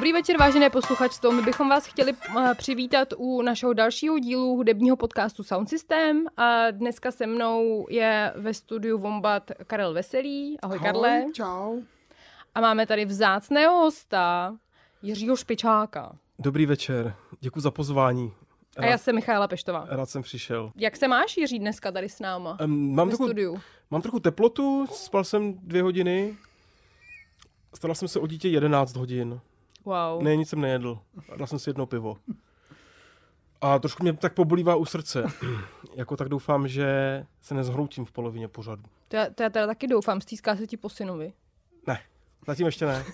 [0.00, 1.32] Dobrý večer, vážené posluchačstvo.
[1.32, 6.24] My bychom vás chtěli eh, přivítat u našeho dalšího dílu hudebního podcastu Sound System.
[6.36, 10.60] A dneska se mnou je ve studiu Vombat Karel Veselý.
[10.60, 11.24] Ahoj, Ahoj Karle.
[11.32, 11.80] Čau.
[12.54, 14.56] A máme tady vzácného hosta
[15.02, 16.16] Jiřího Špičáka.
[16.38, 18.32] Dobrý večer, děkuji za pozvání.
[18.76, 19.86] A já jsem Michála Peštová.
[19.90, 20.72] Rád jsem přišel.
[20.76, 22.58] Jak se máš, Jiří, dneska tady s náma?
[22.64, 23.60] Um, mám, trochu, studiu?
[23.90, 26.36] mám trochu teplotu, spal jsem dvě hodiny.
[27.74, 29.40] Staral jsem se o dítě 11 hodin.
[29.84, 30.22] Wow.
[30.22, 30.98] Ne, nic jsem nejedl.
[31.36, 32.16] Dal jsem si jedno pivo.
[33.60, 35.24] A trošku mě tak pobolívá u srdce.
[35.96, 36.86] jako tak doufám, že
[37.40, 38.82] se nezhroutím v polovině pořadu.
[39.08, 40.20] To já, to já teda taky doufám.
[40.20, 41.32] Stýská se ti po synovi?
[41.86, 42.00] Ne,
[42.46, 43.04] zatím ještě ne.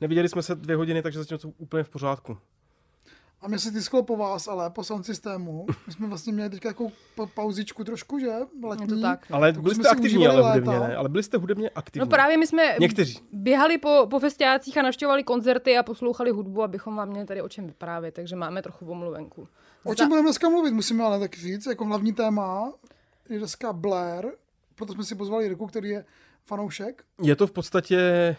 [0.00, 2.38] Neviděli jsme se dvě hodiny, takže zatím to úplně v pořádku.
[3.42, 5.66] A mě se tisklo po vás, ale po sound systému.
[5.86, 6.92] My jsme vlastně měli teď takovou
[7.34, 8.32] pauzičku trošku, že?
[8.64, 8.86] Letní.
[8.86, 9.26] to tak.
[9.30, 10.96] Ale byli jste aktivní, ale hudebně, ne?
[10.96, 12.00] Ale byli jste hudebně aktivní.
[12.00, 13.18] No právě my jsme Někteří.
[13.32, 17.48] běhali po, po festiácích a navštěvovali koncerty a poslouchali hudbu, abychom vám měli tady o
[17.48, 19.48] čem vyprávět, takže máme trochu omluvenku.
[19.84, 22.72] O čem budeme dneska mluvit, musíme ale tak říct, jako hlavní téma
[23.28, 24.26] je dneska Blair,
[24.74, 26.04] proto jsme si pozvali Jirku, který je
[26.46, 27.04] fanoušek.
[27.22, 28.36] Je to v podstatě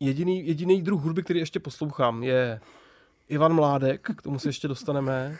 [0.00, 2.60] jediný, jediný druh hudby, který ještě poslouchám, je
[3.28, 5.38] Ivan Mládek, k tomu se ještě dostaneme,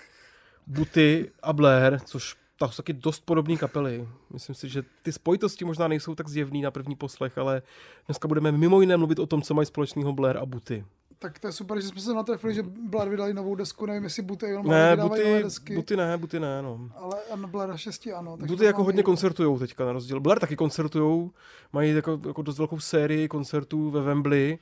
[0.67, 4.09] Buty a Blair, což tak jsou taky dost podobné kapely.
[4.33, 7.63] Myslím si, že ty spojitosti možná nejsou tak zjevný na první poslech, ale
[8.07, 10.85] dneska budeme mimo jiné mluvit o tom, co mají společného Blair a Buty.
[11.19, 14.23] Tak to je super, že jsme se natrefili, že Blair vydali novou desku, nevím jestli
[14.23, 15.75] Buty jenom ne, Buty, desky.
[15.75, 16.91] Buty ne, Buty ne, no.
[16.97, 18.37] Ale ano, Blair 6 ano.
[18.37, 20.21] Buty jako hodně koncertujou teďka na rozdíl.
[20.21, 21.31] Blair taky koncertujou,
[21.73, 24.59] mají jako, jako dost velkou sérii koncertů ve Wembley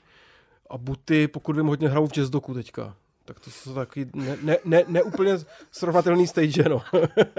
[0.71, 2.97] a Buty, pokud vím, hodně hrajou v jazzdoku teďka.
[3.27, 5.05] Tak to jsou taky ne, ne, ne,
[5.71, 6.83] srovnatelný stage, no.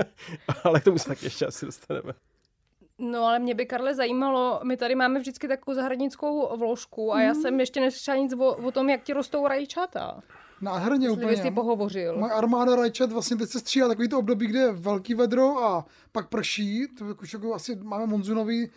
[0.64, 2.14] ale k tomu se taky ještě asi dostaneme.
[3.00, 7.34] No ale mě by, Karle, zajímalo, my tady máme vždycky takovou zahradnickou vložku a já
[7.34, 7.42] mhm.
[7.42, 10.22] jsem ještě neslyšela nic o, o tom, jak ti rostou rajčata.
[10.62, 11.38] Nádherně úplně.
[11.38, 12.18] Jsi pohovořil.
[12.18, 15.86] Moje armáda rajčat vlastně teď se stříhá takový to období, kde je velký vedro a
[16.12, 16.88] pak prší.
[16.88, 18.70] To už jako asi máme monzunový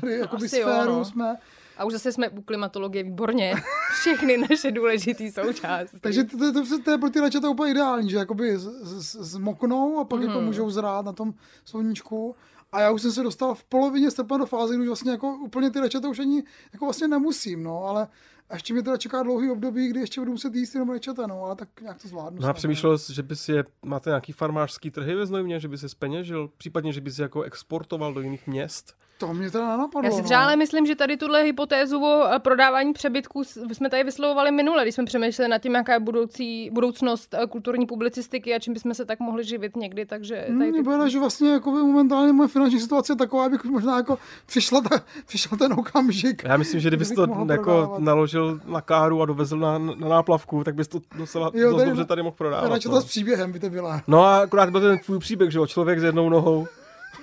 [0.00, 1.04] tady jakoby sféru jo, no.
[1.04, 1.36] jsme.
[1.78, 3.54] A už zase jsme u klimatologie výborně.
[4.00, 6.00] Všechny naše důležité součásti.
[6.00, 10.04] Takže to, to, to, to je pro ty rajčata úplně ideální, že jakoby zmoknou a
[10.04, 10.26] pak mm.
[10.26, 12.36] jako můžou zrát na tom sluníčku.
[12.72, 15.70] A já už jsem se dostal v polovině stepna do fáze, kdy vlastně jako úplně
[15.70, 16.42] ty rajčata už ani
[16.72, 18.08] jako vlastně nemusím, no, ale
[18.50, 21.42] a ještě mě teda čeká dlouhý období, kdy ještě budu muset jíst jenom rajčata, no,
[21.42, 22.42] ale tak nějak to zvládnu.
[22.42, 25.78] No a přemýšlel jsi, že bys je, máte nějaký farmářský trhy ve Znojmě, že by
[25.78, 28.94] se speněžil, případně, že bys jako exportoval do jiných měst?
[29.18, 30.10] To mě teda nenapadlo.
[30.10, 34.04] Já si třeba ale myslím, že tady tuhle hypotézu o eh, prodávání přebytků jsme tady
[34.04, 38.58] vyslovovali minule, když jsme přemýšleli nad tím, jaká je budoucí, budoucnost eh, kulturní publicistiky a
[38.58, 40.06] čím bychom se tak mohli živit někdy.
[40.06, 40.82] Takže hmm, tady ty...
[40.82, 45.04] Bude, že vlastně jako momentálně moje finanční situace je taková, abych možná jako přišla, ta,
[45.26, 46.42] přišel ten okamžik.
[46.44, 47.98] Já myslím, že kdybys to jako prodávat.
[48.34, 51.90] Naložil na káru a dovezl na, na náplavku, tak bys to docela jo, dost tady,
[51.90, 52.68] dobře tady mohl prodávat.
[52.68, 53.00] Radši no.
[53.00, 54.02] s příběhem by to byla.
[54.06, 56.66] No a akorát byl ten tvůj příběh, že jo, člověk s jednou nohou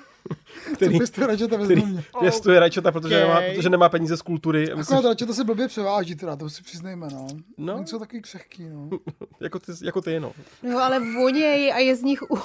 [0.75, 1.83] který, pěstuje rajčata který
[2.19, 3.41] pěstuje rajčata, protože, okay.
[3.41, 4.59] nemá, protože nemá peníze z kultury.
[4.75, 7.27] Myslím, Akorát rajčata se blbě převáží, teda, to si přiznejme, no.
[7.57, 7.75] no.
[7.75, 8.89] Oni jsou taky křehký, no.
[9.39, 10.31] jako, ty, jako ty, no.
[10.63, 12.37] No, ale voněj a je z nich u...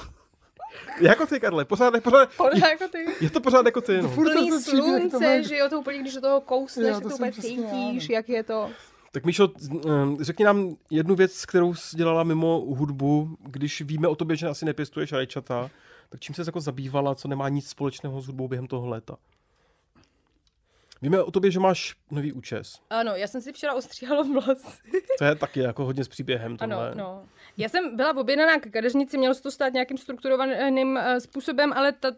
[1.00, 3.06] Jako ty, Karle, pořád, pořád, pořád jako ty.
[3.20, 4.08] Je to pořád jako ty, no.
[4.08, 8.08] Furt Plný slunce, že jo, to úplně, když do toho kousneš, to, to úplně cítíš,
[8.08, 8.70] jak je to.
[9.12, 9.48] Tak Míšo,
[10.20, 14.64] řekni nám jednu věc, kterou jsi dělala mimo hudbu, když víme o tobě, že asi
[14.64, 15.70] nepěstuješ rajčata
[16.08, 19.16] tak čím se jako zabývala, co nemá nic společného s hudbou během toho léta?
[21.02, 22.80] Víme o tobě, že máš nový účes.
[22.90, 24.82] Ano, já jsem si včera ostříhala vlasy.
[25.18, 26.90] to je taky jako hodně s příběhem tohle.
[26.90, 27.24] Ano, no.
[27.56, 31.92] Já jsem byla objednaná k kadeřnici, mělo se to stát nějakým strukturovaným uh, způsobem, ale
[31.92, 32.10] ta,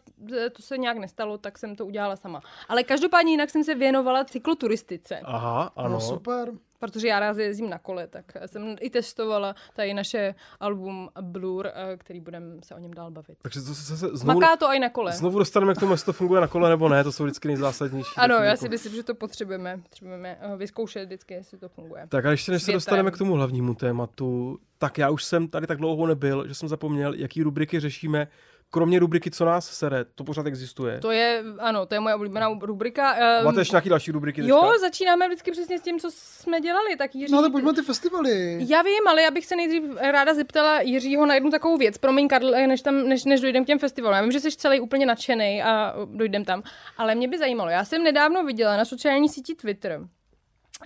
[0.52, 2.40] to se nějak nestalo, tak jsem to udělala sama.
[2.68, 5.20] Ale každopádně jinak jsem se věnovala cykloturistice.
[5.24, 5.88] Aha, ano.
[5.88, 11.08] No, super protože já rád jezdím na kole, tak jsem i testovala tady naše album
[11.20, 13.38] Blur, eh, který budeme se o něm dál bavit.
[13.42, 15.12] Takže to se, se znovu, Maká to i na kole.
[15.12, 18.12] Znovu dostaneme k tomu, jestli to funguje na kole nebo ne, to jsou vždycky nejzásadnější.
[18.16, 19.80] Ano, já si myslím, že to potřebujeme.
[19.82, 22.06] Potřebujeme eh, vyzkoušet vždycky, jestli to funguje.
[22.08, 25.66] Tak a ještě než se dostaneme k tomu hlavnímu tématu, tak já už jsem tady
[25.66, 28.28] tak dlouho nebyl, že jsem zapomněl, jaký rubriky řešíme
[28.70, 30.98] kromě rubriky Co nás sere, to pořád existuje.
[30.98, 33.14] To je, ano, to je moje oblíbená rubrika.
[33.38, 34.42] Um, Máte ještě nějaký další rubriky?
[34.42, 34.56] Teďka?
[34.56, 36.96] Jo, začínáme vždycky přesně s tím, co jsme dělali.
[36.96, 37.32] Tak Jiří...
[37.32, 38.58] No ale pojďme ty festivaly.
[38.68, 41.98] Já vím, ale já bych se nejdřív ráda zeptala Jiřího na jednu takovou věc.
[41.98, 44.16] Promiň, Karl, než, tam, než, než dojdem k těm festivalům.
[44.16, 46.62] Já vím, že jsi celý úplně nadšený a dojdem tam.
[46.96, 50.00] Ale mě by zajímalo, já jsem nedávno viděla na sociální síti Twitter,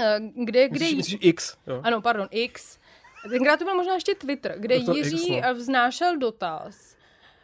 [0.00, 0.68] eh, kde...
[0.68, 1.56] kde myslíš, myslíš X?
[1.66, 1.80] Jo.
[1.84, 2.78] Ano, pardon, X.
[3.30, 5.54] Tenkrát to byl možná ještě Twitter, kde Jiří X, no.
[5.54, 6.96] vznášel dotaz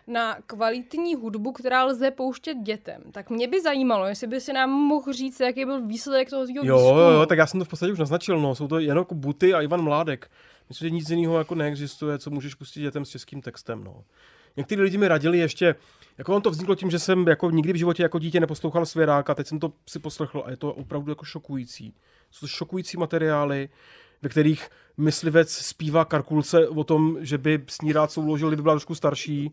[0.08, 3.02] na kvalitní hudbu, která lze pouštět dětem.
[3.12, 6.64] Tak mě by zajímalo, jestli by si nám mohl říct, jaký byl výsledek toho jo,
[6.64, 8.54] jo, jo, tak já jsem to v podstatě už naznačil, no.
[8.54, 10.30] Jsou to jen jako Buty a Ivan Mládek.
[10.68, 14.04] Myslím, že nic jiného jako neexistuje, co můžeš pustit dětem s českým textem, no.
[14.56, 15.74] Někteří lidi mi radili ještě,
[16.18, 19.34] jako on to vzniklo tím, že jsem jako nikdy v životě jako dítě neposlouchal Svěráka,
[19.34, 21.94] teď jsem to si poslechl a je to opravdu jako šokující.
[22.30, 23.68] Jsou to šokující materiály,
[24.22, 28.74] ve kterých myslivec zpívá Karkulce o tom, že by s ní rád souložil, kdyby byla
[28.74, 29.52] trošku starší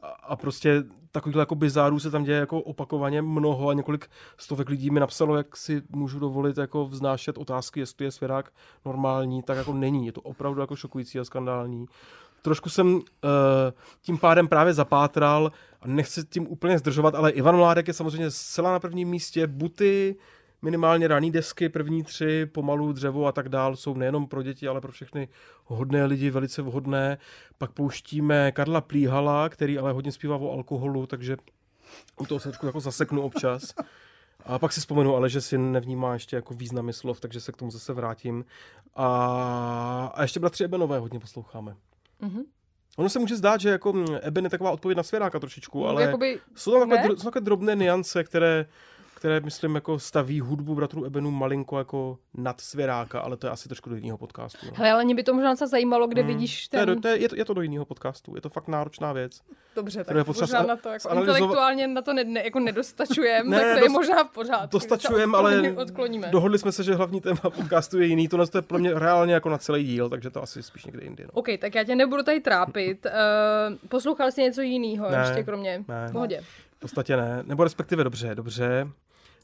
[0.00, 4.68] a, a prostě takovýchhle jako bizárů se tam děje jako opakovaně mnoho a několik stovek
[4.68, 8.52] lidí mi napsalo, jak si můžu dovolit jako vznášet otázky, jestli je svěrák
[8.84, 10.06] normální, tak jako není.
[10.06, 11.86] Je to opravdu jako šokující a skandální.
[12.42, 13.02] Trošku jsem uh,
[14.02, 18.72] tím pádem právě zapátral a nechci tím úplně zdržovat, ale Ivan Mládek je samozřejmě zcela
[18.72, 19.46] na prvním místě.
[19.46, 20.16] Buty,
[20.66, 24.80] minimálně raný desky, první tři, pomalu dřevo a tak dál, jsou nejenom pro děti, ale
[24.80, 25.28] pro všechny
[25.64, 27.18] hodné lidi velice vhodné.
[27.58, 31.36] Pak pouštíme Karla Plíhala, který ale hodně zpívá o alkoholu, takže
[32.20, 33.74] u toho se jako zaseknu občas.
[34.44, 37.56] A pak si vzpomenu, ale že si nevnímá ještě jako významy slov, takže se k
[37.56, 38.44] tomu zase vrátím.
[38.94, 41.76] A, a ještě Bratři Ebenové hodně posloucháme.
[42.22, 42.44] Mm-hmm.
[42.96, 46.40] Ono se může zdát, že jako Eben je taková odpověď na svěráka trošičku, ale Jakoby,
[46.54, 48.66] jsou tam takové, jsou takové drobné niance, které
[49.16, 53.68] které, myslím, jako staví hudbu bratrů Ebenu malinko jako nad svěráka, ale to je asi
[53.68, 54.66] trošku do jiného podcastu.
[54.66, 54.72] No.
[54.74, 56.28] Hele, ale mě by to možná docela zajímalo, kde hmm.
[56.28, 56.84] vidíš ten...
[56.84, 59.12] To je, to je, je, to, je to do jiného podcastu, je to fakt náročná
[59.12, 59.40] věc.
[59.76, 63.62] Dobře, tak je možná na to, jako intelektuálně na to ne, ne, jako nedostačujeme, ne,
[63.62, 64.72] tak to dost, je možná pořád.
[64.72, 66.28] Dostačujeme, ale odkloníme.
[66.28, 69.48] dohodli jsme se, že hlavní téma podcastu je jiný, to je pro mě reálně jako
[69.48, 71.24] na celý díl, takže to asi spíš někde jindy.
[71.24, 71.30] No.
[71.32, 73.06] OK, tak já tě nebudu tady trápit.
[73.06, 75.84] Uh, poslouchal jsi něco jiného ještě kromě?
[75.88, 76.08] Ne.
[76.12, 76.40] Pohodě.
[76.76, 78.86] V podstatě ne, nebo respektive dobře, dobře.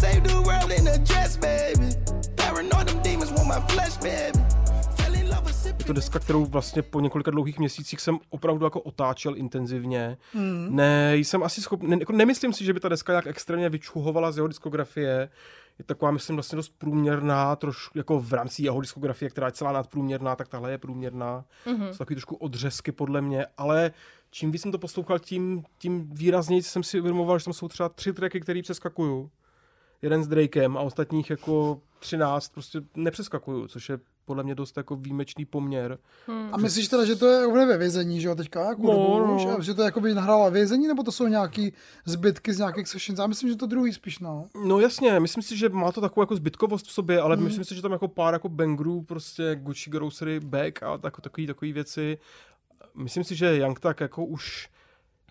[0.00, 1.88] save the world in a dress, baby.
[2.36, 4.46] Paranoid, them demons want my flesh, baby.
[5.78, 10.16] Je to deska, kterou vlastně po několika dlouhých měsících jsem opravdu jako otáčel intenzivně.
[10.34, 10.68] Mm.
[10.70, 14.32] Ne, jsem asi schopný, ne, jako nemyslím si, že by ta deska nějak extrémně vyčuhovala
[14.32, 15.28] z jeho diskografie.
[15.78, 19.72] Je taková, myslím, vlastně dost průměrná, trošku jako v rámci jeho diskografie, která je celá
[19.72, 21.44] nadprůměrná, tak tahle je průměrná.
[21.66, 21.90] Mm-hmm.
[21.90, 23.92] Jsou takový trošku odřezky podle mě, ale
[24.30, 27.88] čím víc jsem to poslouchal, tím, tím výrazněji jsem si uvědomoval, že tam jsou třeba
[27.88, 29.30] tři tracky, které přeskakuju
[30.02, 34.96] jeden s Drakem a ostatních jako 13 prostě nepřeskakuju, což je podle mě dost jako
[34.96, 35.98] výjimečný poměr.
[36.26, 36.48] Hmm.
[36.52, 39.44] A myslíš teda, že to je úplně ve vězení, že jo, teďka jako no, dobu,
[39.44, 39.62] no.
[39.62, 41.72] Že to jako by nahrála vězení, nebo to jsou nějaký
[42.04, 43.18] zbytky z nějakých sessions?
[43.18, 44.46] Já myslím, že to druhý spíš, no.
[44.64, 47.44] No jasně, myslím si, že má to takovou jako zbytkovost v sobě, ale hmm.
[47.44, 51.46] myslím si, že tam jako pár jako bangrů, prostě Gucci Grocery Bag a tak, takový,
[51.46, 52.18] takový věci.
[52.94, 54.68] Myslím si, že Young tak jako už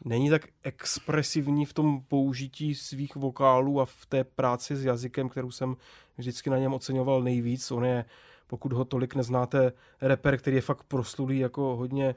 [0.05, 5.51] není tak expresivní v tom použití svých vokálů a v té práci s jazykem, kterou
[5.51, 5.75] jsem
[6.17, 7.71] vždycky na něm oceňoval nejvíc.
[7.71, 8.05] On je,
[8.47, 9.71] pokud ho tolik neznáte,
[10.01, 12.15] reper, který je fakt proslulý jako hodně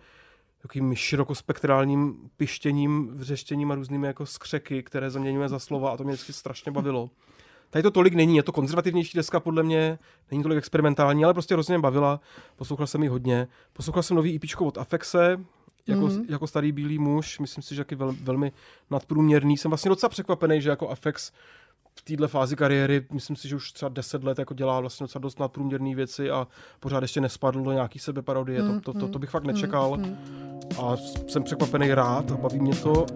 [0.62, 6.12] takovým širokospektrálním pištěním, vřeštěním a různými jako skřeky, které zaměňuje za slova a to mě
[6.12, 7.10] vždycky strašně bavilo.
[7.70, 9.98] Tady to tolik není, je to konzervativnější deska podle mě,
[10.30, 12.20] není tolik experimentální, ale prostě hrozně bavila,
[12.56, 13.48] poslouchal jsem ji hodně.
[13.72, 15.44] Poslouchal jsem nový EP od Afexe,
[15.88, 16.24] jako, mm-hmm.
[16.28, 18.52] jako starý bílý muž, myslím si, že je vel, velmi
[18.90, 19.56] nadprůměrný.
[19.56, 21.32] Jsem vlastně docela překvapený, že jako Afex
[21.98, 25.20] v této fázi kariéry, myslím si, že už třeba 10 let jako dělá vlastně docela
[25.20, 26.46] dost nadprůměrné věci a
[26.80, 28.62] pořád ještě nespadl do nějaký sebeparodie.
[28.62, 29.96] Mm, to, to, to, to bych fakt nečekal.
[29.96, 30.16] Mm,
[30.78, 30.96] a
[31.28, 33.06] jsem překvapený rád a baví mě to.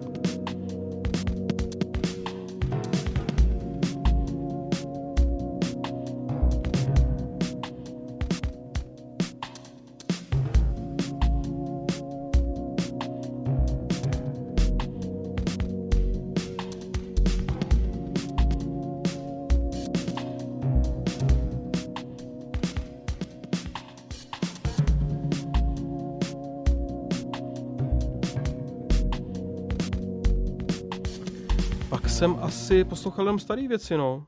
[32.73, 34.25] Asi poslouchal jenom staré věci, no.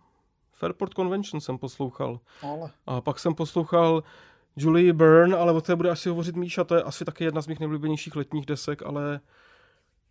[0.51, 2.19] Fairport Convention jsem poslouchal.
[2.41, 2.71] Ale.
[2.85, 4.03] A pak jsem poslouchal
[4.55, 7.47] Julie Byrne, ale o té bude asi hovořit Míša, to je asi taky jedna z
[7.47, 9.19] mých nejoblíbenějších letních desek, ale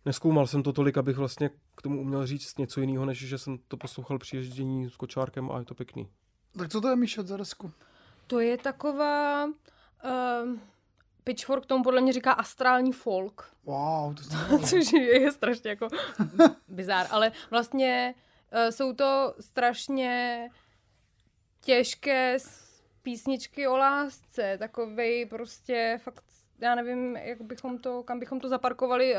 [0.05, 3.57] neskoumal jsem to tolik, abych vlastně k tomu uměl říct něco jiného, než že jsem
[3.67, 6.07] to poslouchal při ježdění s kočárkem a je to pěkný.
[6.57, 7.71] Tak co to je Míša za desku?
[8.27, 9.45] To je taková...
[9.45, 10.55] Uh
[11.25, 14.15] Pitchfork tomu podle mě říká astrální folk, Wow,
[14.49, 15.87] to což je strašně jako
[16.67, 18.24] bizár, ale vlastně uh,
[18.69, 20.47] jsou to strašně
[21.61, 22.37] těžké
[23.01, 26.23] písničky o lásce, takovej prostě fakt,
[26.59, 29.15] já nevím, jak bychom to, kam bychom to zaparkovali,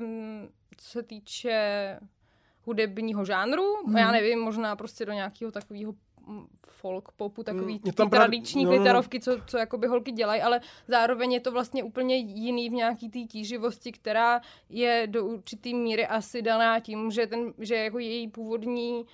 [0.00, 1.98] um, co se týče
[2.64, 3.90] hudebního žánru, Mhm.
[3.90, 3.96] mm.
[3.96, 5.94] já nevím, možná prostě do nějakého takového
[6.66, 8.70] folk popu, takový Mm, tam právě- tradiční no.
[8.70, 13.08] klitarovky, co, co jakoby holky dělají, ale zároveň je to vlastně úplně jiný v nějaký
[13.10, 18.28] té tíživosti, která je do určitý míry asi daná tím, že, ten, že jako její
[18.28, 19.06] původní uh,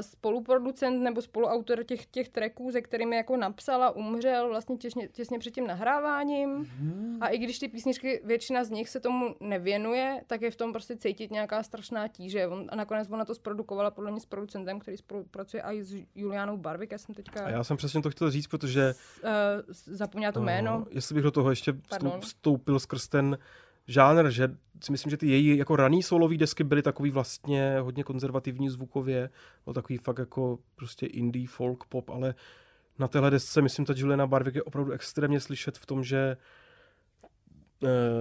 [0.00, 5.54] spoluproducent nebo spoluautor těch, těch tracků, se kterými jako napsala, umřel vlastně těsně, těsně před
[5.54, 6.70] tím nahráváním.
[7.20, 10.72] A i když ty písničky, většina z nich se tomu nevěnuje, tak je v tom
[10.72, 12.46] prostě cítit nějaká strašná tíže.
[12.46, 16.56] On, a nakonec ona to zprodukovala podle mě s producentem, který spolupracuje i s Julianou
[16.56, 16.92] Barvik.
[16.92, 19.30] Já jsem teďka A já jsem přesně to chtěl říct, protože uh,
[19.70, 20.78] zapomněla to jméno.
[20.78, 22.10] Uh, jestli bych do toho ještě Pardon.
[22.10, 23.38] vstoup, vstoupil skrz ten
[23.90, 24.48] žánr, že
[24.84, 29.30] si myslím, že ty její jako raný solový desky byly takový vlastně hodně konzervativní zvukově,
[29.64, 32.34] byl takový fakt jako prostě indie, folk, pop, ale
[32.98, 36.36] na téhle desce, myslím, ta Juliana Barwick je opravdu extrémně slyšet v tom, že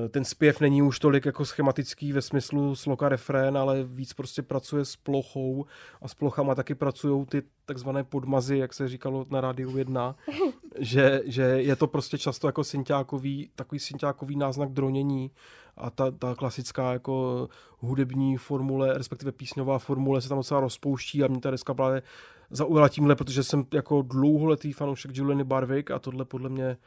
[0.10, 4.86] ten zpěv není už tolik jako schematický ve smyslu sloka refrén, ale víc prostě pracuje
[4.86, 5.66] s plochou
[6.02, 10.16] a s plochama taky pracují ty takzvané podmazy, jak se říkalo na rádiu 1,
[10.80, 15.32] že, že je to prostě často jako synťákový, takový synťákový náznak dronění
[15.78, 17.50] a ta, ta klasická jako
[17.80, 22.02] hudební formule, respektive písňová formule se tam docela rozpouští a mě ta deska právě
[22.50, 26.78] zaujala tímhle, protože jsem jako dlouholetý fanoušek Juliany Barwick a tohle podle mě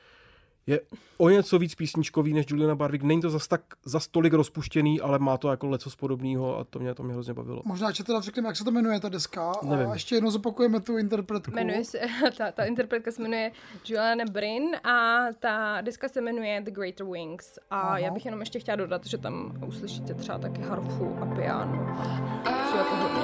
[0.67, 0.81] je
[1.19, 3.05] o něco víc písničkový než Juliana Barwick.
[3.05, 6.79] Není to zas tak zas tolik rozpuštěný, ale má to jako leco podobného a to
[6.79, 7.63] mě, to mě hrozně bavilo.
[7.65, 9.53] Možná ještě teda řekneme, jak se to jmenuje ta deska.
[9.63, 9.91] Nevím.
[9.91, 11.53] A ještě jednou zopakujeme tu interpretku.
[11.55, 12.01] Jmenuje se,
[12.39, 13.53] ta, ta interpretka se jmenuje
[13.85, 17.59] Juliana Brin a ta deska se jmenuje The Greater Wings.
[17.71, 17.99] A Aha.
[17.99, 21.97] já bych jenom ještě chtěla dodat, že tam uslyšíte třeba taky harfu a piano.
[22.71, 23.23] Jsou jako hodně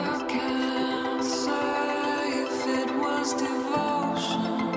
[4.18, 4.67] devotion.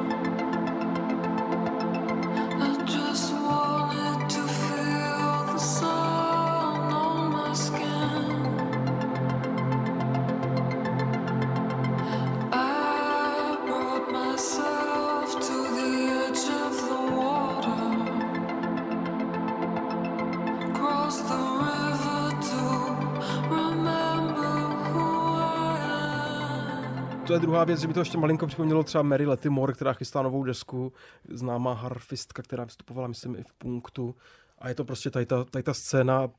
[27.32, 30.22] To je druhá věc, že mi to ještě malinko připomnělo třeba Mary Lettimore, která chystá
[30.22, 30.94] novou desku,
[31.30, 34.16] známá harfistka, která vystupovala, myslím, i v punktu.
[34.60, 36.30] A je to prostě tady ta, tady ta scéna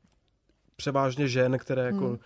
[0.75, 2.17] převážně žen, které jako Hmm.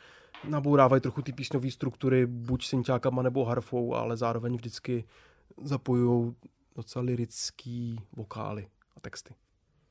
[0.44, 5.06] nabourávají trochu ty písňové struktury, buď synťákama nebo harfou, ale zároveň vždycky
[5.62, 6.36] zapojují
[6.76, 9.34] docela lirický vokály a texty.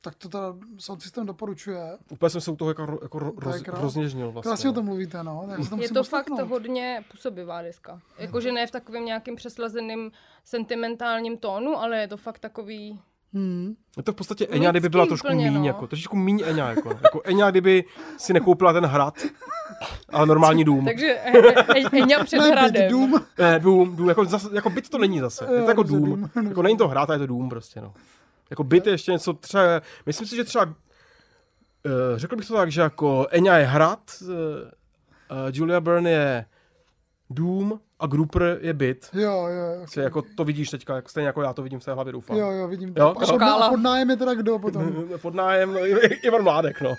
[0.01, 1.97] Tak to teda sound system doporučuje.
[2.11, 4.49] Úplně jsem se u toho jako, jako roz, krás- rozněžnil vlastně.
[4.49, 5.45] Krásně o tom mluvíte, no.
[5.49, 6.49] Tak se to Je to fakt poslechnout.
[6.49, 7.99] hodně působivá deska.
[8.17, 10.11] Jakože ne v takovém nějakým přeslazeným
[10.43, 12.99] sentimentálním tónu, ale je to fakt takový...
[13.33, 13.75] Hmm.
[13.97, 15.65] Je to v podstatě Eňa, kdyby byla trošku úplně, míň, no.
[15.67, 17.83] jako, trošičku míň Eňa, jako, jako Eňa, kdyby
[18.17, 19.13] si nekoupila ten hrad,
[20.09, 20.85] ale normální dům.
[20.85, 21.37] Takže E-
[21.79, 22.91] E- Eňa před Ne, byt, hradem.
[22.91, 23.21] dům.
[23.37, 26.29] Ne, dům, dům, jako, zase, jako byt to není zase, je to jako dům.
[26.47, 27.93] jako není to hrad, ale je to dům prostě, no.
[28.49, 30.71] Jako byt je ještě něco třeba, myslím si, že třeba, uh,
[32.15, 34.29] řekl bych to tak, že jako Eňa je hrad, uh,
[35.53, 36.45] Julia Byrne je
[37.29, 39.09] dům a Grouper je byt.
[39.13, 39.77] Jo, jo, jo.
[39.77, 42.37] Prostě jako to vidíš teďka, jako stejně jako já to vidím v té hlavě, doufám.
[42.37, 42.93] Jo, jo, vidím.
[42.97, 43.31] Jo, a jo.
[43.31, 45.07] pod, a pod nájem je teda kdo potom?
[45.21, 45.79] Pod nájem, no,
[46.23, 46.93] Ivan Mládek, no.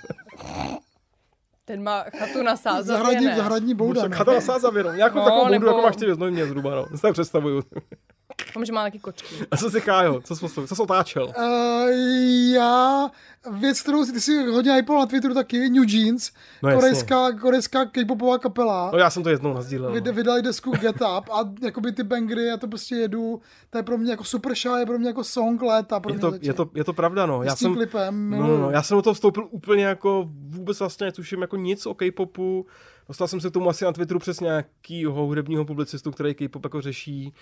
[1.64, 3.37] Ten má chatu na Sázavě, Zahradní, ne?
[3.37, 4.93] zahradní bouda, chata na Sázavěnou.
[4.93, 6.87] Nějakou No, takovou boudu, nebo- jako máš ty ve Znojmě zhruba, no.
[7.02, 7.62] Tak představuju.
[8.49, 9.35] Doufám, že má taky kočky.
[9.50, 10.67] A co si Kájo, co jsi, poslouchal?
[10.69, 11.25] co jsi otáčel?
[11.38, 11.88] Uh,
[12.55, 13.11] já,
[13.52, 16.31] věc, kterou si ty si hodně hypoval na Twitteru taky, New Jeans,
[16.62, 16.81] No jasně.
[16.81, 18.90] korejská, korejská k-popová kapela.
[18.93, 19.93] No já jsem to jednou nazdílel.
[19.93, 20.12] Vyd, No.
[20.12, 23.40] vydali desku Get Up a jakoby ty bangry, já to prostě jedu,
[23.71, 26.00] to je pro mě jako super show, je pro mě jako song léta.
[26.00, 27.43] Pro Je mě to, je, to, je to pravda, no.
[27.43, 28.59] Já S tím jsem, klipem, no, miluju.
[28.61, 32.67] no, já jsem do toho vstoupil úplně jako vůbec vlastně netuším jako nic o K-popu.
[33.09, 36.81] Dostal jsem se k tomu asi na Twitteru přes nějakýho hudebního publicistu, který K-pop jako
[36.81, 37.33] řeší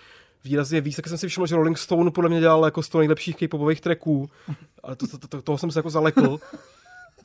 [0.45, 3.37] výrazně víc, tak jsem si všiml, že Rolling Stone podle mě dělal jako 100 nejlepších
[3.37, 4.31] K-popových tracků,
[4.83, 6.39] ale to, to, to, to, toho jsem se jako zalekl.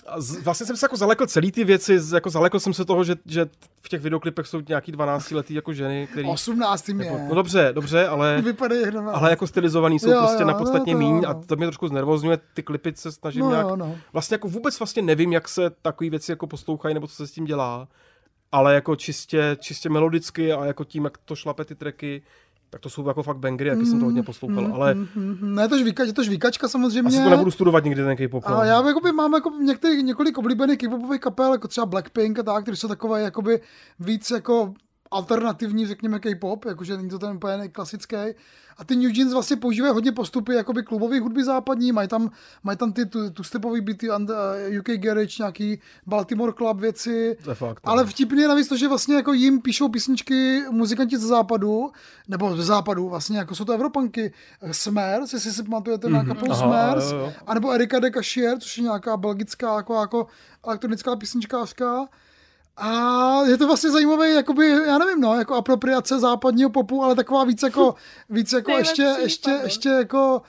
[0.08, 3.04] A z, vlastně jsem se jako zalekl celý ty věci, jako zalekl jsem se toho,
[3.04, 3.46] že, že
[3.82, 6.28] v těch videoklipech jsou nějaký 12 letý jako ženy, který...
[6.30, 6.90] 18.
[6.90, 7.06] je.
[7.06, 10.54] Jako, no dobře, dobře, ale, Vypadají jak ale jako stylizovaný jsou Jo, prostě jo, na
[10.54, 11.44] no, podstatně to míň jo, a no.
[11.46, 13.68] to mě trošku znervozňuje, ty klipy se snažím No, nějak...
[13.68, 13.98] jo, no.
[14.14, 17.32] Vlastně jako vůbec vlastně nevím, jak se takové věci jako poslouchají nebo co se s
[17.32, 17.88] tím dělá,
[18.52, 22.22] ale jako čistě, čistě melodicky a jako tím, jak to šlape ty tracky,
[22.70, 25.38] Tak to jsou jako fakt bangry, jaký jsem to hodně poslouchal, Mm, ale mm, mm,
[25.42, 25.56] mm.
[25.56, 27.08] Ne, to žvíkač, je to žvíkačka samozřejmě.
[27.08, 28.44] asi to nebudu studovat nikdy ten K-pop.
[28.50, 28.58] no.
[28.58, 32.64] A já jakoby, mám jako některý, několik oblíbených K-popových kapel, jako třeba Blackpink a tak,
[32.64, 33.62] které jsou takové jakoby
[34.00, 34.74] víc jako
[35.12, 38.16] alternativní, řekněme, K-pop, jakože není to ten úplně klasický.
[38.78, 42.32] A ty New Jeans vlastně používají hodně postupy jakoby klubové hudby západní, mají tam,
[42.64, 44.36] mají tam ty tu, tu stepový beaty, and, uh,
[44.80, 47.38] UK Garage, nějaký Baltimore Club věci.
[47.44, 47.80] To je fakt.
[47.86, 47.92] no.
[47.92, 51.92] Ale vtipně je navíc to, že vlastně jako jim píšou písničky muzikanti ze západu,
[52.28, 54.34] nebo ze západu vlastně, jako jsou to Evropanky.
[54.72, 56.64] Smers, jestli si pamatujete na kapelu Mhm.
[56.64, 57.14] Aha, Smers,
[57.48, 60.28] anebo Erika de Cashier, což je nějaká belgická jako, jako
[60.68, 62.08] elektronická písničkářka.
[62.78, 67.44] A je to vlastně zajímavé, jakoby, já nevím, no, jako apropriace západního popu, ale taková
[67.44, 67.96] víc jako,
[68.30, 69.64] víc jako ještě, ještě, výpadek.
[69.66, 70.42] ještě jako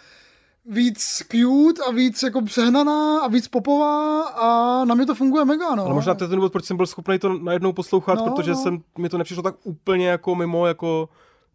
[0.67, 5.75] víc cute a víc jako přehnaná a víc popová a na mě to funguje mega,
[5.75, 5.85] no.
[5.85, 8.33] Ale možná to je ten důvod, proč jsem byl schopný to najednou poslouchat, No, no,
[8.33, 8.57] protože no.
[8.57, 8.63] no.
[8.63, 11.09] jsem, mi to nepřišlo tak úplně jako mimo, jako,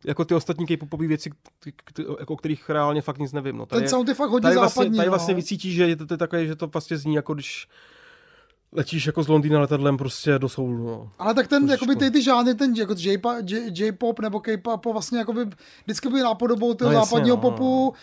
[0.05, 1.31] jako ty ostatní K-popové věci,
[2.19, 3.57] jako, o kterých reálně fakt nic nevím.
[3.57, 3.65] No.
[3.65, 5.11] Tady, Ten sound je fakt hodně tady vlastně, západní, tady no.
[5.11, 7.67] vlastně vycítíš, že je to, to je takové, že to vlastně zní jako když
[8.71, 10.87] letíš jako z Londýna letadlem prostě do Soulu.
[10.87, 11.11] No.
[11.19, 12.95] Ale tak ten, jakoby ty, ty žánry, ten jako
[13.71, 15.45] J-pop nebo K-pop vlastně jakoby
[15.83, 17.41] vždycky byly nápodobou toho No no, jasně, západního no.
[17.41, 17.93] popu,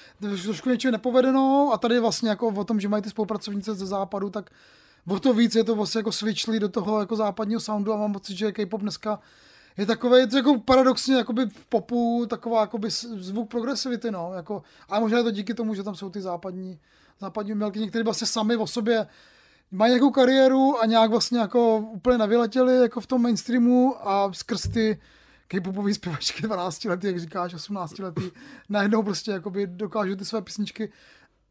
[0.42, 4.30] trošku něčeho nepovedeno a tady vlastně jako o tom, že mají ty spolupracovnice ze západu,
[4.30, 4.50] tak
[5.08, 8.12] o to víc je to vlastně jako switchli do toho jako západního soundu a mám
[8.12, 9.18] pocit, že K-pop dneska
[9.76, 14.62] je takový, je to jako paradoxně jakoby v popu taková jakoby zvuk progresivity, no, jako,
[14.88, 16.78] ale možná je to díky tomu, že tam jsou ty západní,
[17.20, 19.06] západní umělky, některé vlastně sami o sobě
[19.74, 24.68] mají nějakou kariéru a nějak vlastně jako úplně nevyletěli jako v tom mainstreamu a skrz
[24.68, 25.00] ty
[25.48, 28.30] K-popový zpěvačky 12 letý, jak říkáš, 18 letý,
[28.68, 30.92] najednou prostě jakoby dokážou ty své písničky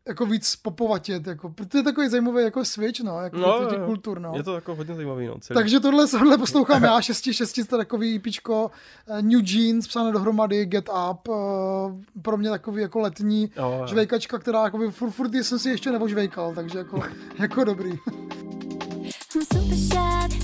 [0.07, 3.85] jako víc popovatět, jako, protože je takový zajímavý jako switch, no, jako no, jo.
[3.85, 4.31] kultur, no.
[4.35, 5.27] Je to jako hodně zajímavý.
[5.27, 5.55] No, celý.
[5.55, 8.71] Takže tohle, tohle poslouchám já, 6 6 takový EPčko,
[9.07, 11.31] eh, New Jeans, psané dohromady, Get Up, eh,
[12.21, 13.83] pro mě takový jako letní jo.
[13.85, 17.03] žvejkačka, která jakoby furt, furt jsem si ještě nevožvejkal, takže jako,
[17.39, 17.91] jako dobrý.
[19.35, 20.42] I'm super shy, super shy,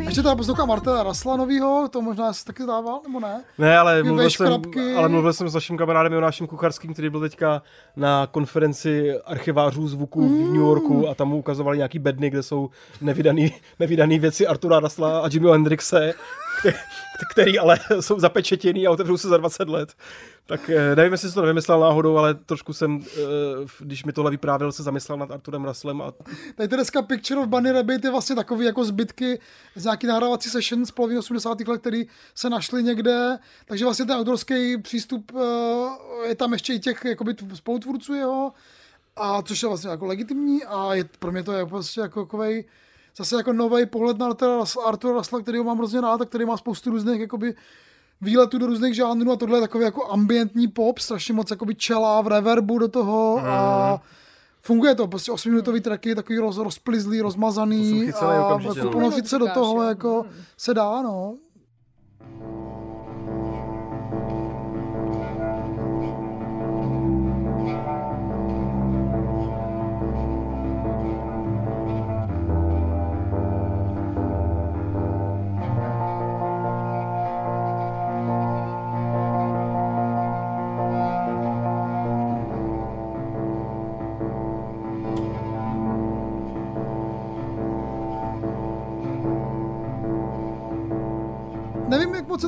[0.00, 3.44] Ještě teda poslouchám Martela Raslanovýho, to možná jsi taky zdával, nebo ne?
[3.58, 4.62] Ne, ale mluvil, jsem,
[4.96, 7.62] ale mluvil jsem s naším kamarádem Jonášem Kucharským, který byl teďka
[7.96, 12.70] na konferenci archivářů zvuků v New Yorku a tam mu ukazovali nějaký bedny, kde jsou
[13.00, 16.14] nevydaný, nevydaný věci Artura Rasla a Jimmyho Hendrixe,
[17.30, 19.94] který ale jsou zapečetěný a otevřou se za 20 let.
[20.46, 23.20] Tak eh, nevím, jestli si to nevymyslel náhodou, ale trošku jsem, eh,
[23.78, 26.12] když mi tohle vyprávěl, se zamyslel nad Arturem Ruslem a
[26.54, 29.40] Tady dneska Picture of Bunny Rabbit je vlastně takový jako zbytky
[29.74, 31.60] z nějaký nahrávací session z poloviny 80.
[31.60, 36.78] let, který se našly někde, takže vlastně ten autorský přístup eh, je tam ještě i
[36.78, 38.52] těch jakoby tv- spolutvůrců jeho,
[39.16, 42.64] a což je vlastně jako legitimní a je, pro mě to je prostě jako takovej,
[43.16, 44.26] zase jako nový pohled na
[44.86, 47.54] Artura Rusla, který ho mám hrozně rád a který má spoustu různých jakoby
[48.20, 52.20] výletů do různých žánrů a tohle je takový jako ambientní pop, strašně moc jakoby čela
[52.20, 54.00] v reverbu do toho a
[54.62, 58.90] funguje to, prostě 8 minutový tracky, takový roz, rozplizlý, rozmazaný a jako no.
[58.90, 61.34] ponořit se do toho jako se dá, no.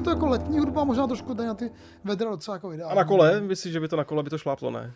[0.06, 1.72] To jako letní hudba, možná trošku tady na ty
[2.04, 2.96] vedra docela jako A ideální.
[2.96, 4.92] na kole, myslíš, že by to na kole by to šláplo, ne?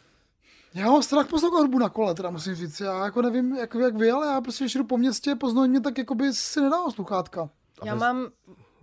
[0.74, 2.80] Já mám strach poslouchat hudbu na kole, teda musím říct.
[2.80, 5.80] Já jako nevím, jak, jak vy, ale já prostě, když jdu po městě, po Znojmě,
[5.80, 7.50] tak jako by si nedávám sluchátka.
[7.84, 8.26] Já mám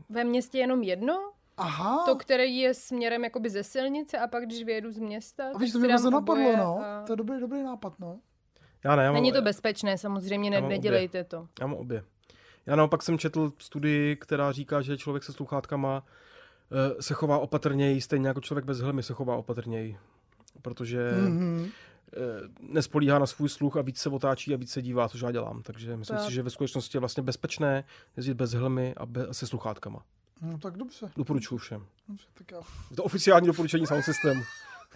[0.10, 4.64] ve městě jenom jedno, Aha, to, který je směrem jakoby ze silnice a pak, když
[4.64, 6.80] vyjedu z města, a víš, to mě dám vůbec napadlo, no.
[6.86, 8.20] a- To je dobrý, dobrý nápad, no.
[8.84, 11.48] Já ne, já mám, Není to bezpečné, samozřejmě, ne, nedělejte to.
[11.62, 12.04] Já mám obě.
[12.68, 16.04] Já naopak jsem četl studii, která říká, že člověk se sluchátkama
[16.98, 19.98] eh, se chová opatrněji, stejně jako člověk bez helmy se chová opatrněji.
[20.62, 21.68] Protože Mhm.
[22.14, 22.18] eh,
[22.60, 25.62] nespolíhá na svůj sluch a víc se otáčí a víc se dívá, což já dělám.
[25.64, 26.26] Takže myslím Tak.
[26.28, 27.84] si, že ve skutečnosti je vlastně bezpečné
[28.18, 30.04] jezdit bez helmy a, be, a se sluchátkama.
[30.42, 31.86] No tak dobře, Doporučuji všem.
[32.08, 32.60] dobře tak já.
[32.96, 34.44] To oficiální doporučení sound systému.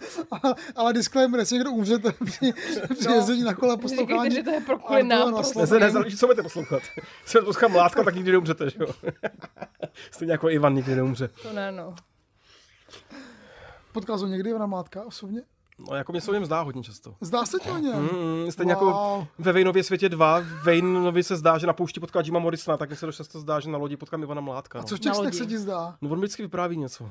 [0.76, 2.52] ale disclaimer, jestli někdo umřete při,
[2.98, 4.30] při jezdení na kole poslouchání.
[4.30, 5.34] Říkejte, že to je pro kvůli nám.
[5.56, 6.82] Ne, se nezáleží, co budete poslouchat.
[7.22, 8.86] Jestli budete poslouchat mládka, tak nikdy neumřete, že jo?
[10.10, 11.28] Stejně jako Ivan nikdy neumře.
[11.42, 11.94] To ne, no.
[13.92, 15.42] Potkal jsem někdy Ivana Mládka osobně?
[15.78, 17.14] No, jako mě se o něm zdá hodně často.
[17.20, 18.02] Zdá se ti o něm?
[18.02, 18.82] Mm, stejně Wow.
[18.88, 22.90] jako ve Vejnově světě 2, Vejnovi se zdá, že na poušti potká Jima Morrisona, tak
[22.90, 24.78] mi se dost často zdá, že na lodi potkám Ivana Mládka.
[24.78, 24.88] A No.
[24.88, 25.96] co v těch se ti zdá?
[26.00, 27.10] no on vždycky vypráví něco.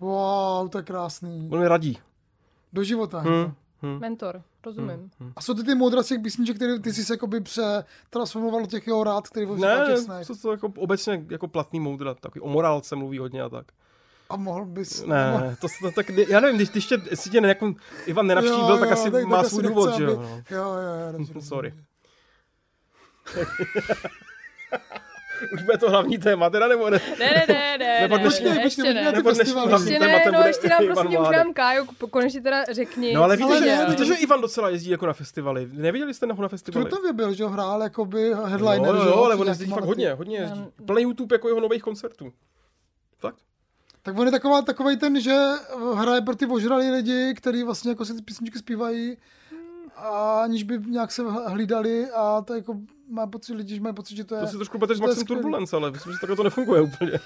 [0.00, 1.48] Wow, to je krásný.
[1.52, 1.98] On mi radí.
[2.72, 3.20] Do života.
[3.20, 3.52] Hm.
[3.98, 5.10] Mentor, rozumím.
[5.36, 8.66] A jsou ty ty moudra z těch písniček, které ty jsi se jakoby přetransformoval do
[8.66, 10.26] těch jeho rád, který byl Ne, těch snech.
[10.26, 13.66] to, to jako obecně jako platný moudra, takový o morálce mluví hodně a tak.
[14.30, 15.04] A mohl bys...
[15.04, 17.74] Ne, to, to, tak, já nevím, když, když tě, jestli tě jako
[18.06, 20.16] Ivan nenavštívil, Jo, tak jo, asi tak- má tak svůj důvod, že jo.
[20.16, 20.22] No.
[20.50, 20.72] Jo, jo,
[21.06, 21.12] jo.
[21.18, 21.42] rozumím.
[21.42, 21.74] Sorry.
[25.52, 27.00] Už bude to hlavní téma, teda nebo ne?
[27.18, 29.12] Ne, ne, ne, ne, Nebo ne, dnešní- ne, počkej, ještě počkej, ne.
[29.12, 32.40] Nebo dnešní hlavní Ještě ne, tématem no bude ještě nám prostě už nám Kájo, konečně
[32.40, 33.12] teda řekni.
[33.14, 33.58] No ale to
[33.98, 35.68] že, že Ivan docela jezdí jako na festivaly.
[35.72, 36.84] Neviděli jste ho na festivaly?
[36.84, 39.84] Trutnově byl, že jo, hrál jakoby Jo, headliner, jo, že jo, ale on jezdí fakt
[39.84, 40.64] hodně, hodně jezdí.
[40.86, 42.32] Plný YouTube jako jeho nových koncertů.
[43.18, 43.36] Fakt?
[44.02, 45.36] Tak on je taková, takovej ten, že
[45.94, 49.16] hraje pro ty ožralí lidi, který vlastně jako si ty písničky zpívají
[49.96, 52.76] a aniž by nějak se hlídali a to jako
[53.10, 54.40] má pocit lidi, že mají pocit, že to je...
[54.40, 55.26] To si trošku beteš s to je Maxem.
[55.26, 57.12] Turbulence, ale myslím, že takhle to nefunguje úplně.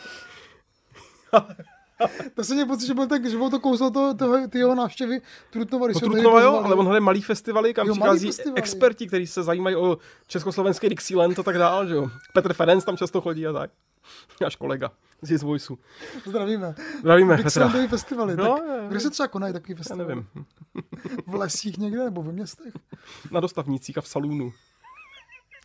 [2.35, 4.75] To se mě pocit, že byl, tak, že byl to kouzlo to, to, ty jeho
[4.75, 8.59] návštěvy Trutnova, když No Trutnova jo, ale on hraje malý festivaly, kam Jo, přichází festivaly.
[8.59, 12.11] experti, kteří se zajímají o československý Dixieland a tak dále, že jo.
[12.35, 13.71] Petr Ferenc tam často chodí a tak.
[14.41, 14.91] Náš kolega
[15.23, 15.79] z His Voiceu.
[16.27, 16.75] Zdravíme.
[17.01, 17.69] Zdravíme Petra.
[17.89, 18.37] Festivaly.
[18.37, 20.09] No, tak, kde se třeba konají takový Já festivaly?
[20.09, 20.27] nevím.
[21.27, 22.73] V lesích někde nebo ve městech?
[23.31, 24.53] Na dostavnících a v salonu.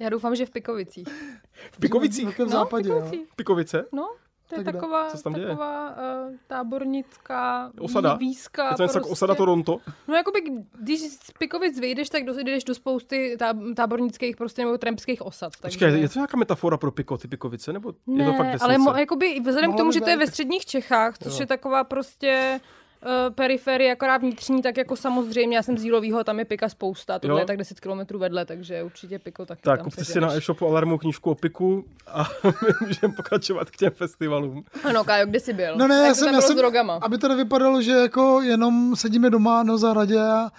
[0.01, 1.07] Já doufám, že v Pikovicích.
[1.71, 2.35] V Pikovicích?
[2.35, 2.95] V No, západě, jo.
[2.95, 3.29] Pikovicích.
[3.35, 3.85] Pikovice?
[3.91, 4.09] No,
[4.49, 5.47] to je Tak taková, Co tam děje?
[5.47, 8.13] taková uh, tábornická Osada?
[8.15, 8.63] výzka.
[8.69, 9.11] Je to něco jako prostě.
[9.11, 9.77] osada Toronto?
[10.07, 10.41] No jakoby,
[10.79, 15.51] když z Pikovic vyjdeš, tak do- jdeš do spousty tá, tábornických prostě nebo trampských osad.
[15.61, 15.77] Takže...
[15.79, 17.73] Počkej, je to nějaká metafora pro Piko, ty Pikovice?
[17.73, 20.17] Nebo je ne, to fakt ale mo, jakoby vzhledem k Mohlo tomu, že to je
[20.17, 21.39] ve středních Čechách, což Jo.
[21.39, 22.59] je taková prostě
[23.05, 27.19] uh, periferie, akorát vnitřní, tak jako samozřejmě, já jsem z Jílovýho, tam je Pika spousta,
[27.19, 27.39] tohle Jo.
[27.39, 30.67] je tak 10 km vedle, takže určitě Piko taky Tak tam kupte si na e-shopu
[30.67, 34.63] Alarmu knížku o Piku a my můžeme pokračovat k těm festivalům.
[34.83, 35.75] Ano, Kájo, kde jsi byl?
[35.77, 36.99] No ne, já jsem, já jsem, drogama?
[37.01, 40.49] aby to nevypadalo, že jako jenom sedíme doma na zahradě a,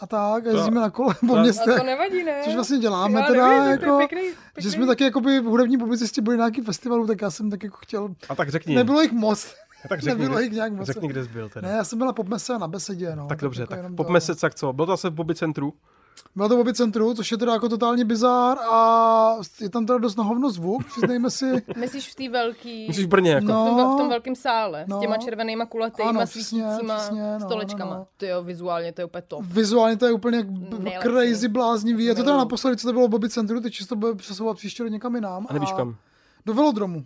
[0.00, 1.76] a tak, a jezdíme na kole po to- A městech.
[1.78, 2.40] to nevadí, ne?
[2.44, 4.62] Což vlastně děláme Já teda, nevím, jako, pěkný, pěkný.
[4.62, 7.62] že jsme taky jakoby v hudební publicisti byli na nějaký festivalu, tak já jsem tak
[7.62, 8.74] jako chtěl, A tak řekni.
[8.74, 9.54] nebylo jich moc,
[9.88, 10.86] tak řekni, nebylo kde- jich nějak moc.
[10.86, 11.68] Řekni, kde jsi byl teda.
[11.68, 13.26] Ne, já jsem byla po mese a na besedě, no.
[13.26, 14.32] tak dobře, jako tak jenom pop to.
[14.42, 14.72] jak co?
[14.72, 15.74] Byl to zase v Bobby centru?
[16.36, 19.98] Bylo to v Obi centru, což je teda jako totální bizár a je tam teda
[19.98, 21.62] dost na hovno zvuk, přiznejme si.
[21.76, 22.86] Myslíš v té velký...
[22.88, 23.46] Myslíš v Brně jako?
[23.46, 23.64] No.
[23.64, 24.96] v, tom, v tom velkém sále, No.
[24.96, 27.90] s těma červenýma kulatýma Ano, přesně, svítícíma přesně, no, stolečkama.
[27.92, 28.06] no, no.
[28.16, 29.44] Ty jo, vizuálně to je úplně top.
[29.44, 30.42] Vizuálně to je úplně
[30.78, 31.08] Nejlepší.
[31.08, 32.04] crazy bláznivý.
[32.04, 34.56] Je to teda naposledy, co to bylo v Bobby centru, teď se to bude přesouvat
[34.56, 35.46] příště do někam jinam.
[35.50, 35.96] A nevíš kam?
[36.46, 37.04] Do velodromu,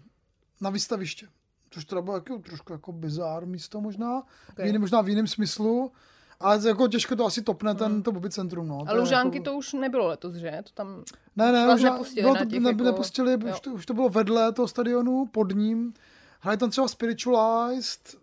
[0.60, 1.26] na výstaviště.
[1.70, 4.64] Což teda bylo jako, trošku jako bizár místo možná, Okay.
[4.64, 5.92] v jiném, možná v jiném smyslu.
[6.40, 8.68] Ale jako těžko to asi topne ten to Bobby centrum.
[8.68, 8.78] No.
[8.86, 9.44] A je Lužánky jako...
[9.44, 10.58] to už nebylo letos, že?
[10.64, 11.04] To tam...
[11.36, 13.54] Ne, ne, možná, nepustili bylo to, těch ne, jako- nepustili, Jo.
[13.54, 15.94] už to, už to bylo vedle toho stadionu, pod ním.
[16.40, 18.16] Hraje tam třeba Spiritualized,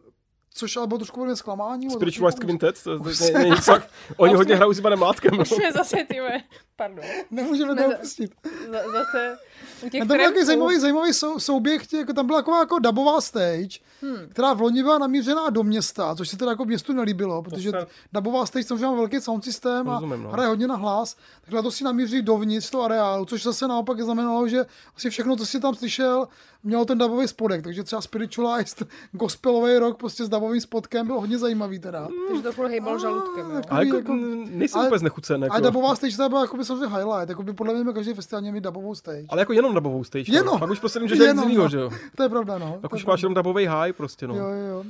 [0.53, 1.89] což ale bylo trošku mě zklamání.
[1.91, 2.83] Spiritualized Quintet?
[2.83, 3.87] To, to, to, není nic tak.
[4.17, 5.31] Oni hodně hrajou s Ivanem Mládkem.
[5.37, 5.41] No.
[5.41, 6.21] Už je zase, ty
[6.77, 7.05] pardon.
[7.31, 8.31] Nemůžeme Ne, to za- opustit.
[8.43, 9.37] Z- zase
[9.85, 12.59] u těch A to byl takový zajímavý, zajímavý sou, souběh, tě, jako tam byla taková
[12.59, 14.17] jako dubová stage, hmm.
[14.29, 17.87] která v loni byla namířená do města, což se teda jako městu nelíbilo, protože se-
[18.13, 20.29] dubová stage samozřejmě má velký sound systém a Rozumím, no.
[20.29, 24.47] hraje hodně na hlas, takhle to si namíří dovnitř toho areálu, což zase naopak znamenalo,
[24.47, 24.65] že
[24.97, 26.27] asi všechno, co si tam slyšel,
[26.63, 31.37] mělo ten dubový spodek, takže třeba Spiritualized gospelový rock prostě s dubovým spodkem byl hodně
[31.37, 32.07] zajímavý teda.
[32.27, 33.55] Takže to furt hejbal žaludkem, jo.
[33.55, 34.13] tak- A jako, jako-
[34.49, 35.43] nejsem ale- úplně znechucen.
[35.43, 35.59] A Jako.
[35.59, 38.63] dubová stage byla jako by samozřejmě highlight, jako by podle mě každý festival měl mít
[38.63, 39.25] dubovou stage.
[39.29, 40.31] Ale jako jenom dubovou stage.
[40.31, 40.37] No.
[40.37, 40.59] Jenom.
[40.59, 41.69] Pak už prostě nemůžeš nic no.
[41.69, 41.89] že jo.
[42.15, 42.77] To je pravda, no.
[42.81, 44.35] Pak už máš jenom dubový high prostě, no.
[44.35, 44.83] Jo, jo.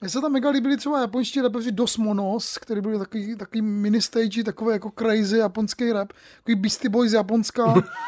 [0.00, 4.44] Mně se tam mega líbili třeba japonští rapeři Dosmonos, který byl takový, takový mini stage,
[4.44, 7.66] takový jako crazy japonský rap, takový Beastie boys japonská.
[7.66, 7.90] Japonska.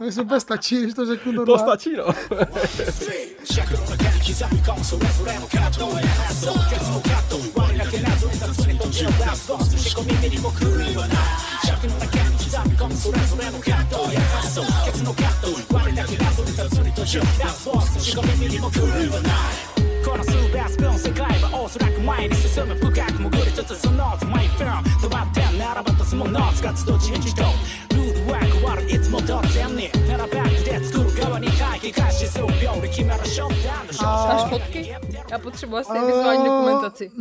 [0.00, 2.04] My úplně stačí, když to řeknu to To stačí, no.
[8.96, 11.16] 宙がス仕込み耳にも狂いはない
[11.66, 27.52] 尺のだけ刻み込むそれぞれのカットや発想ケツのカット我だけ謎に雑に途中ラスボス仕込み耳にも狂いはないこの数別分世界はおそらく前に進む深く潜りつつそのつマイフィンム止まってならばとすもノーツが集う人々
[28.31, 34.95] ワークワールいつも同然に並ばくで作る側に会議開始する秒で決めるショットダウンの勝負 Máš fotky?
[35.31, 37.05] Já potřebuji asi vizuální dokumentaci.
[37.05, 37.11] Eh,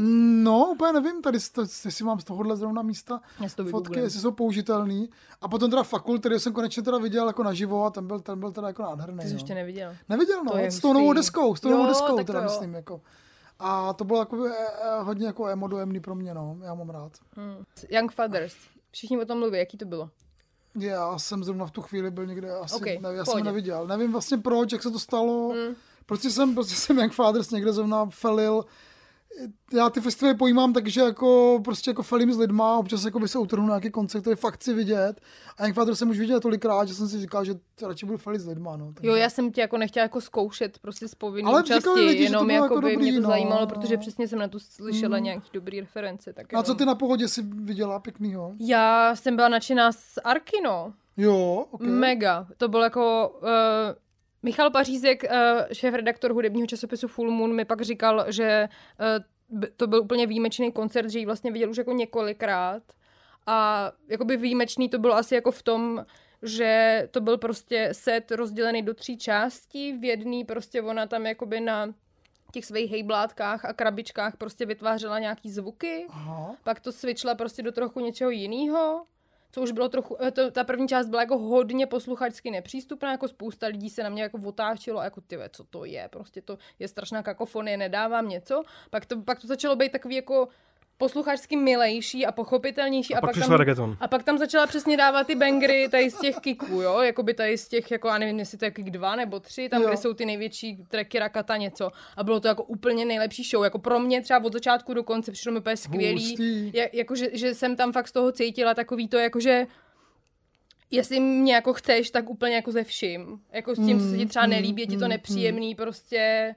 [0.42, 3.62] No, úplně nevím, tady si to, jestli mám z tohohle zrovna místa Já si to
[3.64, 4.04] fotky, vygooglím.
[4.04, 5.10] jestli jsou použitelný.
[5.40, 8.40] A potom teda fakult, který jsem konečně teda viděl jako naživo a ten byl, ten
[8.40, 9.18] byl teda jako nádherný.
[9.18, 9.36] Ty jsi no.
[9.36, 9.94] ještě neviděl.
[10.08, 11.16] Neviděl, no, To je s tou novou hustý.
[11.18, 12.50] deskou, s tou novou Jo, deskou, tak teda to jo.
[12.50, 13.00] myslím, jako.
[13.58, 14.50] A to bylo jako, eh,
[14.82, 17.12] eh, hodně jako emo dojemný pro mě, no, já mám rád.
[17.90, 18.54] Young Fathers.
[18.90, 20.10] Všichni o tom mluví, jaký to bylo.
[20.79, 23.87] Já jsem zrovna v tu chvíli byl někde, asi, Ok, okay, nevím, já jsem neviděl.
[23.87, 25.53] Nevím vlastně proč, jak se to stalo.
[25.53, 25.75] Mm.
[26.05, 28.65] Prostě jsem, prostě jsem Young Fathers někde zrovna felil.
[29.73, 33.27] Já ty festivaly pojímám tak, že jako prostě jako felím s lidma, občas jako by
[33.27, 35.21] se utrhnu na nějaký koncert, který fakt chci vidět.
[35.57, 38.47] A Fathers jsem už viděl tolikrát, že jsem si říkal, že radši budu felit s
[38.47, 38.77] lidma.
[38.77, 38.93] No.
[38.93, 42.11] Takže- Jo, já jsem tě jako nechtěla jako zkoušet prostě z povinné Ale účasti, lidi,
[42.11, 43.29] že to jenom bylo jako jako by dobrý, mě to no.
[43.29, 46.33] zajímalo, protože přesně jsem na to slyšela nějaký dobrý reference.
[46.33, 48.53] Tak No a co ty na pohodě si viděla pěknýho?
[48.59, 50.93] Já jsem byla nadšená z Arkino.
[51.17, 51.87] Jo, okay.
[51.87, 52.47] Mega.
[52.57, 53.35] To byl jako...
[53.41, 53.47] Uh,
[54.45, 55.29] Michal Pařízek, uh,
[55.73, 58.69] šéf-redaktor hudebního časopisu Full Moon, mi pak říkal, že
[59.49, 62.83] b- to byl úplně výjimečný koncert, že ji vlastně viděl už jako několikrát.
[63.47, 66.05] A jakoby výjimečný to bylo asi jako v tom,
[66.41, 69.93] že to byl prostě set rozdělený do tří částí.
[69.93, 71.93] V jedný prostě ona tam jakoby na
[72.51, 76.55] těch svých hejblátkách a krabičkách prostě vytvářela nějaký zvuky Aha.
[76.63, 79.05] pak to switchla prostě do trochu něčeho jiného,
[79.55, 83.27] co už bylo trochu, eh, to, ta první část byla jako hodně posluchačsky nepřístupná, jako
[83.27, 86.57] spousta lidí se na mě jako otáčelo, a jako ty co to je, prostě to
[86.79, 90.47] je strašná kakofonie, nedávám něco, pak to, pak to začalo být takový jako
[90.97, 93.15] posluchačsky milejší a pochopitelnější.
[93.15, 93.97] A pak tam, přišel reggaeton.
[93.99, 97.57] A pak tam začala přesně dávat ty bangry tady z těch kiků, jo, jakoby tady
[97.57, 99.87] z těch, jako, já nevím, jestli to je kick dva nebo tři, tam, Jo.
[99.87, 101.89] kde jsou ty největší tracky Rakata něco.
[102.17, 105.31] A bylo to jako úplně nejlepší show, jako pro mě třeba od začátku do konce
[105.31, 109.07] přišlo mi úplně skvělý, ja, jako, že, že, jsem tam fakt z toho cítila takový
[109.07, 109.67] to, jakože
[110.91, 113.39] jestli mě jako chceš, tak úplně jako ze vším.
[113.51, 116.55] Jako s tím, co se ti třeba nelíbí, je ti to nepříjemný, prostě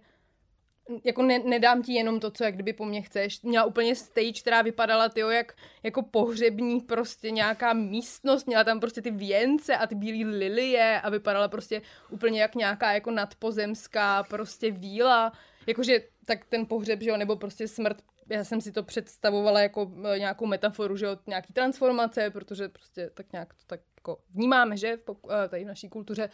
[1.05, 3.43] jako ne, nedám ti jenom to, co jak kdyby po mně chceš.
[3.43, 9.03] Měla úplně stage, která vypadala tyjo, jak jako pohřební prostě nějaká místnost, měla tam prostě
[9.03, 14.71] ty věnce a ty bílé lilie a vypadala prostě úplně jak nějaká jako nadpozemská prostě
[14.71, 15.33] víla.
[15.67, 19.93] Jakože tak ten pohřeb, že jo, nebo prostě smrt já jsem si to představovala jako
[20.15, 24.77] eh, nějakou metaforu, že jo, nějaký transformace, protože prostě tak nějak to tak jako vnímáme,
[24.77, 25.11] že v,
[25.45, 26.25] eh, tady v naší kultuře.
[26.25, 26.31] Uh,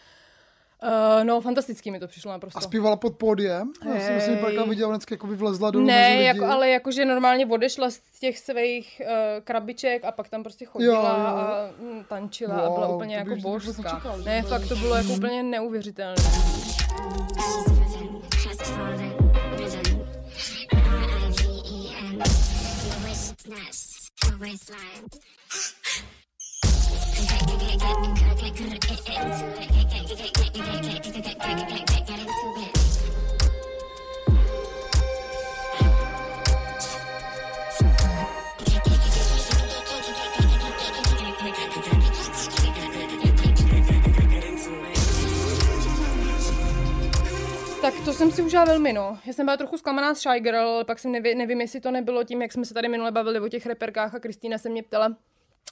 [1.22, 2.58] no, fantasticky mi to přišlo naprosto.
[2.58, 3.72] A zpívala pod pódiem?
[3.84, 4.36] Já jsem si Hej.
[4.40, 6.24] párkrát viděl, vždycky jako by vlezla dolů mezi Ne, lidi.
[6.24, 9.08] jako, ale jakože normálně odešla z těch svých uh,
[9.44, 11.26] krabiček a pak tam prostě chodila Jo, jo.
[11.26, 14.02] a mm, tančila a byla Wow, úplně jako božská.
[14.24, 16.22] Ne, to- fakt to bylo jako úplně neuvěřitelné.
[47.84, 49.18] Tak to jsem si užila velmi, no.
[49.26, 51.90] Já jsem byla trochu zklamaná z Shy Girl, ale pak jsem neví, nevím, jestli to
[51.90, 54.82] nebylo tím, jak jsme se tady minule bavili o těch reperkách a Kristýna se mě
[54.82, 55.16] ptala,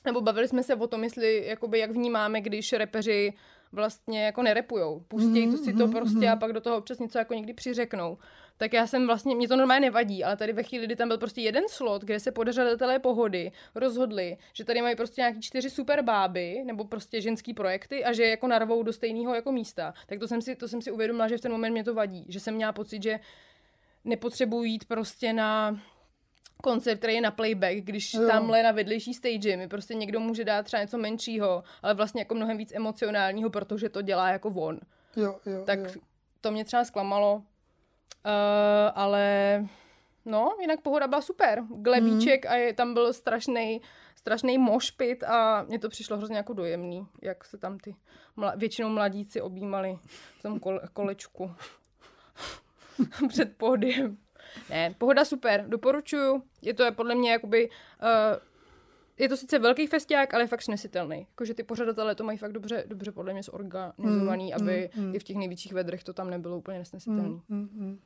[0.05, 3.33] nebo bavili jsme se o tom, jestli, jakoby, jak vnímáme, když repeři
[3.73, 5.01] vlastně jako nerepujou.
[5.09, 8.19] Pustějí to si to prostě a pak do toho občas něco jako někdy přiřeknou.
[8.57, 11.19] Tak já jsem vlastně, mě to normálně nevadí, ale tady ve chvíli, kdy tam byl
[11.19, 16.03] prostě jeden slot, kde se podařatelé pohody rozhodli, že tady mají prostě nějaký čtyři super
[16.03, 20.19] báby, nebo prostě ženský projekty a že je jako narvou do stejného jako místa, tak
[20.19, 22.41] to jsem si, to jsem si uvědomila, že v ten moment mě to vadí, že
[22.41, 23.21] jsem měla pocit, že
[24.05, 25.81] nepotřebuji jít prostě na
[26.63, 28.27] koncert, který je na playback, když Jo.
[28.27, 32.35] tamhle na vedlejší stage mi prostě někdo může dát třeba něco menšího, ale vlastně jako
[32.35, 34.79] mnohem víc emocionálního, protože to dělá jako on.
[35.17, 36.01] Jo, jo, Tak jo.
[36.41, 37.43] to mě třeba zklamalo, uh,
[38.95, 39.67] ale
[40.25, 41.63] no, jinak pohoda byla super.
[41.69, 43.81] Glebíček a je, tam byl strašný
[44.17, 47.97] strašný mošpit a mně to přišlo hrozně jako dojemný, jak se tam ty
[48.37, 49.99] mla, většinou mladíci objímali
[50.39, 51.55] v tom kole, kolečku
[53.29, 54.17] před pódiem.
[54.71, 56.43] Ne, pohoda super, doporučuju.
[56.63, 57.71] Je to podle mě jakoby...
[58.03, 58.39] Uh,
[59.19, 61.27] je to sice velký festiák, ale je fakt snesitelný.
[61.31, 65.19] Jakože ty pořadatelé to mají fakt dobře, dobře podle mě zorganizovaný, mm, aby mm, i
[65.19, 67.41] v těch největších vedrech to tam nebylo úplně nesnesitelný.
[67.49, 67.99] Mm.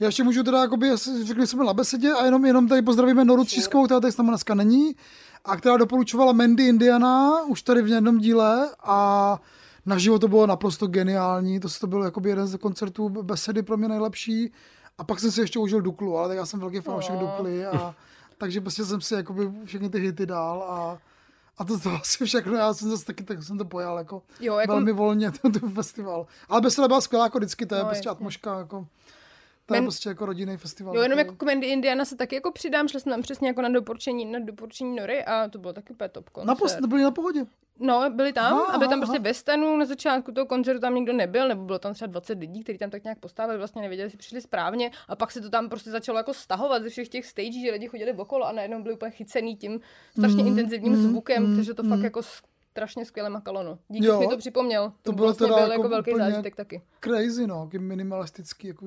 [0.00, 0.90] Já ještě můžu teda, jakoby,
[1.22, 4.28] řekli jsme na besedě a jenom, jenom tady pozdravíme Noru Třískovou, která tady s námi
[4.28, 4.96] dneska není,
[5.44, 9.38] a která doporučovala Mandy Indiana, už tady v jednom díle a
[9.86, 13.88] naživo to bylo naprosto geniální, to, to byl jakoby jeden z koncertů besedy pro mě
[13.88, 14.52] nejlepší
[15.00, 17.20] a pak jsem si ještě užil Duklu, ale tak já jsem velký fanoušek No.
[17.20, 17.94] Dukly a
[18.38, 20.98] takže prostě jsem si jakoby všechny ty hity dál a
[21.58, 24.56] A to, to asi všechno, já jsem zase taky, tak jsem to pojal jako, Jo,
[24.58, 26.26] jako- velmi volně, ten, ten festival.
[26.48, 28.10] Ale Besile byla skvělá jako vždycky, to je No, prostě jasně.
[28.16, 28.86] atmoška, jako,
[29.70, 30.96] to je Men- prostě jako rodinný festival.
[30.96, 33.68] Jo, jenom jako Comedy Indiana se taky jako přidám, šli jsme tam přesně jako na
[33.68, 36.48] doporučení, na doporučení Nory a to bylo taky úplně top koncert.
[36.48, 37.46] Na post, byli na pohodě.
[37.82, 40.80] No, byli tam Aha, a byli tam aha, prostě ve stanu, na začátku toho koncertu
[40.80, 43.82] tam nikdo nebyl, nebo bylo tam třeba 20 lidí, kteří tam tak nějak postavili, vlastně
[43.82, 47.08] nevěděli, jestli přišli správně a pak se to tam prostě začalo jako stahovat ze všech
[47.08, 49.80] těch stagí, že lidi chodili okolo a najednou byli úplně chycený tím
[50.18, 52.22] strašně intenzivním zvukem, takže to fakt jako
[52.70, 53.78] strašně skvěle makalo, no.
[53.88, 54.92] Díky, Jo, že mi to připomněl.
[55.02, 56.82] To, bylo vlastně teda byl jako jako velký zážitek taky.
[57.04, 58.86] Crazy, no, jaký minimalistický, jako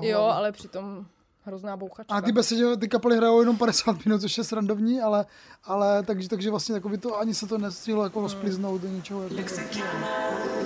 [0.00, 1.06] Jo, ale přitom
[1.44, 2.14] hrozná bouchačka.
[2.14, 5.26] A ty besedě, ty kapely hrajou jenom 50 minut, což je srandovní, ale,
[5.64, 9.22] ale takže, takže vlastně takový to, ani se to nestihlo jako rozpliznout do něčeho.
[9.22, 10.57] Jako,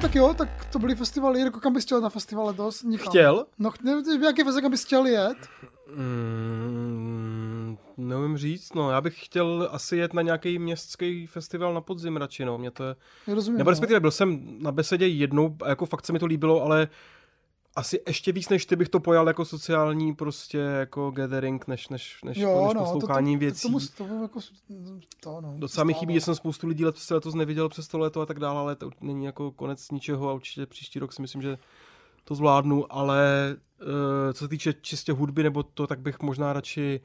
[0.00, 1.40] No, tak jo, tak to byly festivaly.
[1.40, 2.82] Jirko, kam bys chtěl na festival letos?
[2.82, 3.08] Nikam.
[3.08, 3.46] Chtěl?
[3.58, 5.36] No, nevím, jaký festival kam bys chtěl jet?
[5.94, 8.90] Mm, neumím říct, no.
[8.90, 12.58] Já bych chtěl asi jet na nějaký městský festival na podzim radši, no.
[12.58, 12.96] Mě to je...
[13.26, 13.58] Já rozumím.
[13.58, 13.72] Nebo no.
[13.72, 16.88] respektive byl jsem na besedě jednou a jako fakt se mi to líbilo, ale
[17.80, 22.18] asi ještě víc než ty bych to pojal jako sociální prostě jako gathering, než, než,
[22.24, 23.62] než, Jo, než no, poslouchání to, to, věcí.
[23.62, 24.40] Tomu, tomu jako,
[25.20, 28.20] to, no, Docela mi chybí, že jsem spoustu lidí letos, letos neviděl přes to léto
[28.20, 31.42] a tak dále, ale to není jako konec ničeho a určitě příští rok si myslím,
[31.42, 31.58] že
[32.24, 37.00] to zvládnu, ale uh, co se týče čistě hudby nebo to, tak bych možná radši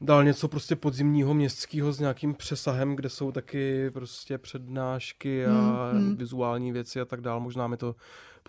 [0.00, 5.50] dal něco prostě podzimního městského s nějakým přesahem, kde jsou taky prostě přednášky a
[5.92, 6.16] Hmm, hmm.
[6.16, 7.40] vizuální věci a tak dále.
[7.40, 7.94] Možná mi to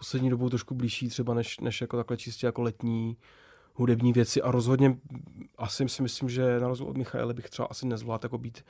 [0.02, 3.18] poslední dobou trošku blížší třeba než, než jako takhle čistě jako letní
[3.74, 4.98] hudební věci a rozhodně
[5.58, 8.66] asi si myslím, že na rozdíl od Michaela bych třeba asi nezvládl jako být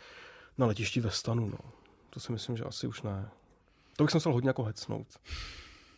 [0.57, 1.57] na letišti ve stanu, no.
[2.09, 3.29] To si myslím, že asi už ne.
[3.97, 5.07] To bych se musel hodně jako hecnout.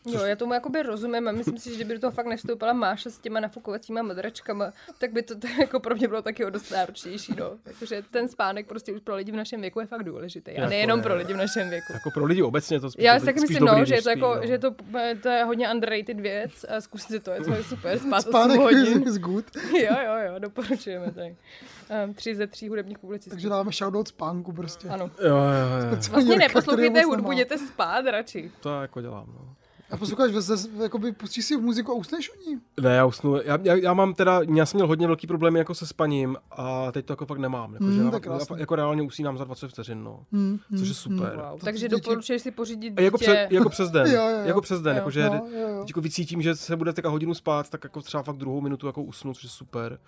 [0.06, 3.10] Jo, já tomu jakoby rozumím a myslím si, že kdyby do toho fakt nevstoupila Máša
[3.10, 7.34] s těma nafukovacíma madračkama, tak by to jako pro mě bylo taky o dost náročnější,
[7.40, 7.52] no.
[7.64, 10.52] Takže ten spánek prostě už pro lidi v našem věku je fakt důležitý.
[10.52, 11.04] A Jako nejenom je.
[11.04, 11.94] pro lidi v našem věku.
[11.94, 14.10] Jako pro lidi obecně to spíš Já si taky myslím, dobrý, no, že, je to
[14.10, 14.46] jako, no.
[14.48, 14.76] že je to,
[15.22, 18.60] to je hodně underrated věc a zkusit si to, je to super, spát 8 Spánek
[18.60, 19.04] hodin.
[19.08, 19.46] is good.
[19.74, 21.32] Jo, jo, jo, doporučujeme tak.
[22.06, 23.30] Um, tři ze tří hudebních publicistů.
[23.30, 24.88] Takže dáme shoutout spánku prostě.
[24.88, 25.12] Ano.
[25.22, 25.98] Jo, jo, jo.
[26.12, 28.52] Vlastně neposlouchejte hudbu, jděte spát radši.
[28.60, 29.56] To jako dělám, no.
[29.94, 32.58] A posloucháš, zase, jakoby pustíš si muziku a usneš u ní?
[32.82, 33.36] Ne, já usnu.
[33.36, 36.92] Já, já, já, mám teda, já jsem měl hodně velký problémy jako se spaním a
[36.92, 37.74] teď to jako fakt nemám.
[37.74, 40.20] Jako, Hmm, že to já, já, jako reálně usínám za 20 vteřin, no.
[40.32, 41.36] Hmm, Což je super.
[41.50, 41.60] Wow.
[41.60, 43.32] To Takže děti- doporučuješ si pořídit A jako, dítě.
[43.32, 44.08] před, jako přes den.
[44.12, 44.44] Jo, jo, jo.
[44.46, 44.98] Jako přes den, Jo.
[44.98, 45.80] jako, že No, jo, jo.
[45.80, 48.88] teď jako vycítím, že se bude teďka hodinu spát, tak jako třeba fakt druhou minutu
[48.88, 50.00] jako usnu, což je super.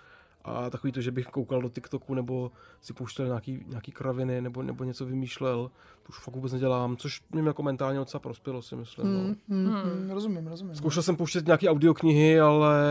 [0.45, 4.63] A takový to, že bych koukal do TikToku nebo si pouštěl nějaký, nějaký kraviny nebo,
[4.63, 5.71] nebo něco vymýšlel,
[6.03, 9.13] to už fakt vůbec nedělám, což mě jako mentálně docela prospělo, si myslím.
[9.13, 9.19] No.
[9.19, 10.09] Hmm, hmm, hmm.
[10.11, 10.75] Rozumím, rozumím.
[10.75, 12.83] Zkoušel jsem pouštět nějaký audioknihy, ale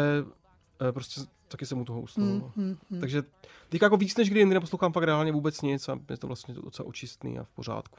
[0.88, 2.29] eh, prostě taky jsem u toho usnul.
[2.29, 2.53] Hmm, no.
[2.57, 3.01] hmm, hmm.
[3.01, 3.23] Takže
[3.69, 6.55] teď jako víc než kdy jindy neposlouchám fakt reálně vůbec nic a je to vlastně
[6.55, 7.99] docela očistný a v pořádku.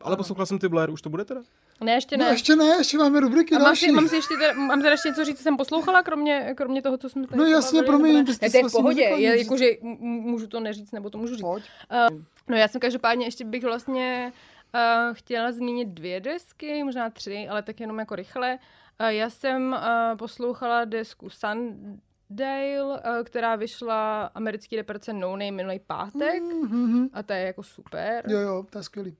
[0.00, 1.40] Ale poslouchal jsem ty Blair, už to bude teda?
[1.80, 2.30] Ne, ještě No ne.
[2.30, 3.84] ještě ne, ještě máme rubriky A mám další.
[3.86, 6.82] si, mám si ještě teda, mám teda ještě něco říct, co jsem poslouchala, kromě, kromě
[6.82, 8.34] toho, co jsme tady No jasně, promiň, ne?
[8.34, 9.66] jsi Ne, to je v pohodě, je, jakože
[10.00, 11.42] můžu to neříct, nebo to můžu říct.
[11.42, 11.64] Pojď.
[12.48, 14.32] No já jsem každopádně ještě bych vlastně
[14.74, 14.80] uh,
[15.14, 18.58] chtěla zmínit dvě desky, možná tři, ale tak jenom jako rychle.
[19.00, 25.80] Uh, já jsem uh, poslouchala desku Sundale, uh, která vyšla americký reperce No Name minulý
[25.86, 26.42] pátek.
[26.42, 27.08] Mhm.
[27.12, 28.24] A to je jako super.
[28.28, 29.16] Jo, jo, to je skvělý.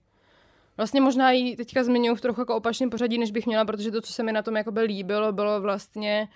[0.77, 4.01] Vlastně možná ji teďka zmiňuji v trochu jako opačném pořadí, než bych měla, protože to,
[4.01, 6.29] co se mi na tom jakoby líbilo, bylo vlastně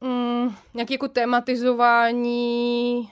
[0.00, 3.10] mm, nějaké jako tematizování uh,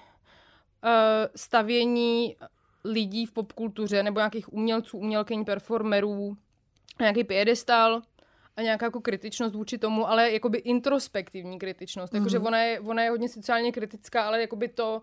[1.37, 2.37] stavění
[2.85, 6.37] lidí v popkultuře nebo nějakých umělců, umělkyň, performerů,
[7.01, 8.03] nějaký piedestal
[8.57, 12.13] a nějaká jako kritičnost vůči tomu, ale jakoby introspektivní kritičnost.
[12.13, 12.17] Mm-hmm.
[12.17, 15.03] Jakože ona je, ona je hodně sociálně kritická, ale jakoby to, uh,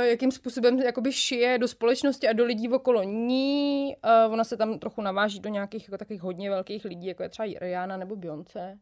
[0.00, 3.96] jakým způsobem jakoby šije do společnosti a do lidí okolo ní.
[4.26, 7.28] Uh, ona se tam trochu naváží do nějakých jako takových hodně velkých lidí, jako je
[7.28, 8.78] třeba Rihanna nebo Beyoncé.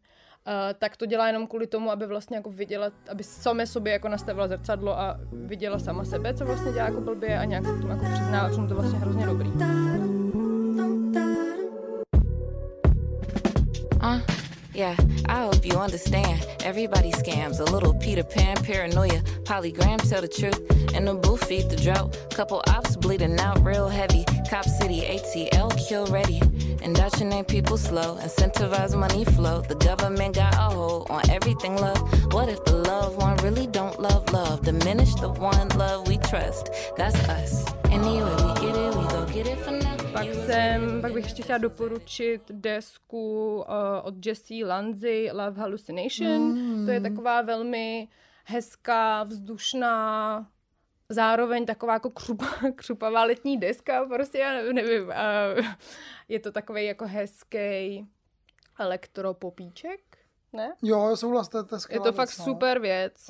[0.46, 4.08] Uh, tak to dělá jenom kvůli tomu, aby vlastně jako viděla, aby samé sobě jako
[4.08, 7.88] nastavila zrcadlo a viděla sama sebe, co vlastně dělá jako blbě a nějak se tomu
[7.88, 9.50] jako přizná, a to vlastně hrozně dobrý.
[14.02, 14.39] Ah,
[14.72, 14.94] Yeah,
[15.26, 16.46] I hope you understand.
[16.64, 17.58] Everybody scams.
[17.58, 19.20] A little Peter Pan paranoia.
[19.42, 20.60] Polygram tell the truth.
[20.94, 22.16] In the booth, feed the drought.
[22.30, 24.24] Couple ops bleeding out real heavy.
[24.48, 26.40] Cop City, ATL, kill ready.
[26.82, 28.16] Indoctrinate people slow.
[28.18, 29.60] Incentivize money flow.
[29.62, 32.00] The government got a hold on everything love.
[32.32, 34.62] What if the loved one really don't love love?
[34.62, 36.70] Diminish the one love we trust.
[36.96, 37.66] That's us.
[37.86, 39.99] Anyway, we get it, we go get it for now.
[40.12, 43.64] Pak jsem, pak bych ještě chtěla doporučit desku uh,
[44.02, 46.42] od Jessie Lanzy Love Hallucination.
[46.42, 46.86] Mm.
[46.86, 48.08] To je taková velmi
[48.44, 50.46] hezká, vzdušná,
[51.08, 55.66] zároveň taková jako křupa, křupavá letní deska, prostě já nevím, nevím uh,
[56.28, 58.06] je to takový jako hezký
[58.78, 60.00] elektropopíček,
[60.52, 60.74] ne?
[60.82, 62.44] Jo, souhlas, to, to je Je skvělá to fakt věc, no.
[62.44, 63.26] super věc.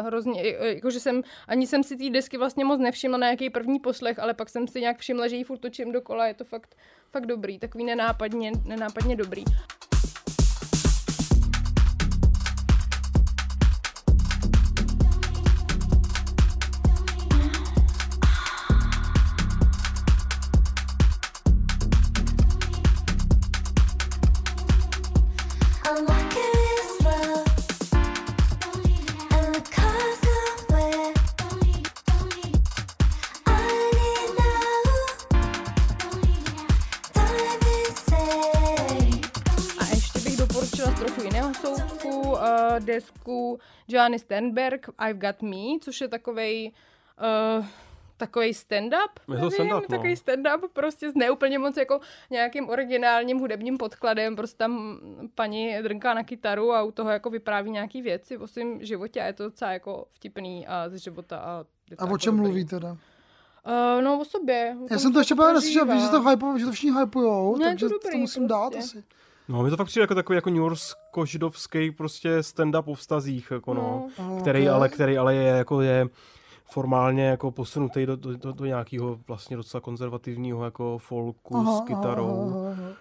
[0.00, 3.50] Uh, hrozně, eh, jakože jsem, ani jsem si té desky vlastně moc nevšimla na jaký
[3.50, 6.44] první poslech, ale pak jsem si nějak všimla, že ji furt točím dokola, je to
[6.44, 6.76] fakt,
[7.10, 9.44] fakt dobrý, takový nenápadně, nenápadně dobrý.
[42.82, 43.58] Desku
[43.88, 46.72] Joanny Stenberg I've Got Me, což je takovej
[47.58, 47.66] uh,
[48.16, 49.34] takový stand-up.
[49.34, 49.80] Je to stand-up, no.
[49.80, 54.36] Takový stand-up prostě s neúplně moc jako nějakým originálním hudebním podkladem.
[54.36, 54.98] Prostě tam
[55.34, 59.26] paní drnká na kytaru a u toho jako vypráví nějaký věci o svém životě a
[59.26, 61.38] je to docela jako vtipný a ze života.
[61.38, 61.64] A,
[61.96, 62.46] to A o čem dobrý.
[62.48, 62.90] mluví teda?
[62.90, 64.76] Uh, no o sobě.
[64.80, 67.52] o Já jsem to ještě právě neslyšel, víš, že to, hypo, že to všichni hypujou,
[67.52, 68.98] No, to takže to, dobrý musím dát prostě.
[68.98, 69.04] asi.
[69.48, 73.74] No, mi to fakt přijde jako takový jako New Yorksko-židovský prostě stand-up o vztazích, jako
[73.74, 74.36] no, No.
[74.40, 74.74] který, Ok.
[74.74, 76.06] ale, který ale je jako je
[76.64, 81.80] formálně jako posunutý do, do, do, do nějakého vlastně docela konzervativního jako folku Aha, s
[81.80, 82.50] kytarou.
[82.50, 82.92] aha, aha, aha.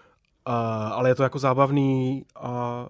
[0.45, 2.87] A, ale je to jako zábavný a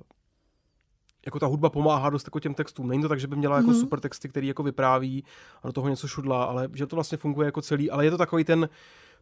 [1.25, 2.87] jako ta hudba pomáhá dost jako těm textům.
[2.87, 3.79] Není to tak, že by měla jako Mhm.
[3.79, 5.23] super texty, který jako vypráví
[5.63, 7.91] a do toho něco šudlá, ale že to vlastně funguje jako celý.
[7.91, 8.69] Ale je to takový ten,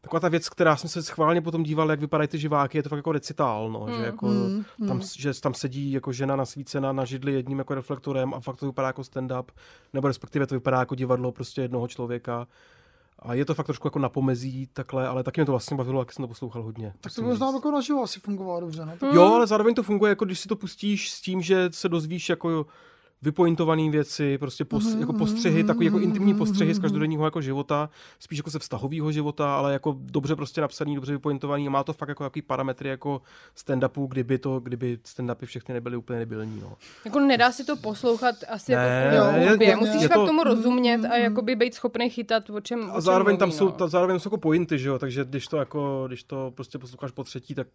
[0.01, 2.89] taková ta věc, která jsem se schválně potom díval, jak vypadají ty živáky, je to
[2.89, 5.03] fakt jako recitál, no, že jako Mm, tam, mm.
[5.17, 8.87] že tam sedí jako žena nasvícená na židli jedním jako reflektorem a fakt to vypadá
[8.87, 9.45] jako stand-up,
[9.93, 12.47] nebo respektive to vypadá jako divadlo prostě jednoho člověka.
[13.21, 16.01] A je to fakt trošku jako na pomezí takhle, ale taky mě to vlastně bavilo,
[16.01, 16.93] jak jsem to poslouchal hodně.
[17.01, 18.97] Tak to možná jako naživo asi fungovalo dobře, ne?
[19.01, 19.15] Hmm.
[19.15, 22.29] Jo, ale zároveň to funguje, jako když si to pustíš s tím, že se dozvíš
[22.29, 22.65] jako
[23.21, 26.79] vypointované věci, prostě pos, Mhm, jako mhm, postřehy, takový jako mhm, intimní mhm, postřehy z
[26.79, 27.89] každodenního jako života,
[28.19, 31.93] spíš jako ze vztahového života, ale jako dobře prostě napsaný, dobře vypointovaný a má to
[31.93, 33.21] fakt jako jaký parametry jako
[33.57, 36.73] stand-upu, kdyby to, kdyby stand-upy všechny nebyly úplně nebylní, no.
[37.05, 39.67] Jako nedá si to poslouchat asi Ne, jako hudbě.
[39.67, 42.91] je- Musíš je fakt to- tomu rozumět a jakoby být schopný chytat, o čem A
[42.93, 43.71] čem zároveň tam mluví, jsou, no.
[43.71, 46.77] ta, zároveň tam jsou jako pointy, že jo, takže když to jako, když to prostě
[46.79, 47.67] posloucháš po třetí, tak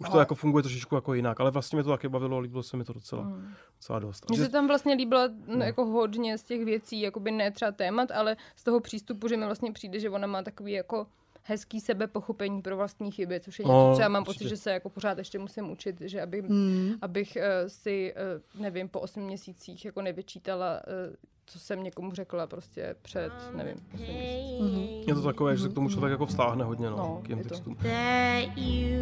[0.00, 2.62] už to Ale- jako funguje trošičku jako jinak, ale vlastně mě to taky bavilo, líbilo
[2.62, 3.48] se mi to docela, Hmm.
[3.76, 4.28] docela dost.
[4.30, 5.56] Mně Že- se tam vlastně líbila No.
[5.56, 5.64] no.
[5.64, 9.44] jako hodně z těch věcí, jakoby ne třeba témat, ale z toho přístupu, že mi
[9.46, 11.06] vlastně přijde, že ona má takový jako
[11.42, 14.38] hezký sebepochopení pro vlastní chyby, což je něco, No, co já mám určitě.
[14.38, 16.92] pocit, že se jako pořád ještě musím učit, že aby, Mm.
[17.02, 18.14] abych uh, si,
[18.56, 21.14] uh, nevím, po osmi měsících jako nevyčítala, uh,
[21.46, 25.04] co jsem někomu řekla prostě před, nevím, osmi měsíci.
[25.10, 27.42] Je to takové, že se k tomu člověk jako vztáhne hodně, no, No, k těm
[27.44, 27.74] textům.
[27.74, 28.98] that you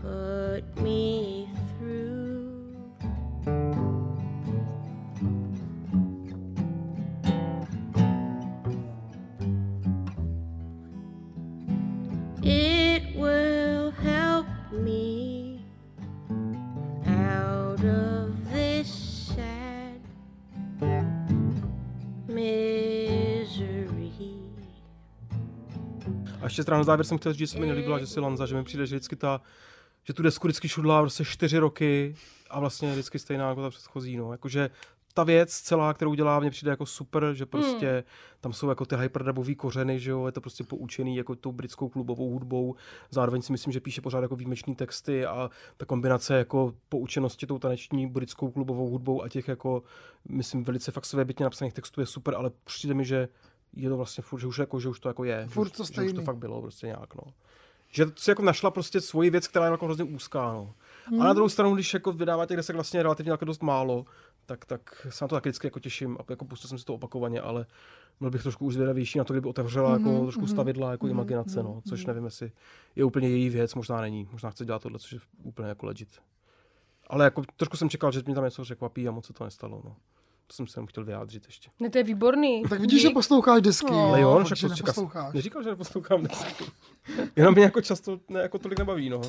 [0.00, 1.61] put me
[26.58, 28.64] ještě na závěr jsem chtěl říct, že se mi nelíbila, že si Lanza, že mi
[28.64, 29.40] přijde, že vždycky ta,
[30.04, 32.14] že tu desku vždycky šudlá prostě čtyři roky
[32.50, 34.32] a vlastně vždycky stejná jako ta předchozí, no.
[34.32, 34.70] Jakože
[35.14, 38.02] ta věc celá, kterou dělá, mně přijde jako super, že prostě hmm.
[38.40, 41.88] tam jsou jako ty hyperdubový kořeny, že jo, je to prostě poučený jako tou britskou
[41.88, 42.74] klubovou hudbou.
[43.10, 47.58] Zároveň si myslím, že píše pořád jako výjimečný texty a ta kombinace jako poučenosti tou
[47.58, 49.82] taneční britskou klubovou hudbou a těch jako,
[50.28, 53.28] myslím, velice fakt svébytně napsaných textů je super, ale přijde mi, že
[53.76, 55.46] je to vlastně furt, že už, jako, že už to jako je.
[55.48, 56.24] Furt že, to už- že už to stejný.
[56.24, 57.22] fakt bylo prostě nějak, no.
[57.94, 60.74] Že si jako našla prostě svoji věc, která je jako hrozně úzká, no.
[61.20, 64.04] A na druhou stranu, když jako vydává těch desek vlastně relativně jako dost málo,
[64.46, 66.94] tak, tak se na to taky vždycky jako těším a jako pustil jsem si to
[66.94, 67.66] opakovaně, ale
[68.20, 71.62] byl bych trošku už zvědavější na to, kdyby otevřela Mhm, jako trošku stavidla jako imaginace,
[71.62, 72.52] no, což nevím, jestli
[72.96, 76.08] je úplně její věc, možná není, možná chce dělat tohle, což je úplně jako legit.
[77.06, 79.82] Ale jako trošku jsem čekal, že mě tam něco překvapí a moc se to nestalo,
[79.84, 79.96] no.
[80.46, 81.70] To jsem se jenom chtěl vyjádřit ještě.
[81.80, 82.62] Ne, to je výborný.
[82.62, 83.14] No, tak vidíš, že Dík.
[83.14, 83.92] posloucháš desky.
[83.92, 84.06] No.
[84.08, 85.34] Ale jo, však že neposloucháš.
[85.34, 86.64] Neříkal, že neposlouchám desky.
[87.36, 89.20] Jenom mě jako často ne, jako tolik nebaví, no.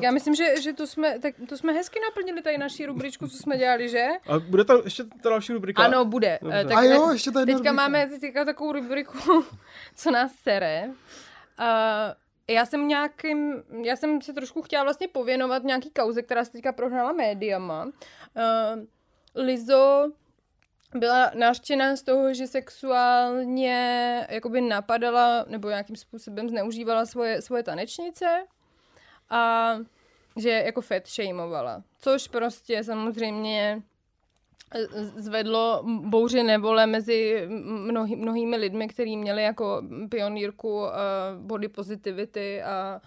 [0.00, 3.36] Já myslím, že, že to, jsme, tak to jsme hezky naplnili tady naší rubričku, co
[3.36, 4.06] jsme dělali, že?
[4.26, 5.82] A bude tam ještě ta další rubrika?
[5.84, 6.38] Ano, bude.
[6.42, 6.66] Dobře.
[6.70, 7.88] Eh, A jo, ještě ta jedna Teďka rubrika.
[7.88, 9.44] máme teďka takovou rubriku,
[9.94, 10.84] co nás sere.
[10.86, 11.64] Uh,
[12.50, 16.72] já jsem nějakým, já jsem se trošku chtěla vlastně pověnovat nějaký kauze, která se teďka
[16.72, 17.84] prohnala médiama.
[17.84, 17.92] Uh,
[19.34, 20.12] Lizo
[20.94, 28.44] byla nářčená z toho, že sexuálně jakoby napadala nebo nějakým způsobem zneužívala svoje, svoje tanečnice
[29.30, 29.72] a
[30.36, 31.82] že jako fat shameovala.
[31.98, 33.82] Což prostě samozřejmě
[35.16, 40.88] zvedlo bouři nevole mezi mnohý, mnohými lidmi, kteří měli jako pionýrku uh,
[41.36, 43.00] body positivity a,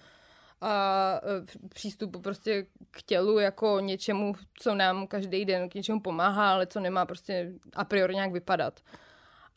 [0.61, 6.51] a eh, přístupu prostě k tělu jako něčemu, co nám každý den k něčemu pomáhá,
[6.51, 8.79] ale co nemá prostě a priori nějak vypadat.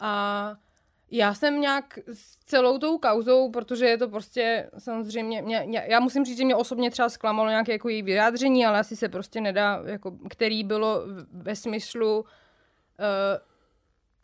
[0.00, 0.54] A
[1.16, 6.00] já jsem nějak s celou tou kauzou, protože je to prostě samozřejmě, mě, mě, já
[6.00, 9.40] musím říct, že mě osobně třeba zklamalo nějaké jako její vyjádření, ale asi se prostě
[9.40, 11.02] nedá, jako, který bylo
[11.32, 12.26] ve smyslu, uh,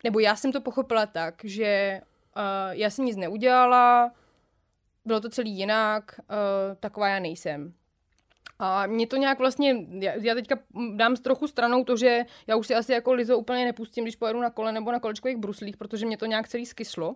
[0.03, 2.01] nebo já jsem to pochopila tak, že
[2.35, 4.11] uh, já jsem nic neudělala,
[5.05, 7.73] bylo to celý jinak, uh, taková já nejsem.
[8.63, 10.59] A mě to nějak vlastně, já, já teďka
[10.95, 14.41] dám trochu stranou to, že já už si asi jako Lizo úplně nepustím, když pojedu
[14.41, 17.15] na kole nebo na kolečkových bruslích, protože mě to nějak celý skyslo.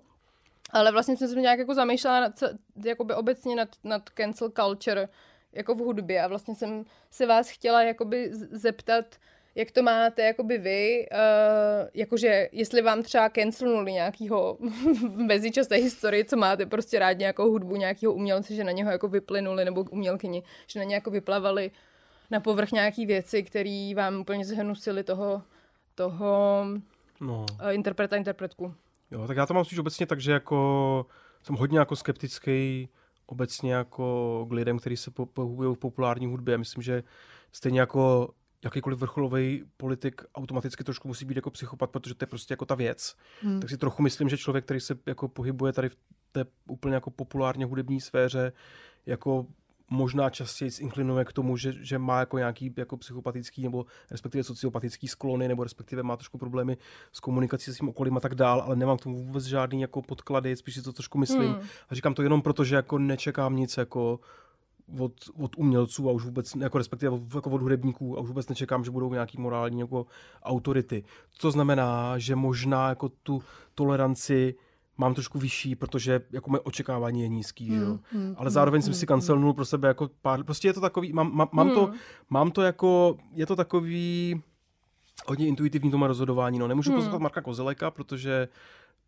[0.72, 2.44] Ale vlastně jsem se nějak jako zamýšlela nad,
[2.84, 5.10] jakoby obecně nad, nad cancel culture
[5.54, 9.06] jako v hudbě a vlastně jsem se vás chtěla jakoby z- zeptat,
[9.56, 11.18] jak to máte jakoby vy, uh,
[11.94, 14.58] jakože jestli vám třeba cancelnuli nějakýho
[15.16, 19.66] mezičasné historii, co máte prostě rád nějakou hudbu, nějakého umělce, že na něho jako vyplynuli,
[19.66, 21.72] nebo umělkyni, že na ně jako vyplavali
[22.32, 25.42] na povrch nějaký věci, které vám úplně zhnusily toho,
[25.96, 26.66] toho
[27.22, 27.46] No.
[27.64, 28.74] uh, interpreta, interpretku.
[29.12, 31.06] Jo, tak já to mám spíš obecně tak, že jako
[31.44, 32.90] jsem hodně jako skeptický
[33.26, 36.58] obecně jako k lidem, kteří se po- pohybují v populární hudbě.
[36.58, 37.04] Myslím, že
[37.52, 38.30] stejně jako
[38.66, 42.76] jakýkoliv vrcholový politik automaticky trošku musí být jako psychopat, protože to je prostě jako ta
[42.76, 43.16] věc.
[43.42, 43.60] Hmm.
[43.60, 45.98] Tak si trochu myslím, že člověk, který se jako pohybuje tady v
[46.32, 48.52] té úplně jako populárně hudební sféře,
[49.06, 49.46] jako
[49.90, 55.08] možná častěji inklinuje k tomu, že, že má jako nějaký jako psychopatický nebo respektive sociopatický
[55.08, 56.78] sklony, nebo respektive má trošku problémy
[57.12, 60.02] s komunikací se svým okolím a tak dál, ale nemám k tomu vůbec žádný jako
[60.02, 61.52] podklady, spíš si to trošku myslím.
[61.52, 61.62] Hmm.
[61.90, 64.20] A říkám to jenom proto, že jako nečekám nic jako
[65.00, 68.50] od, od umělců a už vůbec, jako respektive od, jako od hudebníků a už vůbec
[68.50, 70.06] nečekám, že budou nějaký morální jako
[70.44, 71.04] autority.
[71.42, 73.44] To znamená, že možná jako tu
[73.76, 74.56] toleranci
[74.98, 78.00] mám trošku vyšší, protože jako moje očekávání je nízký, že jo.
[78.38, 81.50] Ale zároveň jsem si kancelnul pro sebe jako pár, prostě je to takový, mám, mám,
[81.52, 81.92] mám, to,
[82.30, 84.42] mám to jako, je to takový
[85.28, 86.68] hodně intuitivní tomu rozhodování, no.
[86.68, 88.48] Nemůžu poslouchat Marka Kozeleka, protože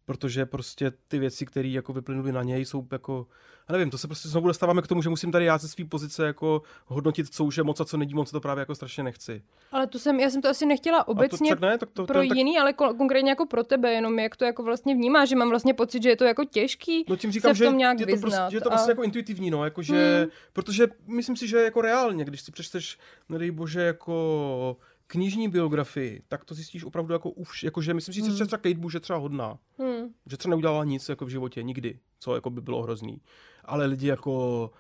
[0.07, 3.27] protože prostě ty věci, které jako vyplynuly na něj, jsou jako,
[3.69, 5.85] já nevím, to se prostě znovu dostáváme k tomu, že musím tady já ze své
[5.85, 9.03] pozice jako hodnotit, co už je moc a co není moc, to právě jako strašně
[9.03, 9.41] nechci.
[9.71, 12.21] Ale to jsem, já jsem to asi nechtěla obecně a to, ne, tak to, pro
[12.21, 15.29] to, tak, jiný, ale ko- konkrétně jako pro tebe, jenom jak to jako vlastně vnímáš,
[15.29, 17.63] že mám vlastně pocit, že je to jako těžký No tím říkám, se v že
[17.65, 18.29] tom nějak je to, vyznat.
[18.29, 21.57] prostě, že je to a- vlastně jako intuitivní, no, jako že, protože myslím si, že
[21.57, 22.97] jako reálně, když si přečteš,
[23.29, 24.77] nedej bože, jako
[25.07, 28.79] knižní biografii, tak to zjistíš opravdu jako už, jako že myslím si, že třeba Kate
[28.79, 30.09] Bush je třeba hodná, Hmm.
[30.25, 33.21] že třeba neudělala nic jako v životě, nikdy, co jako by bylo hrozný.
[33.65, 34.71] Ale lidi jako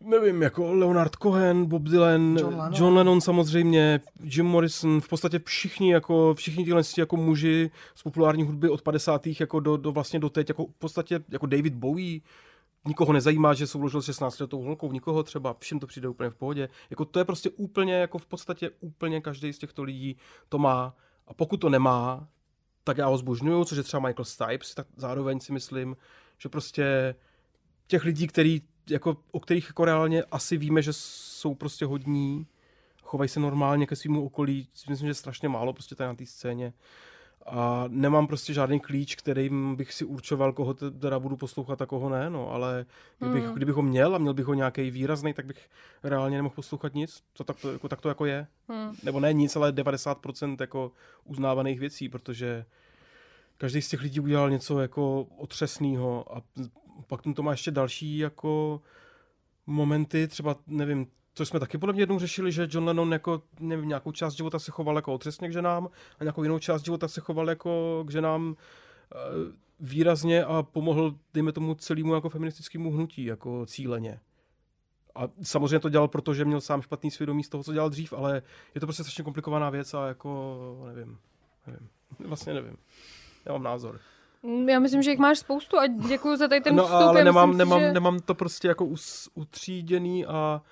[0.00, 2.74] nevím, jako Leonard Cohen, Bob Dylan, John Lennon.
[2.74, 8.42] John Lennon samozřejmě, Jim Morrison, v podstatě všichni jako, všichni tyhle jako muži z populární
[8.42, 9.26] hudby od 50.
[9.40, 12.20] jako do, do vlastně do teď, jako v podstatě jako David Bowie,
[12.86, 16.34] nikoho nezajímá, že souložil s 16 letou holkou, nikoho třeba, všem to přijde úplně v
[16.34, 16.68] pohodě.
[16.90, 20.16] Jako to je prostě úplně, jako v podstatě úplně každý z těchto lidí
[20.48, 20.96] to má.
[21.26, 22.28] A pokud to nemá,
[22.84, 25.96] tak já ho zbožňuju, což je třeba Michael Stipes, tak zároveň si myslím,
[26.38, 27.14] že prostě
[27.86, 32.46] těch lidí, který, jako, o kterých jako reálně asi víme, že jsou prostě hodní,
[33.02, 36.26] chovají se normálně ke svýmu okolí, si myslím, že strašně málo prostě tady na té
[36.26, 36.72] scéně.
[37.50, 41.86] A nemám prostě žádný klíč, kterým bych si určoval, koho te- teda budu poslouchat a
[41.86, 42.86] koho ne, no, ale
[43.18, 43.54] kdybych, Hmm.
[43.54, 45.68] kdybych ho měl a měl bych ho nějaký výrazný, tak bych
[46.02, 47.22] reálně nemohl poslouchat nic.
[47.32, 48.46] To tak to, jako, tak to jako je.
[48.68, 48.92] Hmm.
[49.02, 50.92] Nebo ne nic, ale 90% jako
[51.24, 52.64] uznávaných věcí, protože
[53.56, 56.42] každý z těch lidí udělal něco jako otřesného a
[57.06, 58.80] pak tam to má ještě další jako
[59.66, 61.06] momenty, třeba nevím,
[61.38, 64.58] co jsme taky podle mě jednou řešili, že John Lennon jako, nevím, nějakou část života
[64.58, 65.88] se choval jako otřesně k ženám
[66.20, 68.56] a nějakou jinou část života se choval jako k ženám
[69.14, 69.18] eh,
[69.80, 74.20] výrazně a pomohl, dejme tomu, celému jako feministickému hnutí, jako cíleně.
[75.14, 78.42] A samozřejmě to dělal, protože měl sám špatný svědomí z toho, co dělal dřív, ale
[78.74, 81.18] je to prostě strašně komplikovaná věc a jako, nevím,
[81.66, 82.76] nevím, vlastně nevím.
[83.46, 84.00] Já mám názor.
[84.68, 87.00] Já myslím, že jich máš spoustu a děkuji za tady ten no, vstup.
[87.00, 87.92] ale nemám, myslím si, nemám, že...
[87.92, 90.62] nemám to prostě jako us, utříděný a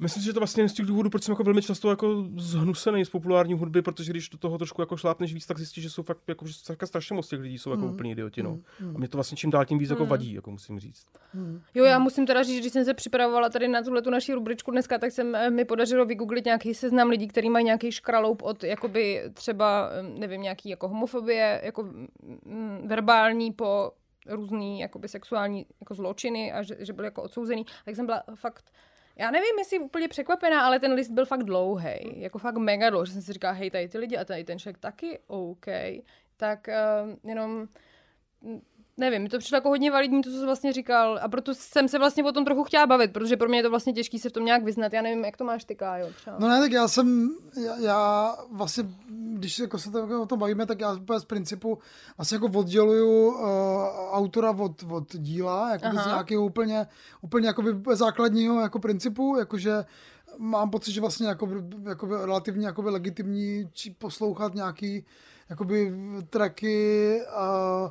[0.00, 2.24] myslím si, že to vlastně je z těch důvodů, proč jsem jako velmi často jako
[2.36, 5.90] zhnusený z populární hudby, protože když do toho trošku jako šlápneš víc, tak zjistíš, že
[5.90, 7.92] jsou fakt jako, že tak strašně moc těch lidí jsou jako Mm.
[7.94, 8.50] úplně idioti, no.
[8.80, 10.08] Mm, A mě to vlastně čím dál tím víc jako Mm.
[10.08, 11.06] vadí, jako musím říct.
[11.34, 11.60] mm.
[11.74, 14.34] Jo, já musím teda říct, že když jsem se připravovala tady na tuhle tu naši
[14.34, 18.42] rubričku dneska, tak jsem eh, mi podařilo vygooglit nějaký seznam lidí, kteří mají nějaký škraloup
[18.42, 21.82] od jakoby třeba, eh, nevím, nějaký jako homofobie, jako
[22.44, 23.92] mm, verbální po
[24.28, 28.64] různý jakoby sexuální jako zločiny a že, že byl jako odsouzený, tak jsem byla fakt
[29.20, 33.06] já nevím, jestli úplně překvapená, ale ten list byl fakt dlouhý, jako fakt mega dlouhý,
[33.06, 35.66] že jsem si říkala, hej, tady ty lidi a tady ten člověk taky, OK,
[36.36, 37.68] tak uh, jenom
[38.96, 41.88] nevím, mi to přišlo jako hodně validní, to, co jsi vlastně říkal a proto jsem
[41.88, 44.28] se vlastně o tom trochu chtěla bavit, protože pro mě je to vlastně těžký se
[44.28, 46.36] v tom nějak vyznat, já nevím, jak to máš ty, Kájo, třeba.
[46.38, 47.30] No ne, tak já jsem,
[47.64, 51.78] já, já vlastně, když jako se to, o tom bavíme, tak já z principu
[52.16, 53.40] vlastně jako odděluju uh,
[54.12, 56.86] autora od, od díla, jako z nějakého úplně,
[57.20, 59.84] úplně jakoby základního jako principu, jakože
[60.38, 61.54] mám pocit, že vlastně jakoby,
[61.88, 65.04] jakoby relativně jakoby legitimní či poslouchat nějaký
[65.48, 65.92] jakoby
[66.30, 67.90] tracky uh,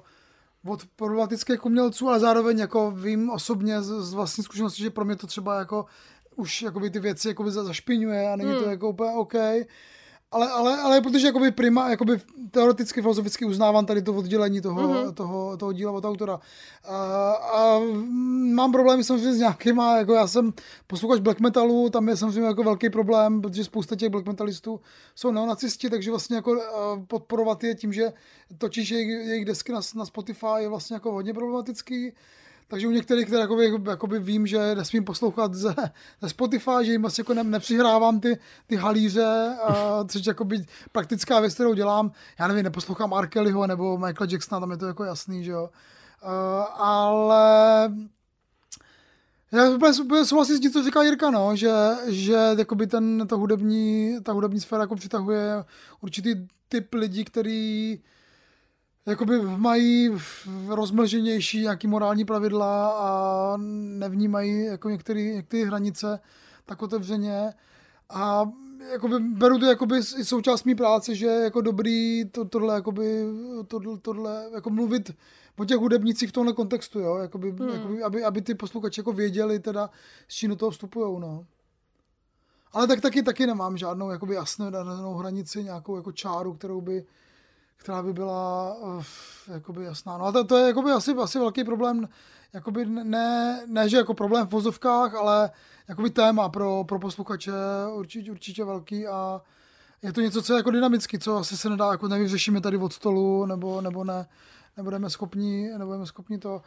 [0.68, 5.16] od problematických umělců, ale zároveň jako vím osobně z, z vlastní zkušenosti, že pro mě
[5.16, 5.86] to třeba jako
[6.36, 8.70] už jakoby ty věci jakoby za- zašpiňuje a není to Hmm.
[8.72, 9.34] jako úplně OK.
[10.32, 12.22] Ale, ale, ale protože jakoby prima, jakoby
[12.52, 14.92] teoreticky, filozoficky uznávám tady to oddělení toho, Mhm.
[14.94, 15.14] mm-hmm.
[15.14, 16.40] toho, toho díla od autora.
[16.88, 17.80] A, a
[18.54, 20.54] mám problémy samozřejmě s nějakýma, jako já jsem
[20.88, 24.80] posluchač black metalu, tam je samozřejmě jako velký problém, protože spousta těch black metalistů
[25.16, 26.62] jsou neonacisti, takže vlastně jako
[27.08, 28.14] podporovat je tím, že
[28.58, 32.14] točíš jejich, jejich desky na, na Spotify je vlastně jako hodně problematický.
[32.72, 35.76] Takže u některých, které jakoby, jakoby vím, že nesmím poslouchat ze,
[36.22, 41.40] ze Spotify, že jim vlastně jako ne, nepřihrávám ty, ty halíře, a, což jakoby praktická
[41.40, 42.12] věc, kterou dělám.
[42.40, 43.28] Já nevím, neposlouchám R.
[43.28, 45.70] Kellyho nebo Michaela Jacksona, tam je to jako jasný, že jo.
[46.24, 47.94] Uh, ale
[49.52, 51.72] já úplně, úplně souhlasím s tím, co říká Jirka, no, že,
[52.08, 55.64] že jakoby ten, ta, hudební, ta hudební sféra jako přitahuje
[56.02, 56.36] určitý
[56.70, 58.00] typ lidí, který
[59.06, 60.10] jakoby mají
[60.68, 63.58] rozmlženější nějaký morální pravidla a
[63.98, 66.20] nevnímají jako některé hranice
[66.66, 67.54] tak otevřeně.
[68.10, 68.52] A
[68.92, 73.26] jakoby, beru to jakoby i součást mý práce, že je jako dobrý to, tohle, jakoby,
[73.68, 75.12] tohle, tohle, jako mluvit
[75.58, 77.16] o těch hudebnících v tomhle kontextu, jo?
[77.16, 77.70] Jakoby, hmm.
[77.70, 79.90] jakoby, aby, aby ty posluchači jako věděli teda,
[80.28, 81.46] s čím do toho vstupujou, no.
[82.72, 87.06] Ale tak taky, taky nemám žádnou jakoby jasnou danou hranici, nějakou jako čáru, kterou by,
[87.80, 89.04] která by byla uh,
[89.54, 90.18] jakoby jasná.
[90.18, 92.10] No a to, to je jakoby asi, asi velký problém,
[92.54, 95.52] jakoby ne, ne, že jako problém v vozovkách, ale
[95.88, 97.52] jakoby téma pro, pro posluchače
[97.94, 99.42] určitě, určitě velký a
[100.02, 102.94] je to něco, co je jako dynamický, co asi se nedá, jako nevyřešíme tady od
[102.94, 104.28] stolu, nebo, nebo ne,
[104.78, 106.62] nebudeme schopni, nebudeme schopni to.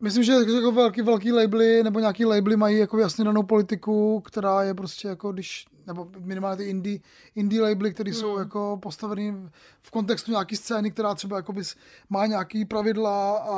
[0.00, 4.62] Myslím, že jako velký, velký labely nebo nějaký labely mají jako jasně danou politiku, která
[4.62, 6.98] je prostě jako když, nebo minimálně ty indie,
[7.34, 8.38] indie labely, které jsou Hmm.
[8.38, 9.34] jako postaveny
[9.82, 11.62] v kontextu nějaký scény, která třeba jakoby
[12.10, 13.56] má nějaký pravidla a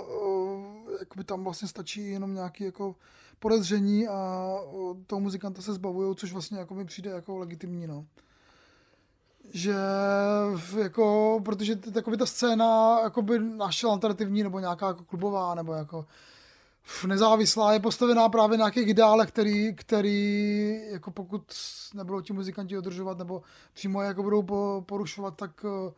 [0.00, 0.64] uh,
[1.00, 2.94] jakoby tam vlastně stačí jenom nějaký jako
[3.38, 4.52] podezření a
[5.06, 8.06] toho muzikanta se zbavují, což vlastně jako mi přijde jako legitimní, no
[9.52, 9.74] že
[10.78, 16.06] jako, protože t- jakoby ta scéna jakoby naše alternativní nebo nějaká jako klubová nebo jako
[17.06, 21.42] nezávislá je postavená právě na nějakých ideálech, který, který jako pokud
[21.94, 23.42] nebudou ti muzikanti dodržovat nebo
[23.72, 25.92] přímo je jako budou po, porušovat, tak eh,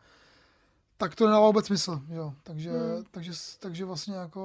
[0.97, 2.33] tak to nedává vůbec smysl, jo.
[2.43, 3.03] Takže, Hmm.
[3.11, 4.41] takže, takže vlastně jako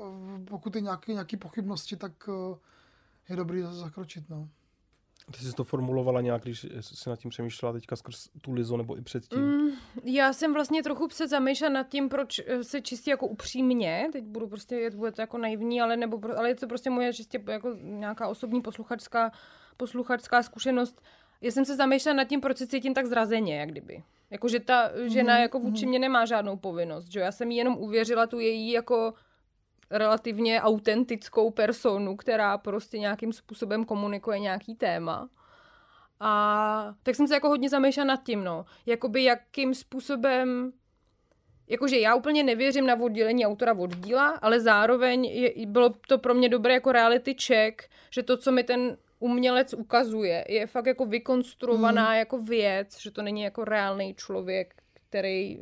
[0.00, 2.56] eh, pokud je nějaké, nějaké pochybnosti, tak eh,
[3.28, 4.48] je dobrý zakročit, no.
[5.32, 8.96] Ty jsi to formulovala nějak, když jsi nad tím přemýšlela teďka skrz tu Lizo nebo
[8.98, 9.40] i předtím.
[9.42, 9.70] Mm,
[10.04, 14.24] já jsem vlastně trochu se zamýšlela nad tím, proč eh, se čistě jako upřímně, teď
[14.24, 17.42] budu prostě, je- bude to jako naivní, ale, nebo, ale je to prostě moje čistě
[17.48, 19.32] jako nějaká osobní posluchačská,
[19.76, 21.02] posluchačská zkušenost.
[21.40, 24.02] Já jsem se zamýšlela nad tím, proč se cítím tak zrazeně, jak kdyby.
[24.30, 27.24] Jako, že ta žena Mhm, jako vůči mě nemá žádnou povinnost, že jo?
[27.24, 29.14] Já jsem jí jenom uvěřila tu její jako
[29.90, 35.28] relativně autentickou personu, která prostě nějakým způsobem komunikuje nějaký téma.
[36.20, 38.64] A tak jsem se jako hodně zamýšlela nad tím, no.
[38.86, 40.72] Jakoby jakým způsobem
[41.68, 46.34] jakože já úplně nevěřím na oddělení autora od díla, ale zároveň je, bylo to pro
[46.34, 51.06] mě dobré jako reality check, že to, co mi ten umělec ukazuje, je fakt jako
[51.06, 52.18] vykonstruovaná Hmm.
[52.18, 54.74] jako věc, že to není jako reálný člověk,
[55.08, 55.58] který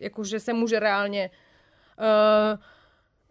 [0.00, 1.30] jakože se může reálně
[1.98, 2.60] uh,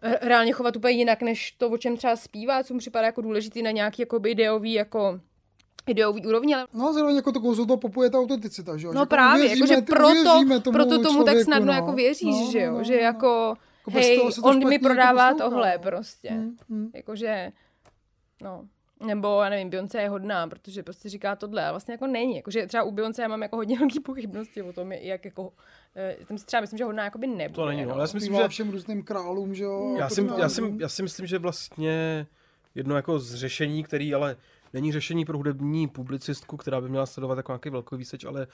[0.02, 3.62] reálně chovat úplně jinak, než to, o čem třeba zpívá, co mu připadá jako důležitý
[3.62, 5.20] na nějaký jako ideový jako
[5.86, 8.86] ideový úrovni, ale No a zároveň jako to kouzlo toho popu je ta autenticita, že
[8.86, 8.92] jo?
[8.92, 11.72] No že právě, uvěříme- jakože proto, uvěříme proto tomu tak člověku, snadno no.
[11.72, 13.00] jako věříš, No, že jo, no, no, že no.
[13.00, 15.82] jako, Jako bez hej, on mi jako prodává poslouchá, tohle no.
[15.82, 16.90] prostě, Hmm, hmm.
[16.94, 17.52] jakože,
[18.42, 18.64] no,
[19.06, 22.66] nebo já nevím, Beyoncé je hodná, protože prostě říká tohle, ale vlastně jako není, jakože
[22.66, 25.52] třeba u Beyoncé já mám jako hodně velký pochybnosti o tom, jak jako,
[25.96, 27.54] eh, tam si třeba myslím, že hodná jakoby nebude.
[27.54, 27.98] To není, no.
[27.98, 29.94] Já si myslím, že všem různým králům, že jo?
[29.98, 32.26] Já jako si, já, si, já si myslím, že vlastně
[32.74, 34.36] jedno jako z řešení, který ale
[34.72, 38.46] není řešení pro hudební publicistku, která by měla sledovat jako nějaký velký výseč, ale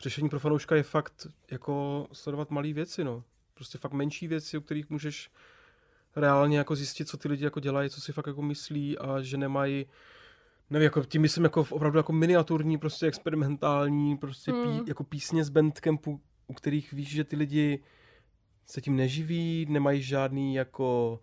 [0.00, 3.22] řešení pro fanouška je fakt jako sledovat malé věci, no.
[3.54, 5.30] Prostě fakt menší věci, o kterých můžeš
[6.16, 9.36] reálně jako zjistit, co ty lidi jako dělají, co si fakt jako myslí a že
[9.36, 9.86] nemají
[10.70, 14.80] nevím, jako tím myslím jako v- opravdu jako miniaturní, prostě experimentální, prostě pí, Hmm.
[14.86, 17.82] jako písně z bandcampu, u kterých víš, že ty lidi
[18.66, 21.20] se tím neživí, nemají žádný jako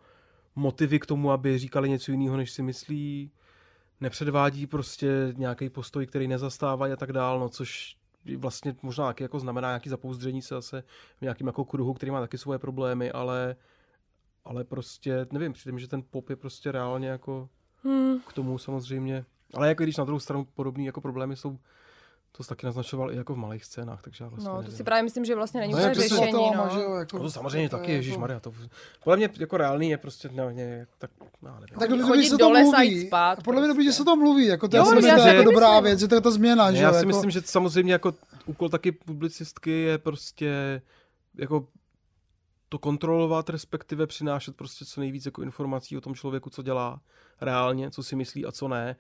[0.56, 3.32] motivy k tomu, aby říkali něco jiného, než si myslí,
[4.02, 7.98] nepředvádí prostě nějaký postoj, který nezastávají a tak dál, no což
[8.38, 10.84] vlastně možná jako znamená nějaký zapouzdření se zase
[11.18, 13.56] v nějakým jako kruhu, který má taky svoje problémy, ale
[14.46, 17.50] ale prostě, nevím, přijde mi, že ten pop je prostě reálně jako
[17.84, 18.20] Hmm.
[18.28, 19.26] k tomu samozřejmě.
[19.54, 21.58] Ale jako když na druhou stranu podobné jako problémy jsou,
[22.32, 24.78] to jsi taky naznačoval i jako v malých scénách, takže já vlastně No, to nevím.
[24.78, 26.70] si právě myslím, že vlastně není No, úplně jak to řešení, Svatama, no.
[26.74, 28.54] že jako, No to samozřejmě to taky, je Ježíš jako- Maria, to
[29.04, 31.12] podle mě jako reálný je prostě, ne, ne, tak,
[31.46, 31.80] já nevím.
[31.80, 33.08] Tak dobrý, že se to mluví.
[33.08, 33.98] spát Podle mě dobrý, že prostě.
[33.98, 34.46] se to mluví.
[34.46, 35.84] Jako to Jo, já si já myslím, si že je jako dobrá myslím.
[35.84, 38.14] věc, že to je ta změna, Ne, že já si jako, myslím, že samozřejmě jako
[38.46, 40.82] úkol taky publicistky je prostě
[41.38, 41.68] jako
[42.74, 47.01] to kontrolovat, respektive přinášet prostě co nejvíc jako informací o tom člověku, co dělá
[47.41, 48.95] reálně, co si myslí a co ne.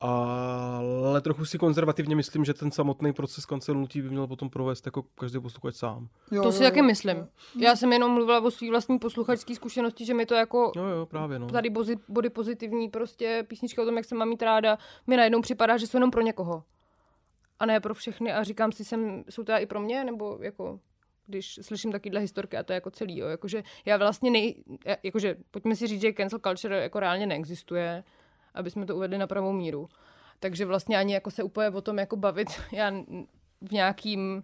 [0.00, 5.02] Ale trochu si konzervativně myslím, že ten samotný proces kancelnutí by měl potom provést jako
[5.02, 6.08] každý posluchač sám.
[6.30, 6.84] jo, To jo, si taky jo.
[6.84, 7.28] myslím.
[7.58, 11.06] Já jsem jenom mluvila o svý vlastní posluchačské zkušenosti, že mi to jako Jo, jo,
[11.06, 11.46] právě, no.
[11.46, 15.40] tady bozy, body pozitivní prostě písnička o tom, jak se mám mít ráda, mi najednou
[15.40, 16.64] připadá, že jsou jenom pro někoho.
[17.58, 18.32] A ne pro všechny.
[18.32, 20.80] A říkám si, jsem, jsou to i pro mě, nebo jako
[21.28, 23.26] když slyším takovýhle historky a to je jako celý, jo.
[23.26, 24.64] Jakože já vlastně nej,
[25.02, 28.04] jakože pojďme si říct, že cancel culture jako reálně neexistuje,
[28.54, 29.88] aby jsme to uvedli na pravou míru.
[30.40, 32.90] Takže vlastně ani jako se úplně o tom jako bavit, já
[33.60, 34.42] v nějakým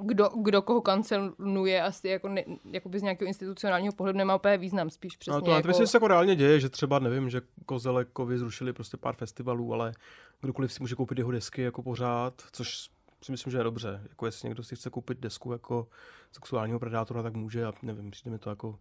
[0.00, 4.90] kdo, kdo koho kanceluje, asi jako, ne, jakoby z nějakého institucionálního pohledu nemá úplně význam,
[4.90, 5.68] spíš přesně No to jako...
[5.68, 9.74] myslím, že se jako reálně děje, že třeba nevím, že Kozelekovi zrušili prostě pár festivalů,
[9.74, 9.92] ale
[10.40, 12.88] kdokoliv si může koupit jeho desky jako pořád, což
[13.22, 14.00] si myslím, že je dobře.
[14.08, 15.88] Jako jestli někdo si chce koupit desku jako
[16.32, 18.78] sexuálního predátora, tak může a nevím, přijde mi to jako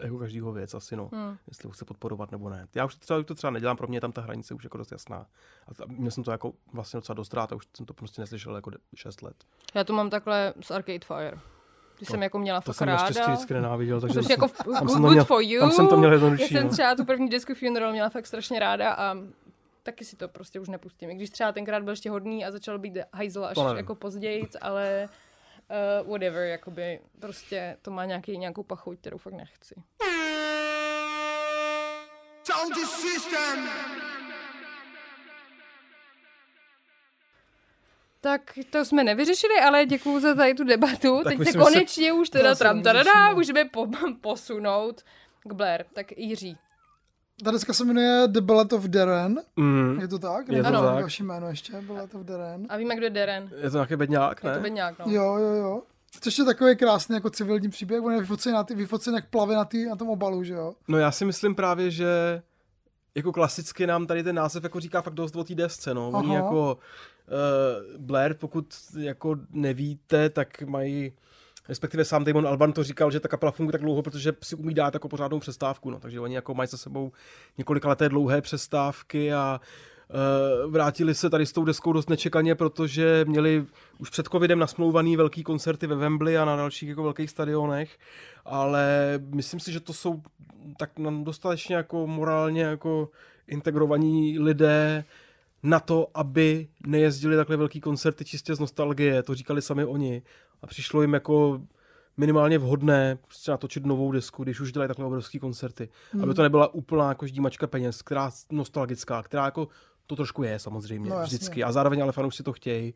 [0.00, 1.10] jako každýho věc asi, no.
[1.12, 1.36] Hmm.
[1.48, 2.68] Jestli ho chce podporovat nebo ne.
[2.74, 4.78] Já už to třeba, to třeba nedělám, pro mě je tam ta hranice už jako
[4.78, 5.26] dost jasná.
[5.68, 8.54] A měl jsem to jako vlastně docela dost rád a už jsem to prostě neslyšel
[8.56, 9.36] jako 6 let.
[9.74, 11.38] Já to mám takhle s Arcade Fire.
[11.98, 13.26] Ty jsem jako měla To fakt jsem ráda.
[13.26, 15.60] vždycky nenáviděl, takže jsem- jako v- tam good, jsem to měl- for you.
[15.60, 18.58] tam jsem to měl jednodušší, Já jsem třeba tu první desku Funeral měla fakt strašně
[18.58, 19.14] ráda a
[19.88, 21.10] taky si to prostě už nepustím.
[21.10, 25.08] I když třeba tenkrát byl ještě hodný a začal být hajzl až jako později, ale
[26.02, 29.74] uh, whatever, jakoby prostě to má nějaký, nějakou pachuť, kterou fakt nechci.
[38.20, 41.20] Tak to jsme nevyřešili, ale děkuju za tady tu debatu.
[41.24, 43.34] Tak Teď se že se- konečně už teda tram tadadá, nevyřešíme.
[43.34, 43.86] můžeme po,
[44.20, 45.02] posunout
[45.48, 45.84] k Blair.
[45.94, 46.56] Tak Jiří.
[47.44, 49.40] Ta deska se jmenuje The Ballet of Darren.
[49.56, 50.48] Mm, Je to tak?
[50.48, 50.98] Je to Nebo tak.
[50.98, 52.66] Další jméno ještě, Ballet of Darren.
[52.68, 53.50] A víme, kdo je Deren.
[53.62, 54.62] je to nějaký bedňák, Je to ne?
[54.62, 55.04] bedňák, no.
[55.08, 55.82] Jo, jo, jo.
[56.20, 59.54] Což je takový krásný jako civilní příběh, on je vyfocený, na ty, vyfocený jak plave
[59.54, 60.74] na, tý, na tom obalu, že jo.
[60.88, 62.42] No já si myslím právě, že
[63.14, 66.08] jako klasicky nám tady ten název jako říká fakt dost o té desce, no.
[66.10, 66.36] Oni Aha.
[66.36, 68.66] jako uh, Blair, pokud
[68.98, 71.12] jako nevíte, tak mají
[71.68, 74.74] respektive sám Damon Alban to říkal, že ta kapela funguje tak dlouho, protože si umí
[74.74, 76.00] dát jako pořádnou přestávku, no.
[76.00, 77.12] takže oni jako mají za sebou
[77.58, 79.60] několika leté dlouhé přestávky a
[80.64, 83.64] uh, vrátili se tady s tou deskou dost nečekaně, protože měli
[83.98, 87.98] už před covidem nasmlouvaný velký koncerty ve Wembley a na dalších jako velkých stadionech,
[88.44, 90.22] ale myslím si, že to jsou
[90.76, 90.90] tak
[91.22, 93.08] dostatečně jako morálně jako
[93.48, 95.04] integrovaní lidé
[95.62, 100.22] na to, aby nejezdili takhle velký koncerty čistě z nostalgie, to říkali sami oni
[100.62, 101.60] a přišlo jim jako
[102.16, 105.88] minimálně vhodné prostě natočit novou desku, když už dělají takhle obrovský koncerty.
[106.12, 106.22] Hmm.
[106.22, 109.68] Aby to nebyla úplná jako ždímačka peněz, která nostalgická, která jako
[110.06, 111.36] to trošku je samozřejmě No, no, jasně.
[111.36, 112.94] vždycky a zároveň ale fanoušci to chtějí.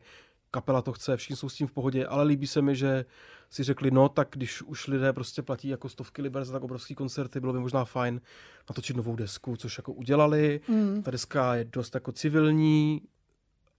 [0.51, 3.05] kapela to chce, všichni jsou s tím v pohodě, ale líbí se mi, že
[3.49, 6.95] si řekli, no tak když už lidé prostě platí jako stovky liber za tak obrovský
[6.95, 8.21] koncerty, bylo by možná fajn
[8.69, 10.61] natočit novou desku, což jako udělali.
[10.67, 11.03] Mm.
[11.03, 13.01] Ta deska je dost jako civilní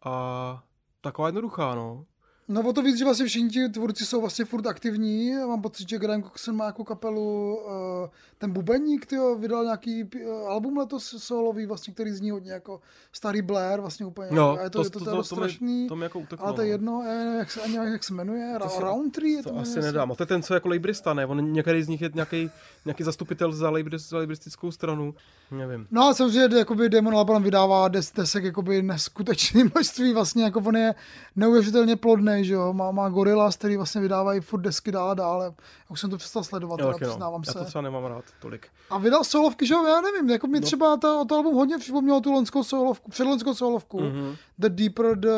[0.04, 0.64] a
[1.00, 2.04] taková jednoduchá, no.
[2.48, 5.28] No o to víc, že vlastně všichni ti tvůrci jsou vlastně furt aktivní.
[5.28, 10.04] Já mám pocit, že Graham Coxon má jako kapelu, uh, ten bubeník, tyjo, vydal nějaký
[10.04, 12.80] uh, album letos solový, vlastně, který zní hodně jako
[13.12, 14.28] starý Blair, vlastně úplně.
[14.32, 15.88] No, a je to, je to, to, to, to, to, mi, strašný.
[15.88, 16.46] to mi jako uteklo.
[16.46, 16.72] ale to je no.
[16.72, 19.50] jedno, já nevím, jak se, ani nevím, jak se jmenuje, To si- Roundtree je to,
[19.50, 19.80] To asi se.
[19.80, 20.12] nedám.
[20.12, 21.26] A to je ten, co je jako lejbrista, ne?
[21.26, 22.50] On některý z nich je nějaký,
[22.84, 25.14] nějaký zastupitel za, lejbris, za lejbristickou stranu.
[25.50, 25.86] Nevím.
[25.90, 30.76] No a samozřejmě jakoby Damon Albarn vydává des, desek jakoby neskutečné množství, vlastně jako on
[30.76, 30.94] je
[31.36, 35.42] neuvěřitelně plodný, že jo, má, má Gorillaz, který vlastně vydávají furt desky dál a dál,
[35.42, 35.52] já
[35.88, 37.08] už jsem to přestal sledovat, Jo, teda, no.
[37.10, 37.58] přiznávám Já se.
[37.58, 38.66] to třeba nemám rád tolik.
[38.90, 40.66] A vydal solovky, že jo, já nevím, jako mi No.
[40.66, 44.34] třeba ta, to album hodně připomnělo tu lonskou solovku, předlonskou solovku, Mhm.
[44.58, 45.28] The Deeper the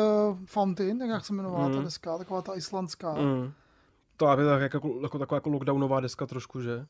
[0.45, 1.83] Fountain, jak se jmenovala ta Mhm.
[1.83, 3.13] deska, taková ta islandská.
[3.13, 3.51] Mm.
[4.17, 6.85] To je tak, jako, jako, taková jako lockdownová deska trošku, že?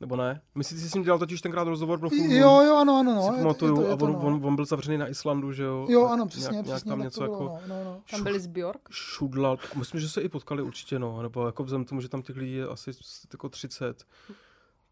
[0.00, 0.40] Nebo ne?
[0.54, 2.30] Myslíte, že jsi s ním dělal totiž tenkrát rozhovor pro Moon?
[2.30, 3.22] Jo, jo, ano, ano, no.
[3.22, 4.18] si je to- pamatuju, je to- je a to, on, no.
[4.20, 5.86] on, on, byl zavřený na Islandu, že jo?
[5.88, 8.00] Jo, ano, přesně, nějak, přesně, nějak tam něco bylo, jako no, no, no.
[8.10, 8.88] Tam byli z Bjork.
[8.90, 9.58] šudlal.
[9.76, 11.22] Myslím, že se i potkali určitě, no.
[11.22, 12.90] Nebo jako vzhledem k tomu, že tam těch lidí je asi
[13.32, 14.04] jako 30.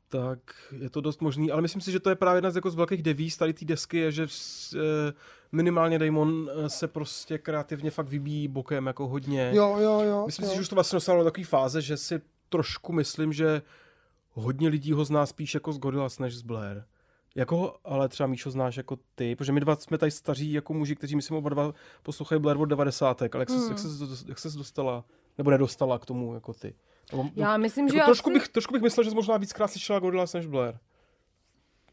[0.09, 0.39] Tak
[0.73, 2.75] je to dost možný, ale myslím si, že to je právě jedna z, jako z
[2.75, 5.13] velkých devíz tady té desky, je, že s- eh,
[5.53, 9.51] minimálně Damon eh, se prostě kreativně fakt vybíjí bokem jako hodně.
[9.55, 10.23] Jo, jo, jo.
[10.27, 10.51] Myslím jo.
[10.51, 13.63] si, že už to vlastně dostalo do takové fáze, že si trošku myslím, že
[14.35, 16.83] hodně lidí ho zná spíš jako z Gorillaz než z Blair.
[17.37, 20.75] Jako ho ale třeba Míšo znáš jako ty, protože my dva jsme tady staří jako
[20.75, 21.73] muži, kteří myslím oba dva
[22.03, 23.23] poslouchají Blair od 90.
[23.23, 23.61] Ale jak, Hmm.
[23.61, 25.05] ses, jak, ses, jak ses dostala,
[25.39, 26.75] nebo nedostala k tomu jako ty?
[27.13, 28.39] Nebo, Já myslím, jako že trošku, asi...
[28.39, 30.75] bych, trošku bych myslel, že jsi možná víckrát slyšela Gorillaz než Blair.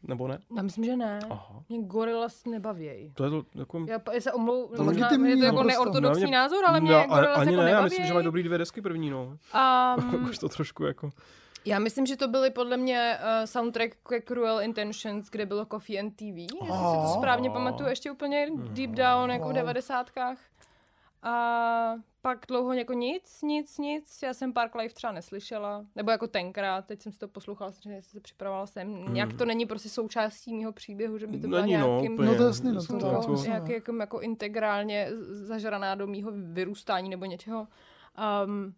[0.02, 0.38] Nebo ne?
[0.56, 1.18] Já myslím, že ne.
[1.30, 1.62] Aha.
[1.68, 3.10] Mě Gorillaz nebavějí.
[3.14, 3.84] To je to, jako...
[3.88, 7.38] Já, já se omlou, To možná je to jako neortodoxní mě- názor, ale mě Gorillaz
[7.38, 7.84] ani jako ne, já nebaví.
[7.84, 9.38] myslím, že mají dobrý dvě desky první, no.
[10.14, 11.10] Um, Už to trošku jako...
[11.64, 16.00] já myslím, že to byly podle mě uh, soundtrack ke Cruel Intentions, kde bylo Coffee
[16.00, 17.08] and TV, jestli si to Aha.
[17.08, 20.38] správně pamatuju, ještě úplně deep down, jako v devadesátkách.
[21.22, 24.18] A pak dlouho jako nic, nic, nic.
[24.22, 25.86] Já jsem Park Life třeba neslyšela.
[25.96, 29.14] Nebo jako tenkrát, teď jsem si to poslouchala, že se připravovala jsem.
[29.14, 32.12] Nějak to není prostě součástí mého příběhu, že by to bylo Není, no, nějakým...
[32.12, 32.28] úplně.
[32.30, 33.54] No to jasný, no, Jsem to jako, dává smysl, no.
[33.54, 37.68] jak, jako, jako integrálně zažraná do mýho vyrůstání nebo něčeho.
[38.46, 38.74] Um,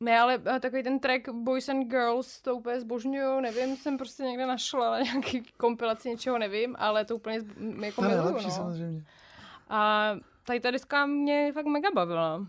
[0.00, 4.22] ne, ale eh, takový ten track Boys and Girls, to úplně zbožňuju, nevím, jsem prostě
[4.22, 8.48] někde našla nějaký kompilaci něčeho, nevím, ale to úplně zb- jako To je miluju, nejlepší
[8.48, 8.54] no.
[8.54, 9.04] samozřejmě.
[9.68, 10.10] A
[10.44, 12.46] tady ta deska mě fakt mega bavila.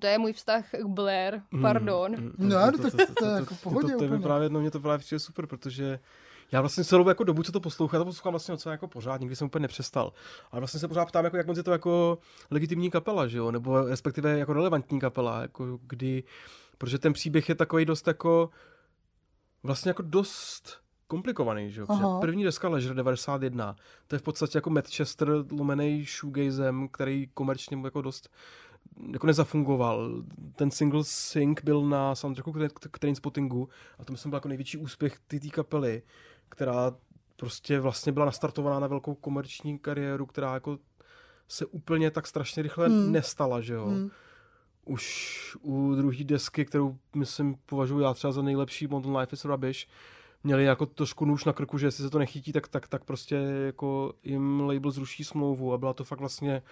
[0.00, 2.12] To je můj vztah k Blair, pardon.
[2.18, 4.18] Mm, Ne, to- to- to je jako v pohodě to, to, to, úplně.
[4.20, 5.98] to právě, no, mě to právě přijde super, protože
[6.52, 9.36] já vlastně celou jako dobu, co to poslouchám, to poslouchám vlastně docela jako pořád, nikdy
[9.36, 10.12] jsem úplně nepřestal.
[10.52, 12.18] Ale vlastně se pořád ptám, jako, jak moc je to jako
[12.50, 13.50] legitimní kapela, že jo?
[13.50, 16.22] Nebo respektive jako relevantní kapela, jako kdy,
[16.78, 18.50] protože ten příběh je takový dost jako,
[19.62, 22.18] vlastně jako dost komplikovaný, že jo?
[22.20, 23.76] První deska Leisure 91,
[24.06, 28.28] to je v podstatě jako Manchester lumenej shoegazem, který komerčně jako dost
[29.12, 30.22] jako nezafungoval.
[30.56, 33.68] Ten single Sing byl na soundtracku k k Trainspottingu
[33.98, 36.02] a to myslím byl jako největší úspěch té kapely,
[36.54, 36.92] která
[37.36, 40.78] prostě vlastně byla nastartovaná na velkou komerční kariéru, která jako
[41.48, 43.12] se úplně tak strašně rychle Hmm.
[43.12, 43.86] nestala, že jo.
[43.86, 44.10] Hmm.
[44.84, 49.86] Už u druhé desky, kterou myslím považuji já třeba za nejlepší, Modern Life is Rubbish,
[50.44, 53.34] měli jako trošku nůž na krku, že jestli se to nechytí, tak, tak, tak prostě
[53.66, 56.62] jako jim label zruší smlouvu a byla to fakt vlastně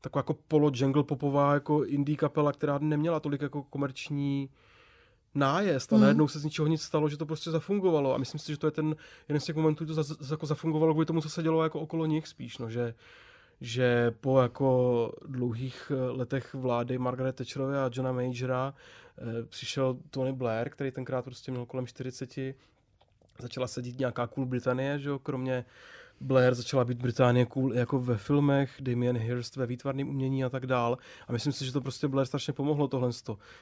[0.00, 4.50] taková jako polo jungle popová jako indie kapela, která neměla tolik jako komerční
[5.34, 6.02] nájezd a Mhm.
[6.02, 8.66] najednou se z ničeho nic stalo, že to prostě zafungovalo a myslím si, že to
[8.66, 8.96] je ten
[9.28, 11.62] jeden z těch momentů, kdy to za, za, jako zafungovalo kvůli tomu, co se dělo
[11.62, 12.94] jako okolo nich spíš, no, že
[13.64, 18.74] že po jako dlouhých eh, letech vlády Margaret Thatcherové a Johna Majora
[19.18, 22.30] eh, přišel Tony Blair, který tenkrát prostě měl kolem 40,
[23.38, 25.64] začala sedít nějaká cool Británie, že jo, kromě
[26.22, 30.48] Blair začala být Británie cool i jako ve filmech, Damien Hirst ve výtvarném umění a
[30.48, 30.98] tak dál.
[31.28, 33.12] A myslím si, že to prostě Blair strašně pomohlo tohle.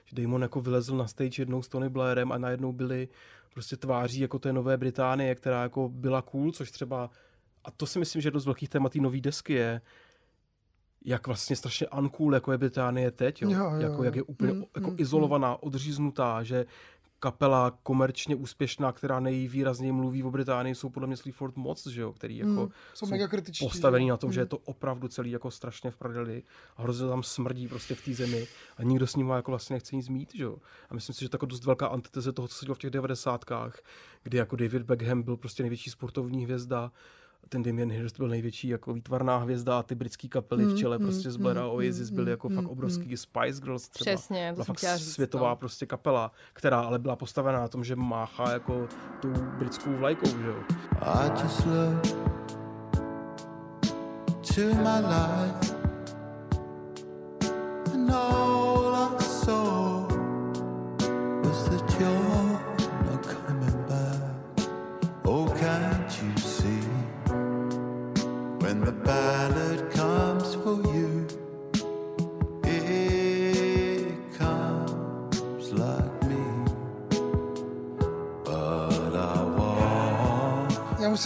[0.04, 3.08] Že Damon jako vylezl na stage jednou s Tony Blairem a najednou byli
[3.54, 7.10] prostě tváří jako té nové Británie, která jako byla cool, což třeba,
[7.64, 9.80] a to si myslím, že jedno z velkých témat té nové desky je,
[11.04, 13.50] jak vlastně strašně uncool, jako je Británie teď, jo?
[13.50, 16.66] Jo, jo, jako, jak je úplně Mm, jako mm, izolovaná, odříznutá, že
[17.20, 22.12] kapela komerčně úspěšná, která nejvýrazněji mluví o Británii, jsou podle mě Sleaford Moc, že jo,
[22.12, 24.12] který jako Hmm, jsou mega kritičtí, postavený jo.
[24.12, 24.48] na tom, že je Hmm.
[24.48, 26.42] to opravdu celý jako strašně v prdeli
[26.76, 28.46] a hrozně tam smrdí prostě v té zemi
[28.76, 30.56] a nikdo s ním jako vlastně nechce nic mít, že jo.
[30.90, 33.78] A myslím si, že jako dost velká antiteze toho, co se dělo v těch devadesátkách,
[34.22, 36.92] kdy jako David Beckham byl prostě největší sportovní hvězda
[37.48, 41.30] ten Damien Hirst byl největší jako výtvarná hvězda a ty britské kapely v čele prostě
[41.30, 44.16] z Blaira a Oasis byly jako fakt obrovský Spice Girls třeba.
[44.16, 45.56] Přesně, to byla fakt říct, světová no.
[45.56, 48.88] prostě kapela, která ale byla postavená na tom, že máchá jako
[49.22, 50.62] tou britskou vlajkou, že jo.
[51.02, 52.02] I just look
[54.54, 55.89] to my life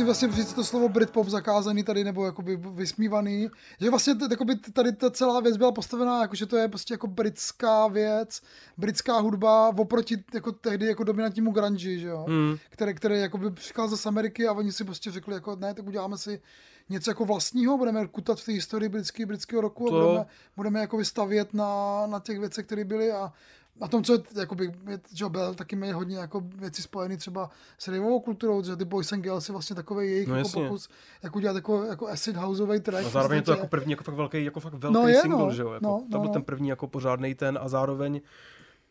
[0.05, 3.48] vlastně říct to slovo Britpop zakázaný tady, nebo jakoby vysmívaný,
[3.80, 6.94] že vlastně t- jakoby tady ta celá věc byla postavená, jako že to je prostě
[6.94, 8.40] jako britská věc,
[8.76, 12.57] britská hudba oproti jako tehdy jako dominantnímu grunge, že jo, Hmm.
[12.70, 16.18] který, který jakoby přicházel z Ameriky a oni si prostě řekli jako ne, tak uděláme
[16.18, 16.40] si
[16.88, 20.26] něco jako vlastního, budeme kutat v té historii britský, britského roku To- a budeme,
[20.57, 23.32] budeme jako vystavět na, na těch věcech, které byly a
[23.81, 24.72] na tom, co je, jakoby,
[25.14, 29.12] že byl taky měli hodně jako věci spojené třeba s raveovou kulturou, že ty Boys
[29.12, 30.62] and Girls je vlastně takový jejich No jako jasně.
[30.64, 30.89] pokus,
[31.22, 33.05] jak udělat jako, jako acid houseový track.
[33.07, 35.20] A v zároveň je to jako první, jako fakt velký, jako fakt velký No je,
[35.20, 35.53] single, no.
[35.53, 35.72] že jo?
[35.72, 36.33] Jako, No, to no, byl no.
[36.33, 38.20] ten první jako pořádný ten a zároveň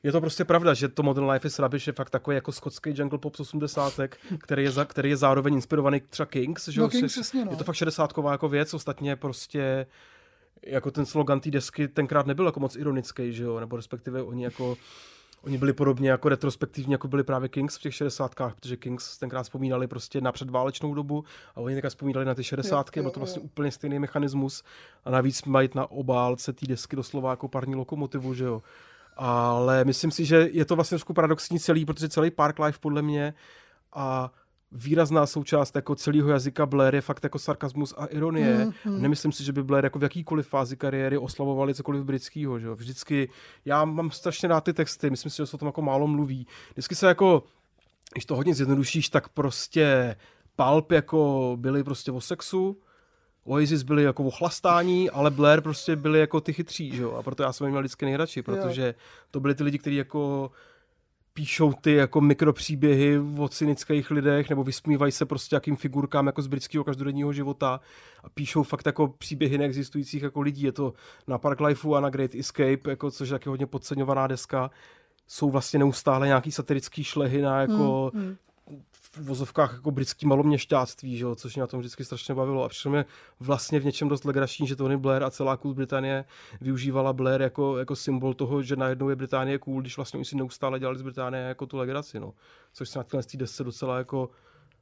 [0.04, 2.90] je to prostě pravda, že to Modern Life is Rubbish je fakt takový jako skotský
[2.96, 4.00] jungle pop z 80.
[4.40, 6.90] který je, za, který je zároveň inspirovaný třeba Kings, že No, jo?
[6.90, 7.52] Kings, jasně, no.
[7.52, 9.86] Je to fakt 60 jako věc, ostatně prostě
[10.66, 13.60] jako ten slogan té desky tenkrát nebyl jako moc ironický, že jo?
[13.60, 14.78] Nebo respektive oni jako
[15.44, 18.36] Oni byli podobně jako retrospektivně, jako byli právě Kings v těch 60.
[18.36, 21.24] protože Kings tenkrát vzpomínali prostě na předválečnou dobu
[21.56, 22.88] a oni tenkrát vzpomínali na ty 60.
[22.88, 23.46] Jo, jo, byl to vlastně jo.
[23.46, 24.64] úplně stejný mechanismus
[25.06, 28.62] a navíc mají na obálce té desky doslova jako parní lokomotivu, že jo.
[29.16, 33.02] Ale myslím si, že je to vlastně trošku paradoxní celý, protože celý Park Life podle
[33.02, 33.34] mě
[33.94, 34.32] a
[34.74, 38.66] výrazná součást jako celého jazyka Blair je fakt jako sarkazmus a ironie.
[38.66, 39.02] Mm, mm.
[39.02, 42.60] Nemyslím si, že by Blair jako v jakýkoliv fázi kariéry oslavovali cokoliv britského.
[42.60, 42.70] Že?
[42.70, 43.30] Vždycky,
[43.66, 46.48] já mám strašně rád ty texty, myslím si, že se o tom jako málo mluví.
[46.72, 47.44] Vždycky se jako,
[48.14, 50.16] když to hodně zjednodušíš, tak prostě
[50.56, 52.78] Pulp jako byli prostě o sexu,
[53.46, 57.12] Oasis byli jako o chlastání, ale Blair prostě byli jako ty chytří, že jo?
[57.12, 58.96] A proto já jsem je měl vždycky nejradši, protože
[59.32, 60.52] to byli ty lidi, kteří jako
[61.34, 66.48] píšou ty jako mikropříběhy o cynických lidech nebo vysmívají se prostě jakým figurkám jako z
[66.48, 67.80] britského každodenního života
[68.24, 70.64] a píšou fakt jako příběhy neexistujících jako lidí.
[70.64, 70.94] Je to
[71.28, 74.72] na Park Lifeu a na Great Escape, jako, což je taky hodně podceňovaná deska.
[75.28, 78.36] Jsou vlastně neustále nějaký satirický šlehy na jako Hmm,
[79.16, 82.64] v vozovkách jako britský maloměšťáctví, že jo, což mě na tom vždycky strašně bavilo.
[82.64, 83.06] A přišlo mě
[83.40, 86.26] vlastně v něčem dost legrační, že Tony Blair a celá cool Británie
[86.62, 90.36] využívala Blair jako, jako symbol toho, že najednou je Británie cool, když vlastně oni si
[90.36, 92.34] neustále dělali z Británie jako tu legraci, no.
[92.74, 94.30] Což se na téhle té desce docela jako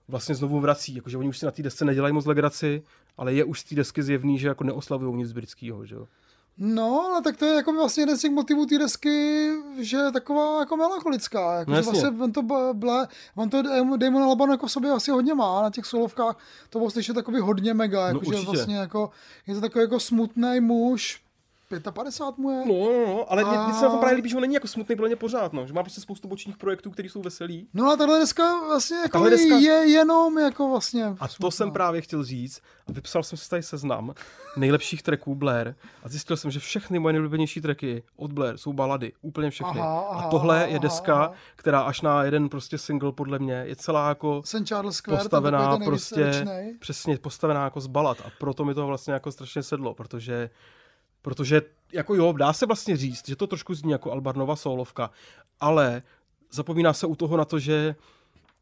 [0.07, 2.83] vlastně znovu vrací, jakože oni už si na té desce nedělají moc legraci,
[3.17, 6.07] ale je už z té desky zjevný, že jako neoslavují nic britského, že jo.
[6.63, 9.49] No, ale tak to je jako vlastně jeden z těch motivů té desky,
[9.79, 11.53] že je taková jako melancholická.
[11.53, 12.41] Jako, No že vlastně on to,
[12.73, 13.61] ble, on to
[13.97, 16.37] Damon Albarn jako v sobě asi hodně má na těch solovkách.
[16.69, 18.45] To bylo slyšet takový hodně mega, jako, že No, určitě.
[18.51, 19.09] vlastně jako,
[19.47, 21.21] je to takový jako smutný muž,
[21.79, 22.65] 55 mu je.
[22.65, 24.67] No, no, no, ale A- mě se na tom právě líbí, že on není jako
[24.67, 25.67] smutný podle mě pořád, no.
[25.67, 27.67] že má prostě spoustu bočních projektů, které jsou veselý.
[27.73, 31.51] No a tahle deska vlastně jako tahle deska- je jenom jako vlastně A to smutná.
[31.51, 34.13] jsem právě chtěl říct a vypsal jsem si tady seznam
[34.57, 39.13] nejlepších tracků Blair a zjistil jsem, že všechny moje nejoblíbenější tracky od Blair jsou balady,
[39.21, 39.79] úplně všechny.
[39.79, 41.33] Aha, aha, a tohle aha, je deska, aha.
[41.55, 44.67] která až na jeden prostě single podle mě je celá jako St.
[44.67, 46.45] Charles Square, postavená ten prostě,
[46.79, 50.49] přesně postavená jako z balad a proto mi to vlastně jako strašně sedlo, protože
[51.21, 51.61] protože
[51.93, 55.09] jako jo, dá se vlastně říct, že to trošku zní jako Albarnova solovka,
[55.59, 56.01] ale
[56.51, 57.95] zapomíná se u toho na to, že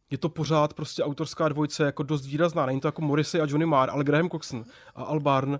[0.09, 2.65] je to pořád prostě autorská dvojice jako dost výrazná.
[2.65, 5.59] Není to jako Morrissey a Johnny Marr, ale Graham Coxon a Albarn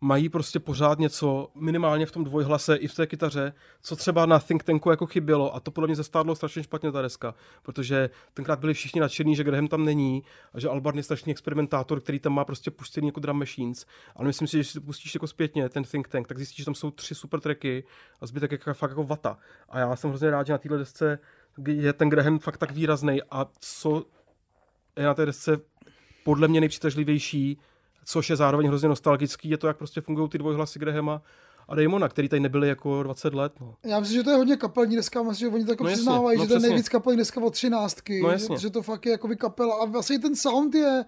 [0.00, 4.38] mají prostě pořád něco, minimálně v tom dvojhlase i v té kytaře, co třeba na
[4.38, 8.58] Think Tanku jako chybělo a to podle mě zastádlo strašně špatně ta deska, protože tenkrát
[8.60, 10.22] byli všichni nadšení, že Graham tam není
[10.52, 13.86] a že Albarn je strašný experimentátor, který tam má prostě puštěný jako drum machines,
[14.16, 16.64] ale myslím si, že si to pustíš jako zpětně, ten Think Tank, tak zjistíš, že
[16.64, 17.84] tam jsou tři super tracky
[18.20, 19.38] a zbytek je jako, fakt jako vata.
[19.68, 21.18] A já jsem hrozně rád, že na téhle desce
[21.66, 24.04] je ten Graham fakt tak výrazný a co
[24.96, 25.60] je na té desce
[26.24, 27.58] podle mě nejpřitažlivější,
[28.04, 31.22] což je zároveň hrozně nostalgický, je to, jak prostě fungují ty dvojhlasy Grahama
[31.68, 33.52] a Damona, který tady nebyli jako 20 let.
[33.60, 33.74] No.
[33.84, 36.38] Já myslím, že to je hodně kapelní deska, myslím, že oni to jako No přiznávají,
[36.38, 38.58] no že to je nejvíc kapelní deska od třináctky, No že, jasně.
[38.58, 41.04] že, to fakt je jakoby kapela a vlastně ten sound je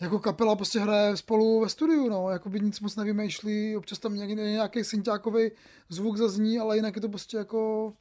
[0.00, 4.34] jako kapela prostě hraje spolu ve studiu, no, jakoby nic moc nevymýšlí, občas tam nějaký,
[4.34, 5.50] nějaký synťákový
[5.88, 7.92] zvuk zazní, ale jinak je to prostě jako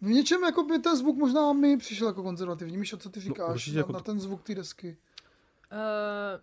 [0.00, 2.76] v něčem jako by ten zvuk možná mi přišel jako konzervativní.
[2.76, 4.96] Míšo, co ty říkáš určitě na, jako na ten zvuk té desky?
[5.72, 6.40] Uh,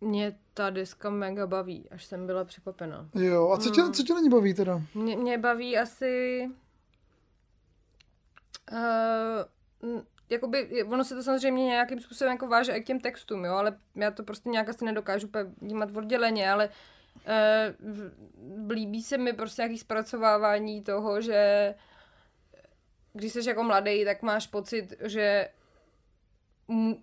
[0.00, 3.08] Mě ta deska mega baví, až jsem byla překvapena.
[3.14, 4.82] Jo, a co tě, co tě na ní baví teda?
[4.94, 6.44] Mě, mě baví asi...
[8.72, 13.52] Uh, jakoby, ono se to samozřejmě nějakým způsobem jako váže i k těm textům, jo,
[13.52, 15.28] ale já to prostě nějak asi nedokážu
[15.60, 21.74] vnímat odděleně, ale uh, líbí se mi prostě nějaký zpracovávání toho, že
[23.12, 25.48] když jsi jako mladý, tak máš pocit, že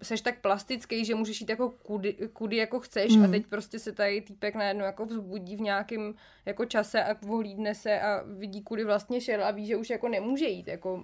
[0.01, 3.26] seš tak plastický, že můžeš jít jako kudy, kudy jako chceš Hmm.
[3.26, 6.13] a teď prostě se tady týpek najednou jako vzbudí v nějakém
[6.45, 10.07] jako čase a vohlídne se a vidí, kudy vlastně šel a ví, že už jako
[10.09, 11.03] nemůže jít, jako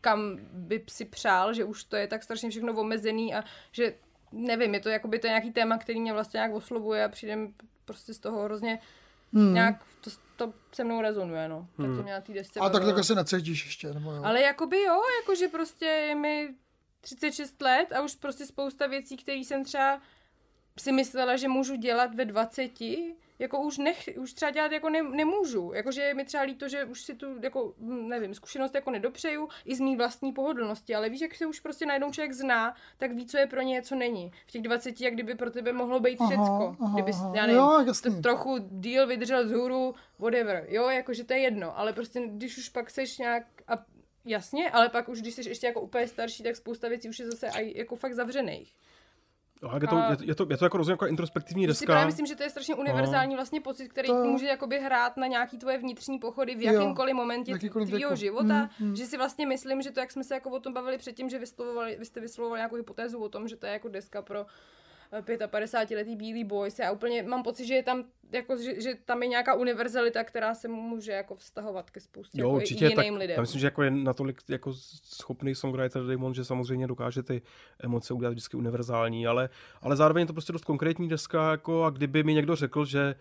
[0.00, 3.94] kam by si přál, že už to je tak strašně všechno omezený a že
[4.32, 7.08] nevím, je to jako by to je nějaký téma, který mě vlastně nějak oslovuje a
[7.08, 7.52] přijde mi
[7.84, 8.78] prostě z toho hrozně
[9.32, 9.54] Hmm.
[9.54, 11.68] nějak, to, to se mnou rezonuje, no.
[11.76, 14.22] Tak to mě na té desce A tak tak asi necítíš ještě, nebo jo?
[14.24, 16.48] Ale jakoby jo, jakože prostě je mi
[17.00, 20.00] 36 let a už prostě spousta věcí, které jsem třeba
[20.78, 22.72] si myslela, že můžu dělat ve 20,
[23.38, 25.72] jako už, nech, už třeba dělat jako ne, nemůžu.
[25.74, 29.74] Jakože je mi třeba líto, že už si tu, jako, nevím, zkušenost jako nedopřeju i
[29.74, 33.26] z mý vlastní pohodlnosti, ale víš, jak se už prostě najednou člověk zná, tak ví,
[33.26, 34.32] co je pro ně, co není.
[34.46, 36.76] V těch 20, jak kdyby pro tebe mohlo být všecko.
[36.80, 37.32] aha, Kdyby, aha.
[37.34, 40.66] já nevím, Jo, to trochu díl vydržel z hůru, whatever.
[40.68, 43.76] Jo, jakože to je jedno, ale prostě když už pak seš nějak a
[44.24, 47.26] Jasně, ale pak už, když jsi ještě jako úplně starší, tak spousta věcí už je
[47.26, 48.74] zase aj jako fakt zavřených.
[49.72, 51.70] Jak je, to, A- je, je, to, je to jako rozhodně jako introspektivní Já si
[51.70, 51.86] deska.
[51.86, 55.26] právě myslím, že to je strašně univerzální vlastně pocit, který To- může jakoby hrát na
[55.26, 57.54] nějaký tvoje vnitřní pochody v Jo, jakémkoliv momentě
[57.86, 58.96] tvýho života, Mm, mm.
[58.96, 61.38] že si vlastně myslím, že to, jak jsme se jako o tom bavili předtím, že
[61.38, 64.46] vyslovovali, vy jste vyslovovali nějakou hypotézu o tom, že to je jako deska pro
[65.12, 66.78] 55-letý bílý boys.
[66.78, 70.54] Já úplně mám pocit, že je tam, jako, že, že tam je nějaká univerzalita, která
[70.54, 73.34] se může jako vztahovat ke spoustě Jo, jako určitě, jiným tak lidem.
[73.34, 74.72] já myslím, že jako je natolik jako
[75.04, 77.42] schopný songwriter Damon, že samozřejmě dokáže ty
[77.80, 79.48] emoce udělat vždycky univerzální, ale,
[79.82, 83.14] ale zároveň je to prostě dost konkrétní deska, jako a kdyby mi někdo řekl, že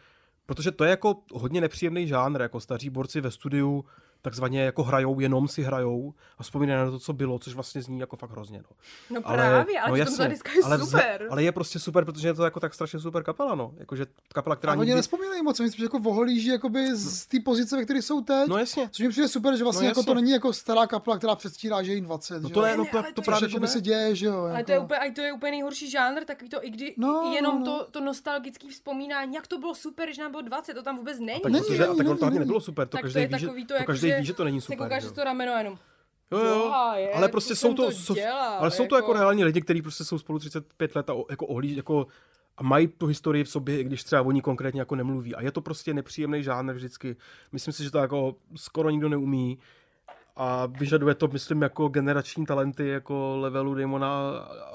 [0.45, 3.85] protože to je jako hodně nepříjemný žánr, jako staří borci ve studiu
[4.22, 7.99] takzvaně jako hrajou, jenom si hrajou a vzpomínají na to, co bylo, což vlastně zní
[7.99, 8.57] jako fakt hrozně.
[8.57, 8.76] No.
[9.09, 11.28] No právě, ale no ta deska je ale, super.
[11.30, 13.74] ale je prostě super, protože je to jako tak strašně super kapela, no.
[13.78, 14.95] Jakože kapela, která A oni nikdy...
[14.95, 18.47] nespomínají moc, oni spíš jako voholíží jakoby z té pozice, ve které jsou teď.
[18.47, 18.89] No jasně.
[18.91, 20.11] Což mi přijde super, že vlastně No jako jasně.
[20.11, 22.43] to není jako stará kapela, která předstírá, že je jim 20.
[22.43, 22.65] No že to jo?
[22.65, 24.39] ne, no to, ale to to právě, že jako by se děje, že jo.
[24.39, 24.65] Ale jako.
[24.65, 27.36] to je úplně, a to je úplně nejhorší žánr, takový to, i kdy No, i
[27.36, 27.80] jenom no, no.
[27.80, 31.20] To, to nostalgické vzpomínání, jak to bylo super, že nám bylo 20, to tam vůbec
[31.20, 31.32] není.
[31.32, 33.39] A tak, Není, protože, a tak není, to nebylo super, to Tak to každý ví,
[33.39, 34.77] že, to, to jako, každý že ví, že to není Se super.
[34.77, 35.77] koukáš že to rameno jenom.
[36.31, 36.73] Jo, jo.
[36.95, 39.61] Je, ale prostě jsou to, to jsou, dělal, ale jsou to jako jako- reální lidi,
[39.61, 42.07] kteří prostě jsou spolu 35 let a jako ohlíž, jako
[42.57, 45.35] a mají tu historii v sobě, i když třeba oni konkrétně jako nemluví.
[45.35, 47.15] A je to prostě nepříjemný žánr vždycky.
[47.51, 49.59] Myslím si, že to jako skoro nikdo neumí.
[50.35, 54.31] A vyžaduje to, myslím, jako generační talenty jako levelu Damona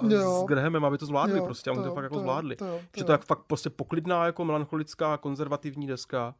[0.08, 0.40] Jo.
[0.42, 1.70] s Grahamem, aby to zvládli Jo, prostě.
[1.70, 2.56] A oni to to fakt jako to jo, zvládli.
[2.56, 6.34] to jo, to že to je fakt prostě poklidná, jako melancholická, konzervativní deska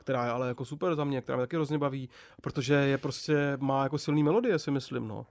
[0.00, 2.08] která je ale jako super za mě, která mě taky hrozně baví,
[2.40, 5.26] protože je prostě, má jako silný melodie, si myslím, no.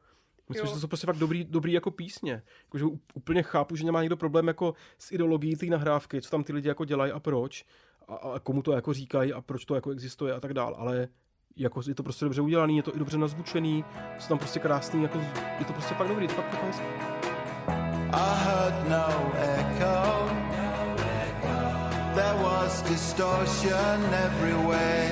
[0.49, 0.67] Myslím, Jo.
[0.67, 2.41] že to jsou prostě fakt dobrý, dobrý jako písně.
[2.63, 6.53] Jakože úplně chápu, že nemá někdo problém jako s ideologií té nahrávky, co tam ty
[6.53, 7.65] lidi jako dělají a proč.
[8.07, 10.75] A, a komu to jako říkají a proč to jako existuje a tak dál.
[10.77, 11.07] Ale
[11.55, 13.85] jako je to prostě dobře udělaný, je to i dobře nazvučený,
[14.19, 15.17] jsou tam prostě krásný, jako,
[15.59, 16.85] je to prostě fakt dobrý, je to fakt jako hezký.
[18.11, 20.08] I heard no echo.
[22.79, 25.11] Was distortion everywhere.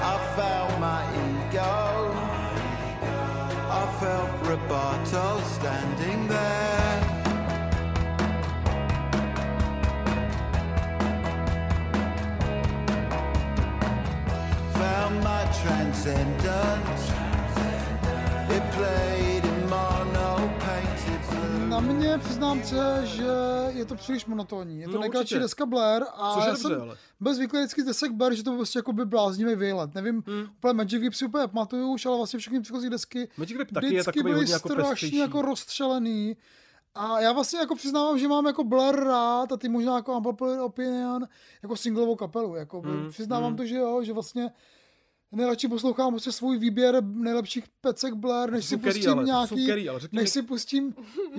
[0.00, 2.12] I felt my ego.
[3.70, 7.00] I felt Roberto standing there.
[14.72, 17.12] Found my transcendence.
[18.50, 19.37] It played
[21.78, 23.26] Na mě přiznám se, že
[23.68, 24.80] je to příliš monotónní.
[24.80, 25.38] Je to No, nejkratší určitě.
[25.38, 26.96] deska Blair a Což já dobře, jsem ale.
[27.20, 29.94] byl zvyklý vždycky z desek Blair, že to prostě jako by bláznivý výlet.
[29.94, 30.46] Nevím, Hmm.
[30.56, 33.94] úplně Magic Whip si úplně pamatuju už, ale vlastně všechny předchozí desky Magic Whip taky
[33.94, 35.16] je takový byly jako strašně pestřejší.
[35.16, 36.36] jako rozstřelený.
[36.94, 40.60] A já vlastně jako přiznávám, že mám jako Blair rád a ty možná jako Unpopular
[40.60, 41.26] Opinion
[41.62, 42.54] jako singlovou kapelu.
[42.54, 43.56] Jako Mm, přiznávám mm.
[43.56, 44.50] to, že jo, že vlastně
[45.32, 50.00] nejradši poslouchám prostě svůj výběr nejlepších pecek Blair, než si pustím ale, nějaký, kerý, ale
[50.12, 50.94] než mi- si pustím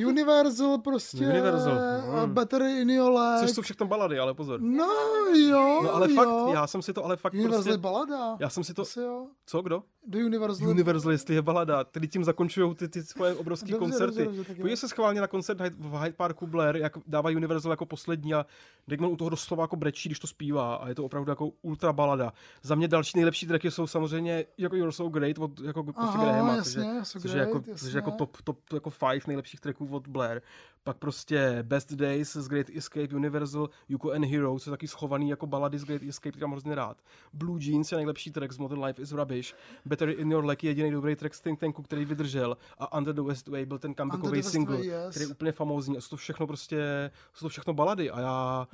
[0.08, 1.80] Universal prostě, Universal,
[2.22, 2.34] a mm.
[2.34, 3.46] Better in Your Life.
[3.48, 4.62] Což jsou všechno balady, ale pozor.
[4.62, 4.88] No
[5.36, 6.16] jo, No ale jo.
[6.16, 7.78] fakt, já jsem si to ale fakt Universal prostě...
[7.78, 8.38] balada.
[8.40, 8.82] Já jsem si to...
[8.82, 9.28] Asi jo.
[9.46, 9.84] Co, kdo?
[10.10, 10.68] Do Universal.
[10.68, 11.84] Universal, jestli je balada.
[11.84, 14.30] Tedy tím zakončují ty, ty svoje obrovské koncerty.
[14.58, 18.46] dobře, se schválně na koncert v Hyde Parku Blair, jak dává Universal jako poslední a
[18.88, 21.94] Digman u toho doslova jako brečí, když to zpívá a je to opravdu jako ultra
[21.94, 22.34] balada.
[22.62, 26.24] Za mě další nejlepší tracky jsou samozřejmě jako You're So Great od jako prostě Aha,
[26.24, 28.18] Grahama, jasně, takže, So což je jako, Great, což je jako jasně.
[28.18, 30.42] top, top jako five nejlepších tracků od Blair.
[30.84, 35.30] Pak prostě Best Days z Great Escape, Universal, Yuko and Hero, co je taky schovaný
[35.30, 36.98] jako balady z Great Escape, který mám hrozně rád.
[37.34, 39.56] Blue Jeans je nejlepší track z Modern Life is Rubbish.
[39.86, 42.58] Better in Your Luck je jediný dobrý track z Think Tanku, který vydržel.
[42.78, 45.10] A Under the West Way byl ten comebackový single, Way, yes.
[45.10, 45.98] který je úplně famózní.
[45.98, 48.12] A jsou to všechno prostě, jsou to všechno balady.
[48.12, 48.68] A já, A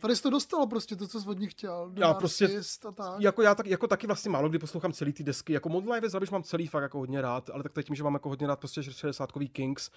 [0.00, 1.92] tady jsi to dostal prostě, to, co jsi od nich chtěl.
[1.94, 2.48] Já prostě-
[2.88, 3.14] A tak.
[3.20, 5.52] jako já tak, jako taky vlastně málo kdy poslouchám celý ty desky.
[5.52, 8.02] Jako Life is Rubbish mám celý fakt jako hodně rád, ale tak teď tím, že
[8.04, 9.90] mám jako hodně rád prostě 60 Kings,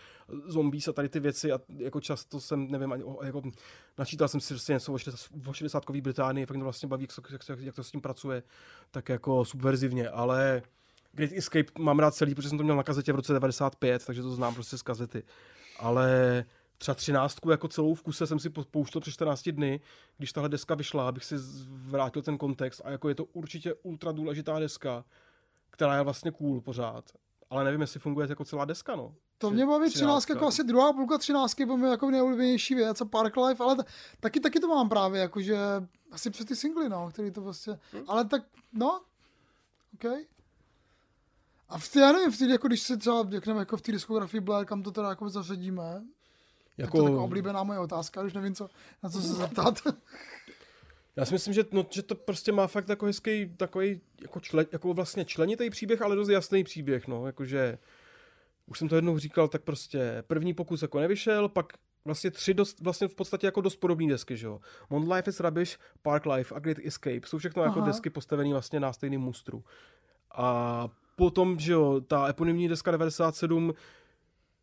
[0.46, 3.42] zombies a tady ty věci a jako často jsem, nevím, ani, jako
[3.98, 7.16] načítal jsem si prostě něco o 60, o 60 Británii, fakt mě vlastně baví, jak,
[7.16, 8.44] to- jak, jak, jak, to s tím pracuje,
[8.92, 10.62] tak jako subverzivně, ale
[11.14, 14.22] Great Escape mám rád celý, protože jsem to měl na kazetě v roce 95, takže
[14.22, 15.24] to znám prostě z kazety.
[15.80, 16.46] Ale
[16.82, 19.80] třeba třináctku jako celou v kuse jsem si po- pouštěl přes 14 dny,
[20.18, 21.36] když tahle deska vyšla, abych si
[21.70, 25.06] vrátil ten kontext a jako je to určitě ultra důležitá deska,
[25.70, 27.06] která je vlastně cool pořád.
[27.50, 29.16] Ale nevím, jestli funguje jako celá deska, no.
[29.38, 29.90] To mě baví třináctka.
[29.98, 33.76] třináctka, jako asi druhá půlka třináctky, bo mě jako nejoblíbenější věc a Park Life, ale
[33.76, 33.84] t-
[34.20, 35.58] taky, taky to mám právě, jakože
[36.12, 38.04] asi přes ty singly, no, který to prostě, Hm?
[38.08, 38.44] ale tak,
[38.74, 39.02] no,
[39.94, 40.06] OK.
[41.70, 43.92] A v té, já nevím, v té, jako když se třeba, řekneme, jako v té
[43.92, 46.04] diskografii Blair, kam to teda jako zařadíme,
[46.82, 46.98] jako...
[46.98, 48.70] Jako, to je taková oblíbená moje otázka, už nevím, co,
[49.04, 49.80] na co se zeptat.
[51.16, 54.66] já si myslím, že, no, že to prostě má fakt jako hezký, takový jako, člen,
[54.72, 57.78] jako vlastně členitý příběh, ale dost jasný příběh, no, jakože
[58.66, 61.74] už jsem to jednou říkal, tak prostě první pokus jako nevyšel, pak
[62.06, 64.60] vlastně tři dost, vlastně v podstatě jako dost podobné desky, že jo.
[64.90, 67.88] Mont Life is Rubbish, Park Life a Great Escape jsou všechno jako Aha.
[67.88, 69.64] desky postavené vlastně na stejným mustru.
[70.36, 73.74] A potom, že jo, ta eponymní deska 97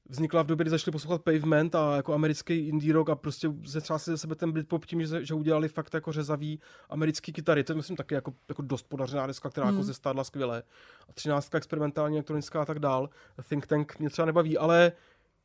[0.09, 4.13] vznikla v době, kdy začali poslouchat Pavement a jako americký indie rock a prostě zetřásli
[4.13, 7.65] ze sebe ten Britpop tím, že, že udělali fakt jako řezavý americký kytary.
[7.65, 9.77] To je myslím taky jako, jako dost podařená deska, která Hmm.
[9.77, 10.63] jako zestádla skvěle.
[11.09, 13.09] A třináctka experimentální, elektronická a tak dál.
[13.49, 14.93] Think Tank mě třeba nebaví, ale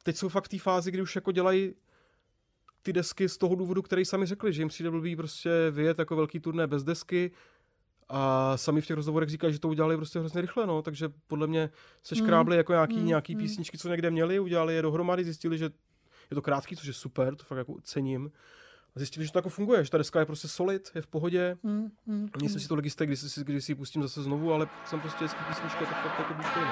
[0.04, 1.74] teď jsou fakt v té fázi, kdy už jako dělají
[2.82, 6.16] ty desky z toho důvodu, který sami řekli, že jim přijde blbý prostě vyjet jako
[6.16, 7.32] velký turné bez desky
[8.10, 11.48] a sami v těch rozhovorech říkají, že to udělali prostě hrozně rychle, no, takže podle
[11.48, 11.70] mě
[12.04, 13.42] se škrábli jako nějaký, mm, nějaký mm.
[13.42, 15.66] písničky, co někde měli, udělali je dohromady, zjistili, že
[16.32, 18.32] je to krátký, což je super, to fakt jako cením.
[18.96, 21.58] A zjistili, že to jako funguje, že ta deska je prostě solid, je v pohodě.
[21.64, 24.68] Mm, mm, Nejsem si to legistek, když si, když si ji pustím zase znovu, ale
[24.86, 26.72] jsem prostě hezký písnička, tak fakt jako důstojný.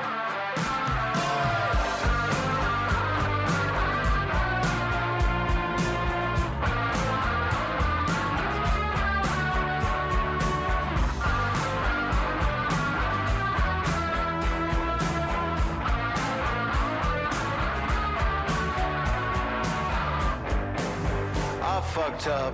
[22.22, 22.54] Fucked up.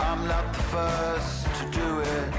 [0.00, 2.34] I'm not the first to do it.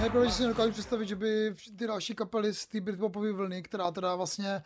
[0.00, 3.90] Ne, protože si nedokážu představit, že by ty další kapely z té Britpopové vlny, která
[3.90, 4.62] teda vlastně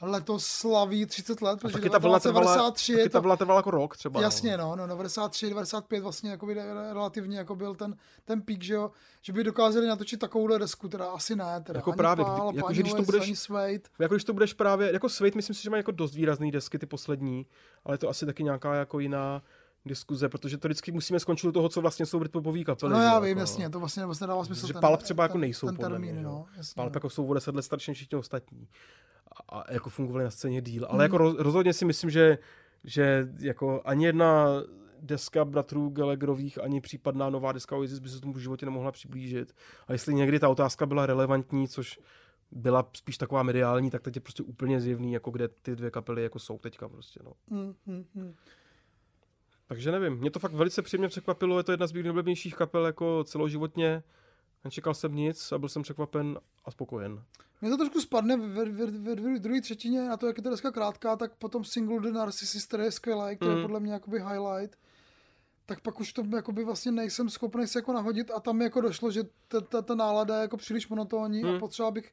[0.00, 3.70] letos slaví 30 let, protože taky ta vlna trvala, 93 taky je ta trvala jako
[3.70, 4.20] rok třeba.
[4.20, 4.76] Jasně, no.
[4.76, 6.46] no, no, 93, 95 vlastně jako
[6.92, 8.90] relativně jako byl ten, ten pík, že jo,
[9.22, 12.72] že by dokázali natočit takovouhle desku, teda asi ne, teda Jako ani právě, Pál, jako,
[12.72, 13.80] že když to budeš- ani.
[13.98, 16.78] Jako když to budeš právě, jako Sweet, myslím si, že má jako dost výrazný desky,
[16.78, 17.46] ty poslední,
[17.84, 19.42] ale je to asi taky nějaká jako jiná
[19.86, 22.92] diskuze, protože to vždycky musíme skončit u toho, co vlastně jsou Britpopový kapely.
[22.92, 24.66] No já jo, vím, jako, jasně, to vlastně vlastně dává smysl.
[24.66, 26.30] Že ten- Palp třeba jako ten- nejsou ten podle termín, mě, že jo.
[26.30, 26.96] no, jasně, Palp no.
[26.96, 28.68] jako jsou o deset let starší než všichni ostatní.
[29.48, 30.84] A, a jako fungovali na scéně díl.
[30.84, 31.02] Ale Hmm.
[31.02, 32.38] jako roz, rozhodně si myslím, že,
[32.84, 34.46] že jako ani jedna
[35.00, 39.54] deska bratrů Gallagherových, ani případná nová deska Oasis by se tomu v životě nemohla přiblížit.
[39.88, 41.98] A jestli někdy ta otázka byla relevantní, což
[42.50, 46.22] byla spíš taková mediální, tak teď je prostě úplně zjevný, jako kde ty dvě kapely
[46.22, 47.32] jako jsou teďka prostě, no.
[47.50, 48.34] Mm, mm, mm.
[49.66, 52.86] Takže nevím, mě to fakt velice příjemně překvapilo, je to jedna z mých nejoblíbenějších kapel
[52.86, 54.02] jako celoživotně.
[54.64, 57.22] Nečekal jsem nic a byl jsem překvapen a spokojen.
[57.60, 60.50] Mně to trošku spadne ve, ve, ve, ve druhé třetině na to, jak je ta
[60.50, 63.62] deska krátká, tak potom single The Narcissist, který je skvělý, který je Mm.
[63.62, 64.78] podle mě jakoby highlight,
[65.66, 68.80] tak pak už to jakoby vlastně nejsem schopný se jako nahodit a tam mi jako
[68.80, 71.58] došlo, že ta, ta, ta nálada je jako příliš monotónní a Mm.
[71.60, 72.12] potřeba bych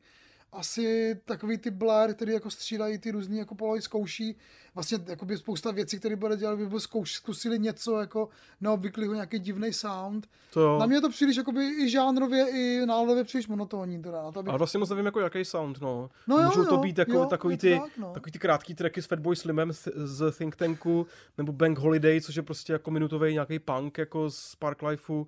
[0.55, 4.35] asi takový ty Blair, který jako střídají ty různý jako polohy, zkouší
[4.75, 8.29] vlastně jakoby spousta věcí, které bude dělat, by zkouš, zkusili něco jako
[8.61, 10.27] neobvyklého, nějaký divný sound.
[10.53, 10.79] To jo.
[10.79, 14.01] Na mě to příliš jakoby i žánrově, i náladově příliš monotónní.
[14.01, 14.49] Teda, na to, aby...
[14.49, 16.09] Ale vlastně moc nevím, jako jaký sound, no.
[16.27, 18.13] No jo, Můžou to jo, být jako jo, takový, to ty, tak, no.
[18.13, 21.07] takový ty krátký tracky s Fatboy Slimem z- z Think Tanku,
[21.37, 25.27] nebo Bank Holiday, což je prostě jako minutový nějaký punk jako z Parklifeu.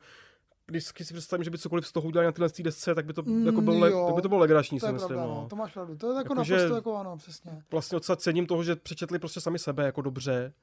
[0.71, 3.13] Když si představím, že by cokoliv z toho udělali na tyhle té desce, tak by
[3.13, 4.05] to, Mm, jako bylo, jo.
[4.05, 5.07] tak by to bylo legrační, to si je myslím.
[5.07, 5.41] pravda, no.
[5.41, 5.47] no.
[5.49, 5.95] to máš pravdu.
[5.95, 7.63] To je jako, Jako, naprosto jako ano, přesně.
[7.71, 10.53] Vlastně docela cením toho, že přečetli prostě sami sebe jako dobře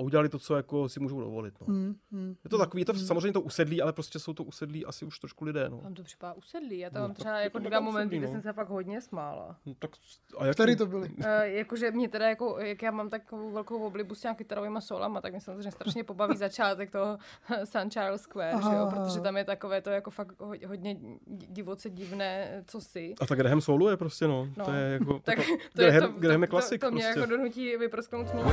[0.00, 1.54] a udělali to, co jako si můžou dovolit.
[1.60, 1.66] No.
[1.74, 2.36] Mm, mm.
[2.44, 5.18] Je to takový, je to samozřejmě to usedlí, ale prostě jsou to usedlí asi už
[5.18, 5.68] trošku lidé.
[5.70, 5.78] No.
[5.78, 6.78] Tam to připadá usedlý.
[6.78, 8.32] Já tam No, mám třeba jako to dva momenty, usedlý, kde no.
[8.32, 9.56] jsem se fakt hodně smála.
[9.66, 9.90] No, tak,
[10.38, 11.08] a jak Který to byly?
[11.08, 15.20] Uh, jakože mě teda jako, jak já mám takovou velkou oblibu s těma kytarovými solama,
[15.20, 17.18] tak mě samozřejmě strašně pobaví začátek toho
[17.64, 20.94] Sun Charles Square, Aha, že jo, protože tam je takové to jako fakt ho- hodně
[20.94, 23.14] di- divoce divné, co si.
[23.20, 24.48] A tak Graham Solu je prostě, no.
[24.56, 24.64] No.
[24.64, 26.90] To je jako, Tak jako to, je Graham, to, Graham je to, klasik to, to
[26.94, 27.20] mě prostě.
[27.20, 28.44] jako donutí vyprsknout smích.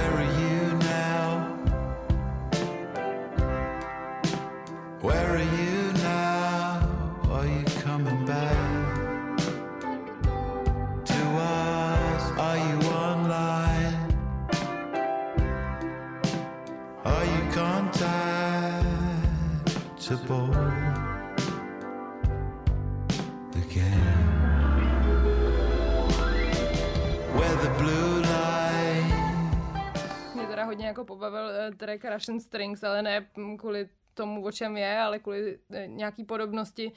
[31.87, 33.27] Track Russian Strings, ale ne
[33.57, 36.91] kvůli tomu, o čem je, ale kvůli uh, nějaký podobnosti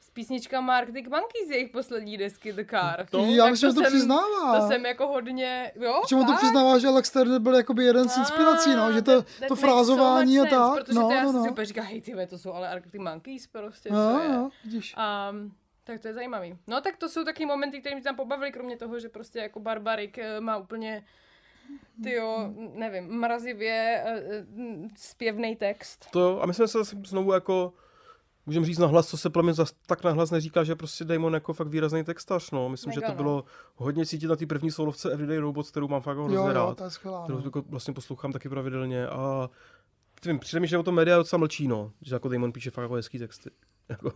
[0.00, 3.06] s písničkama Arctic Monkeys, jejich poslední desky The Car.
[3.10, 3.18] To?
[3.24, 4.60] Já Tak myslím, že to jsem- přiznává.
[4.60, 8.16] To jsem jako hodně, jo, Čemu to přiznává, že Alex Turner byl jakoby jeden z
[8.18, 10.84] inspirací, no, že to, that- that to frázování so a tak.
[10.84, 11.50] Protože No, to já no, si no.
[11.50, 14.28] úplně říkám, hej, ty to jsou ale Arctic Monkeys prostě, No, co je.
[14.28, 14.94] no, vidíš.
[15.30, 15.52] Um,
[15.84, 16.58] tak to je zajímavý.
[16.66, 19.60] No tak to jsou taky momenty, které mě tam pobavily, kromě toho, že prostě jako
[19.60, 21.04] Barbarik eh, má úplně
[22.02, 24.04] tyjo, nevím, mrazivě
[24.56, 26.06] uh, zpěvný text.
[26.10, 27.72] To jo, a myslím, že se zase znovu jako
[28.46, 31.52] můžeme říct nahlas, co se pro mě zas tak nahlas neříká, že prostě Damon jako
[31.52, 32.68] fakt výrazný textař, no.
[32.68, 33.16] Myslím, Mega, že to no.
[33.16, 33.44] bylo
[33.76, 36.78] hodně cítit na té první solovce Everyday Robot, kterou mám fakt hrozně Jo, jo, rád.
[36.78, 37.24] to je skvělá.
[37.24, 37.44] kterou No.
[37.44, 39.50] jako vlastně poslouchám taky pravidelně a
[40.20, 41.92] Tvím, přijde mi, že o tom média docela mlčí, no.
[42.02, 43.50] Že jako Damon píše fakt jako hezký texty.
[43.88, 44.12] Jako,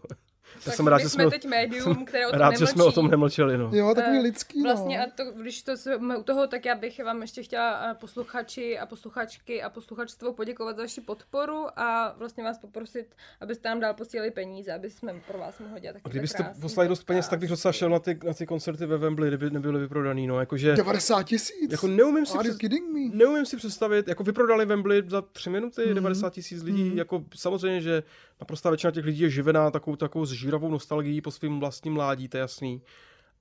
[0.55, 2.61] já Tak jsem rád, my že jsme teď médium, které o tom rád, nemlčí.
[2.61, 3.71] že jsme o tom nemlčeli, no.
[3.73, 5.05] Jo, takový Eh, lidský, Vlastně no.
[5.05, 8.79] a to, když to jsme u toho, tak já bych vám ještě chtěla eh, posluchači
[8.79, 13.07] a posluchačky a posluchačstvo poděkovat za vaši podporu a vlastně vás poprosit,
[13.41, 16.61] abyste nám dál posílali peníze, aby jsme pro vás mohli dělat A takové kdybyste krásné
[16.61, 19.51] poslali dost peněz, tak bych docela šel na ty, na ty koncerty ve Wembley, kdyby
[19.51, 20.41] nebyly vyprodaný, no.
[20.41, 21.71] Jakože, 90 tisíc.
[21.73, 23.17] jako neumím si, Are you přes, kidding me?
[23.17, 25.95] neumím si představit, jako vyprodali Wembley za tři minuty, Mhm.
[25.95, 28.03] 90 tisíc lidí, jako samozřejmě, že
[28.41, 32.37] naprostá většina těch lidí je živená takovou, takovou zžíravou nostalgií po svým vlastním mládí, to
[32.37, 32.83] je jasný.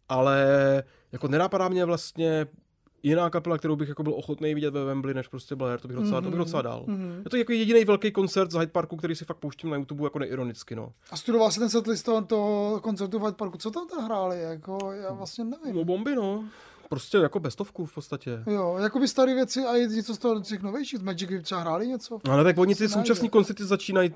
[0.09, 0.43] Ale
[1.11, 2.47] jako nenapadá mě vlastně
[3.03, 5.97] jiná kapela, kterou bych jako byl ochotný vidět ve Wembley, než prostě Blair, to bych
[5.97, 6.85] docela, to bych docela dal.
[7.23, 10.03] Je to jako jediný velký koncert z Hyde Parku, který si fakt pouštím na YouTube
[10.03, 10.93] jako neironicky, no.
[11.11, 13.57] A studoval jsi ten setlist toho, toho koncertu v Hyde Parku.
[13.57, 14.41] Co tam tam hráli?
[14.41, 15.75] Jako, já vlastně nevím.
[15.75, 16.45] No bomby, no.
[16.93, 18.43] Prostě jako bestovku v podstatě.
[18.47, 20.99] Jo, jakoby staré věci a i něco z toho těch novějších.
[20.99, 22.19] Z Magic třeba hráli něco?
[22.29, 24.13] Ale tak oni ty současní koncerty začínají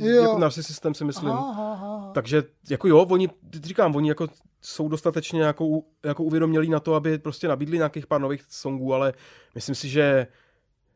[0.00, 1.30] jako narcissistem, si myslím.
[1.30, 2.10] Aha, aha, aha.
[2.14, 3.28] Takže jako jo, oni,
[3.62, 4.28] říkám, oni jako
[4.62, 9.12] jsou dostatečně jako, jako uvědomělí na to, aby prostě nabídli nějakých pár nových songů, ale
[9.54, 10.26] myslím si, že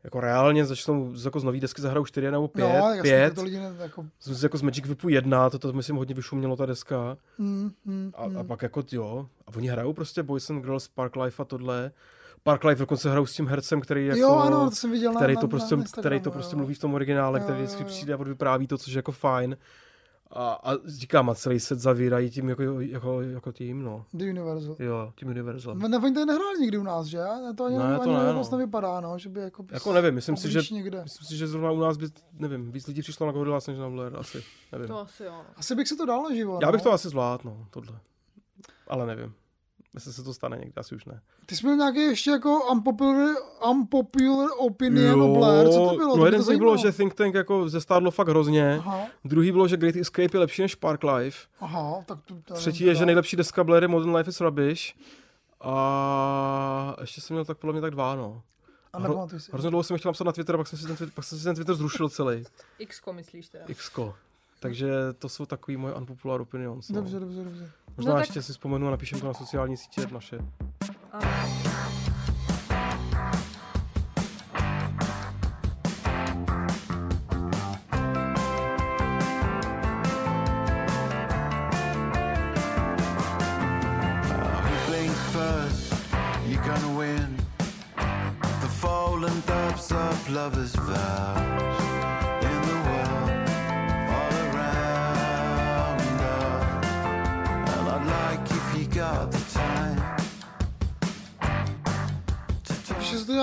[0.04, 3.34] jako reálně začnou z- jako z nový desky zahrajou 4 nebo 5, no, jasně, pět,
[3.34, 6.56] to lidi ne, jako, z, jako z Magic Whipu 1, to, to myslím hodně vyšumělo
[6.56, 7.16] ta deska.
[7.38, 8.36] mm, mm, A, mm.
[8.38, 11.90] a pak jako jo, a oni hrajou prostě Boys and Girls, Parklife a tohle.
[12.42, 14.20] Parklife dokonce hrajou s tím hercem, který jako...
[14.20, 16.58] Jo, ano, to jsem viděl který na, to prostě, na který to prostě jo.
[16.58, 19.56] mluví v tom originále, Jo, který vždycky přijde a vypráví to, což je jako fajn.
[20.30, 24.04] A, a říkám, a celý set zavírají tím jako, jako, jako tím, no.
[24.12, 24.76] The Universal.
[24.78, 25.78] Jo, tím Universalem.
[25.78, 27.18] Ne, oni tady nehráli nikdy u nás, že?
[27.56, 28.42] To ani, Ne, to ani ne, no.
[28.52, 29.64] nevypadá, no, že by jako...
[29.70, 31.02] Jako nevím, myslím si, že, Někde.
[31.02, 33.90] myslím si, že zrovna u nás by, nevím, víc lidí přišlo na Gorillaz než na
[33.90, 34.42] Blair, asi,
[34.72, 34.88] nevím.
[34.88, 35.32] To asi jo.
[35.32, 35.44] no.
[35.56, 36.84] Asi bych se to dal na živo, Já bych no.
[36.84, 37.98] to asi zvládl, no, tohle.
[38.88, 39.34] Ale nevím.
[39.98, 41.20] Jestli se to stane někdy, asi už ne.
[41.46, 43.34] Ty jsi měl nějaký ještě jako unpopular,
[43.70, 46.08] unpopular opinion o Blair, co to bylo?
[46.08, 48.76] no To jeden z nich bylo, že Think Tank jako zestárlo fakt hrozně.
[48.78, 51.46] Aha, Druhý bylo, že Great Escape je lepší než Parklife.
[51.60, 52.34] aha, tak to...
[52.44, 54.94] to Třetí je, že nejlepší deska Blair je Modern Life is Rubbish.
[55.60, 58.42] A ještě jsem měl tak podle mě tak dva, no.
[58.92, 59.28] A Hro-.
[59.52, 61.44] Hrozně dlouho jsem chtěl napsat na Twitter, pak jsem si ten, Twitter- pak jsem si
[61.44, 62.44] ten Twitter zrušil celý.
[62.88, 63.64] Xko myslíš teda.
[63.74, 64.14] Xko.
[64.60, 66.88] Takže to jsou takový moje unpopular opinions.
[66.88, 66.94] No.
[66.94, 67.20] Dobře, no.
[67.20, 67.70] dobře, dobře.
[67.96, 68.42] Možná no, ještě tak...
[68.42, 70.38] si vzpomenu a napíšem to na sociální sítě naše.
[71.12, 71.28] Ano.
[90.30, 91.47] lovers vow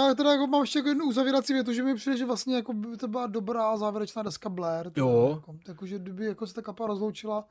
[0.08, 2.74] já teda jako mám ještě jako jednu uzavírací větu, že mi přijde, že vlastně jako
[2.74, 4.90] by to byla dobrá závěrečná deska Blair.
[4.90, 5.30] teda Jo.
[5.36, 7.48] Jako, jako, že kdyby jako se ta kapela rozloučila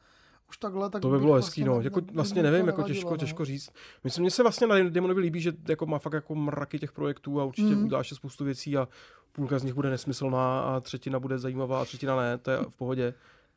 [0.48, 1.78] už takhle, tak To by bylo vlastně hezký, no.
[1.78, 3.16] ne- Jako, vlastně nevím, jako těžko, no.
[3.16, 3.70] těžko říct.
[4.04, 7.40] Myslím, mně se vlastně na Demonovi líbí, že jako má fakt jako mraky těch projektů
[7.40, 7.84] a určitě Mhm.
[7.84, 8.88] udělá ještě spoustu věcí a
[9.32, 12.74] půlka z nich bude nesmyslná a třetina bude zajímavá a třetina ne, to je v
[12.76, 13.14] pohodě.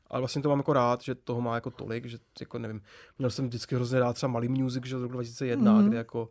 [0.10, 2.82] Ale vlastně to mám jako rád, že toho má jako tolik, že jako nevím,
[3.18, 5.88] měl jsem vždycky hrozně rád třeba Malý Music, že z roku 2001, Mhm.
[5.88, 6.30] kde jako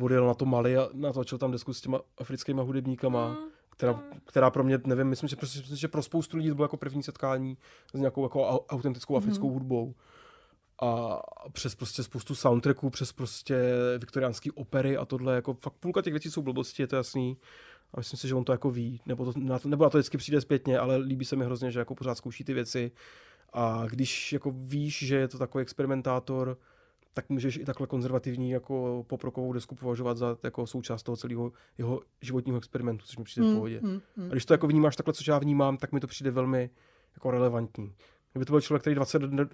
[0.00, 3.38] odjel na to Mali a natočil tam desku s těma africkýma hudebníkama,
[3.70, 6.64] která, která pro mě, nevím, myslím, že, prostě, myslím, že pro spoustu lidí to bylo
[6.64, 7.58] jako první setkání
[7.94, 9.94] s nějakou jako au- autentickou africkou hudbou
[10.82, 11.20] a
[11.52, 13.56] přes prostě spoustu soundtracků, přes prostě
[13.98, 17.36] viktoriánský opery a tohle, jako fakt půlka těch věcí jsou blbosti, je to jasný.
[17.94, 19.98] A myslím si, že on to jako ví, nebo, to, na to, nebo na to
[19.98, 22.92] vždycky přijde zpětně, ale líbí se mi hrozně, že jako pořád zkouší ty věci.
[23.52, 26.58] A když jako víš, že je to takový experimentátor,
[27.14, 32.00] tak můžeš i takhle konzervativní jako poprokovou desku považovat za jako součást toho celého jeho
[32.20, 33.80] životního experimentu, což mi přijde v Mm, pohodě.
[33.82, 34.26] mm, mm.
[34.30, 36.70] A když to jako vnímáš takhle, což já vnímám, tak mi to přijde velmi
[37.14, 37.94] jako relevantní.
[38.32, 39.46] Kdyby to byl člověk, který 20 let, ne-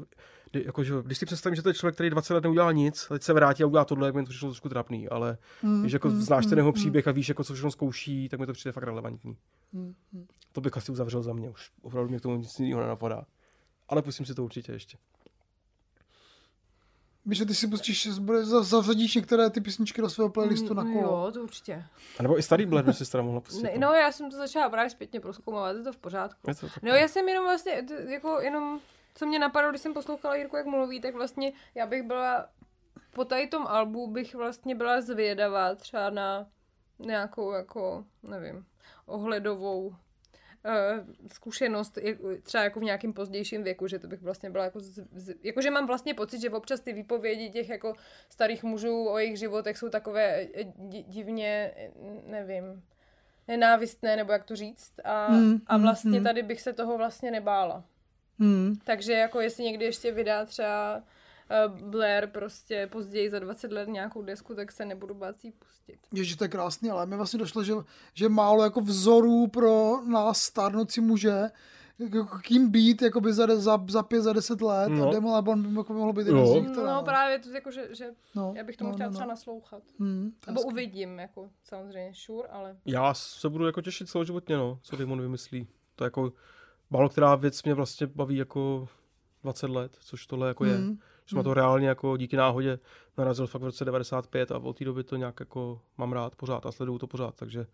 [0.50, 3.06] kdy- jako, že, když si představím, že to je člověk, který 20 let neudělal nic,
[3.08, 5.92] teď se vrátí a udělá tohle, jak mi to přišlo trošku trapný, ale Mm, když
[5.92, 8.46] jako mm, znáš ten jeho mm, příběh a víš, jako co všechno zkouší, tak mi
[8.46, 9.36] to přijde fakt relevantní.
[9.72, 10.26] mm, mm.
[10.52, 13.24] To bych asi uzavřel za mě, už opravdu mě k tomu nic jiného nenapadá.
[13.88, 14.98] Ale pustím si to určitě ještě.
[17.28, 20.82] Víš, že ty si pustíš, bude- za- zařadíš některé ty písničky do svého playlistu na
[20.82, 21.00] kolo.
[21.26, 21.84] Jo, to určitě.
[22.18, 23.62] A nebo i starý Blair by si teda mohla pustit.
[23.62, 26.50] Ne, no, já jsem to začala právě zpětně proskoumávat, je to v pořádku.
[26.50, 28.80] Je to tak- No, já jsem jenom vlastně, jako jenom,
[29.14, 32.46] co mě napadlo, když jsem poslouchala Jirku, jak mluví, tak vlastně já bych byla,
[33.14, 36.46] po tady tom albu bych vlastně byla zvědavá třeba na
[36.98, 38.64] nějakou, jako, nevím,
[39.06, 39.94] ohledovou
[41.26, 45.34] zkušenost, jak- třeba jako v nějakém pozdějším věku, že to bych vlastně byla jako, z,
[45.42, 47.94] jako že mám vlastně pocit, že občas ty výpovědi těch jako
[48.28, 51.90] starých mužů o jejich životech jsou takové eh, di, divně, eh,
[52.26, 52.82] nevím,
[53.48, 54.92] nenávistné, nebo jak to říct.
[55.04, 56.24] A, Mm, a mm, vlastně mm.
[56.24, 57.84] tady bych se toho vlastně nebála.
[58.38, 58.74] Hmm.
[58.84, 61.02] Takže jako jestli někdy ještě vydá třeba
[61.68, 65.98] Blair prostě později za 20 let nějakou desku, tak se nebudu bát jí pustit.
[66.12, 67.72] Ježiš, to je krásný, ale mi vlastně došlo, že,
[68.14, 71.50] že málo jako vzorů pro nás stárnoucí muže,
[71.98, 75.08] jako kým být jakoby za, za, za pět, za deset let No.
[75.08, 76.46] a Demo Album by jako mohlo být jeden Jo.
[76.46, 76.68] z nich.
[76.70, 79.26] Teda, No právě to jako, že, že No, já bych tomu no, chtěla no, třeba
[79.26, 79.30] no.
[79.32, 79.82] naslouchat.
[79.98, 80.72] Hmm, Nebo hezký.
[80.72, 82.76] uvidím, jako samozřejmě, sure, ale...
[82.86, 85.68] Já se budu jako těšit celoživotně, no, co Damon vymyslí.
[85.96, 86.32] To je jako
[86.90, 88.88] málo která věc mě vlastně baví jako
[89.42, 90.78] 20 let, což tohle jako je.
[91.30, 91.38] Hmm.
[91.38, 92.78] Že jsme to reálně jako díky náhodě
[93.18, 96.66] narazil fakt v roce 95 a od té doby to nějak jako mám rád pořád
[96.66, 97.66] a sleduju to pořád, takže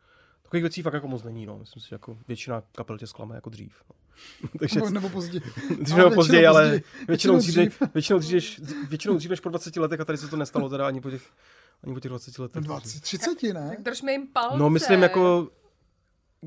[0.42, 1.58] takových věcí fakt jako moc není, no.
[1.58, 3.82] Myslím si, že jako většina kapel tě zklame jako dřív.
[3.90, 3.96] No.
[4.58, 5.40] takže Nebo, nebo později.
[5.80, 6.82] dřív Ale nebo později, ale později.
[7.08, 7.94] většinou dřív, Většinou dřív.
[7.94, 10.86] Většinou, dřív, než- většinou dřív než po 20 letech a tady se to nestalo teda
[10.86, 11.22] ani po těch,
[11.84, 12.62] ani po těch 20 letech.
[12.62, 13.68] 20, 30, ne?
[13.68, 14.58] Tak držme jim palce.
[14.58, 15.48] No myslím jako,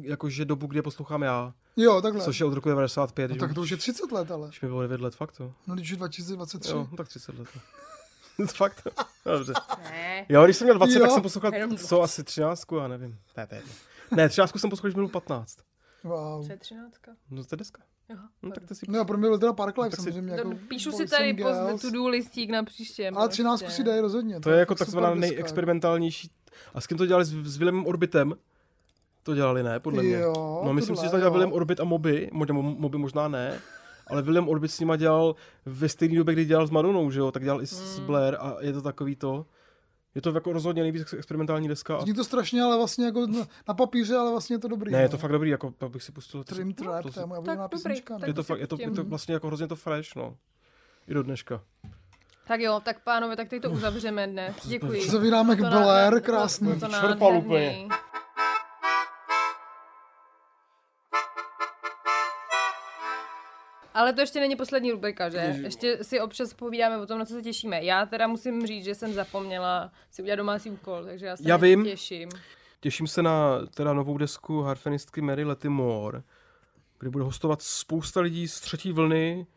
[0.02, 2.24] jako že dobu, kdy je poslouchám já, Jo, takhle.
[2.24, 4.48] což je od roku 95, no, tak to už je 30 let, ale.
[4.49, 5.53] Už mi bylo 9 let, fakt to.
[5.68, 6.69] No, když je 2023.
[6.72, 7.48] Jo, no tak 30 let.
[8.56, 8.88] fakt.
[9.26, 9.53] Dobře.
[9.84, 10.26] Ne.
[10.30, 10.99] Jo, když jsem měl 20, Jo.
[11.02, 11.52] tak jsem poslouchal,
[11.88, 13.18] co asi 13, já nevím.
[13.38, 13.74] Ne, to je jedno.
[14.15, 15.57] Ne, 13 jsem poslouchal, když mi bylo 15.
[16.03, 16.45] Wow.
[16.45, 17.11] Co je třináctka?
[17.30, 17.82] No to je deska.
[18.10, 18.86] Jo, No tak to si...
[18.90, 20.32] No, pro mě byl teda Park Life tak si- samozřejmě.
[20.32, 21.82] To Jako Píšu si tady post Girls.
[21.82, 23.10] to-do listík na příště.
[23.15, 23.76] Ale 13 prostě.
[23.78, 24.40] si dají rozhodně.
[24.40, 26.32] To je jako takzvaná nejexperimentálnější.
[26.74, 27.26] A s kým to dělali?
[27.26, 28.34] S, s Willemem Orbitem?
[29.28, 29.80] To dělali, ne?
[29.80, 30.16] Podle mě.
[30.16, 31.32] Jo, no, myslím si, tohle, že to.
[31.32, 32.30] Willem Orbit a Moby.
[32.34, 33.60] Možná Moby možná ne.
[34.08, 35.36] Ale Willem Orbit s nima dělal
[35.66, 37.32] ve stejné době, kdy dělal s Madonou, že jo?
[37.32, 38.06] Tak dělal i s Hmm.
[38.08, 39.45] Blair a je to takový to.
[40.16, 41.98] Je to jako rozhodně nejvíc ex- experimentální deska.
[41.98, 42.02] A...
[42.02, 44.91] Zní to strašně, ale vlastně jako na, na papíře, ale vlastně je to dobrý.
[44.91, 45.10] Ne, je no.
[45.10, 46.44] to fakt dobrý, jako bych si pustil.
[46.44, 48.14] Trim Trap, to to je si- moje Tak oblíbená dobrý, písnička.
[48.14, 48.30] tak ne?
[48.30, 50.36] je to, si fakt, je, to, je to vlastně jako hrozně to fresh, no.
[51.08, 51.62] I do dneška.
[52.48, 54.56] Tak jo, tak pánové, tak teď to uzavřeme dnes.
[54.68, 55.10] Děkuji.
[55.10, 56.68] Zavíráme k Blair, krásný.
[56.74, 57.40] To, to Čerpal nádherný.
[57.40, 57.88] úplně.
[63.98, 65.38] Ale to ještě není poslední rubrika, že?
[65.38, 65.64] Ježiš.
[65.64, 67.84] Ještě si občas povídáme o tom, na co se těšíme.
[67.84, 71.57] Já teda musím říct, že jsem zapomněla si udělat domácí úkol, takže já se Já
[71.57, 71.84] vím.
[71.86, 72.30] těším.
[72.80, 76.22] Těším se na teda novou desku harfenistky Mary Lettimore,
[76.99, 79.48] kde bude hostovat spousta lidí z třetí vlny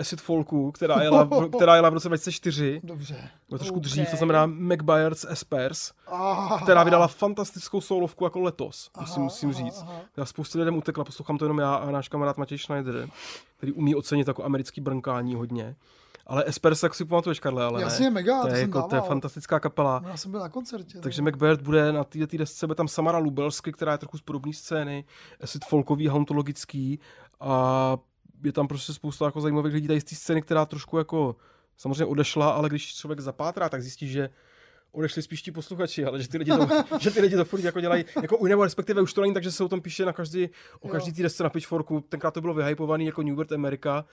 [0.00, 2.80] acid folku, která jela, v, která jela v roce 2004.
[2.84, 3.28] Dobře.
[3.48, 3.82] Bylo trošku Ok.
[3.82, 9.24] dřív, to znamená Mac Byards Espers, Ah, která vydala fantastickou soulovku jako letos, musím, Aha,
[9.24, 9.78] musím aha, říct.
[9.82, 10.00] aha.
[10.16, 13.08] Já spoustu lidem utekla, poslouchám to jenom já a náš kamarád Matěj Schneider,
[13.56, 15.76] který umí ocenit jako americký brnkání hodně.
[16.28, 18.10] Ale Espers, jak si pamatuješ, Karle, ale Jasně, ne.
[18.10, 20.02] mega, to, to je, jako, to je fantastická kapela.
[20.08, 20.98] Já jsem byl na koncertě.
[20.98, 24.52] Takže Macbeth bude na této desce, bude tam Samara Lubelsky, která je trochu z podobné
[24.52, 25.04] scény,
[25.42, 27.00] acid folkový, hauntologický
[27.40, 27.96] a
[28.44, 31.36] je tam prostě spousta jako zajímavých lidí tady z té scény, která trošku jako
[31.76, 34.30] samozřejmě odešla, ale když člověk zapátrá, tak zjistí, že
[34.92, 36.68] odešli spíš ti posluchači, ale že ty lidi to,
[37.00, 39.52] že ty lidi to furt jako dělají, jako nebo respektive už to není tak, že
[39.52, 40.48] se o tom píše na každý,
[40.80, 44.04] o každý té desce na Pitchforku, tenkrát to bylo vyhypovaný jako New World America,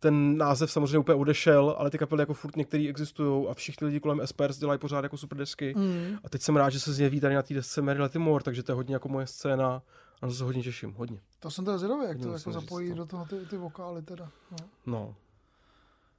[0.00, 4.00] ten název samozřejmě úplně odešel, ale ty kapely jako furt některý existují a všichni lidi
[4.00, 5.74] kolem Espers dělají pořád jako super desky.
[5.76, 6.18] Mm.
[6.24, 8.72] A teď jsem rád, že se zjeví tady na té desce Mary Latimore, takže to
[8.72, 9.82] je hodně jako moje scéna
[10.22, 11.20] a to se hodně těším, hodně.
[11.40, 12.94] To jsem teda zvědavý, jak to jako zapojí to.
[12.94, 14.30] do toho ty, ty vokály teda.
[14.50, 14.58] No.
[14.86, 15.14] No.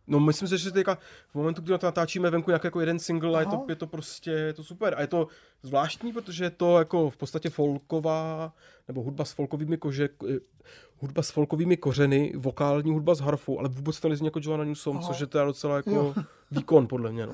[0.07, 0.97] No, myslím si, že teďka
[1.31, 3.65] v momentu, kdy na to natáčíme venku nějaký jako jeden single a je to, Aha.
[3.69, 4.93] je to prostě je to super.
[4.97, 5.27] A je to
[5.63, 8.53] zvláštní, protože je to jako v podstatě folková,
[8.87, 10.39] nebo hudba s folkovými kože, eh,
[10.97, 14.97] hudba s folkovými kořeny, vokální hudba s harfou, ale vůbec to nezní jako Joanna Newsom,
[14.97, 15.07] Aha.
[15.07, 16.15] což je teda docela jako Jo.
[16.51, 17.33] výkon podle mě, no.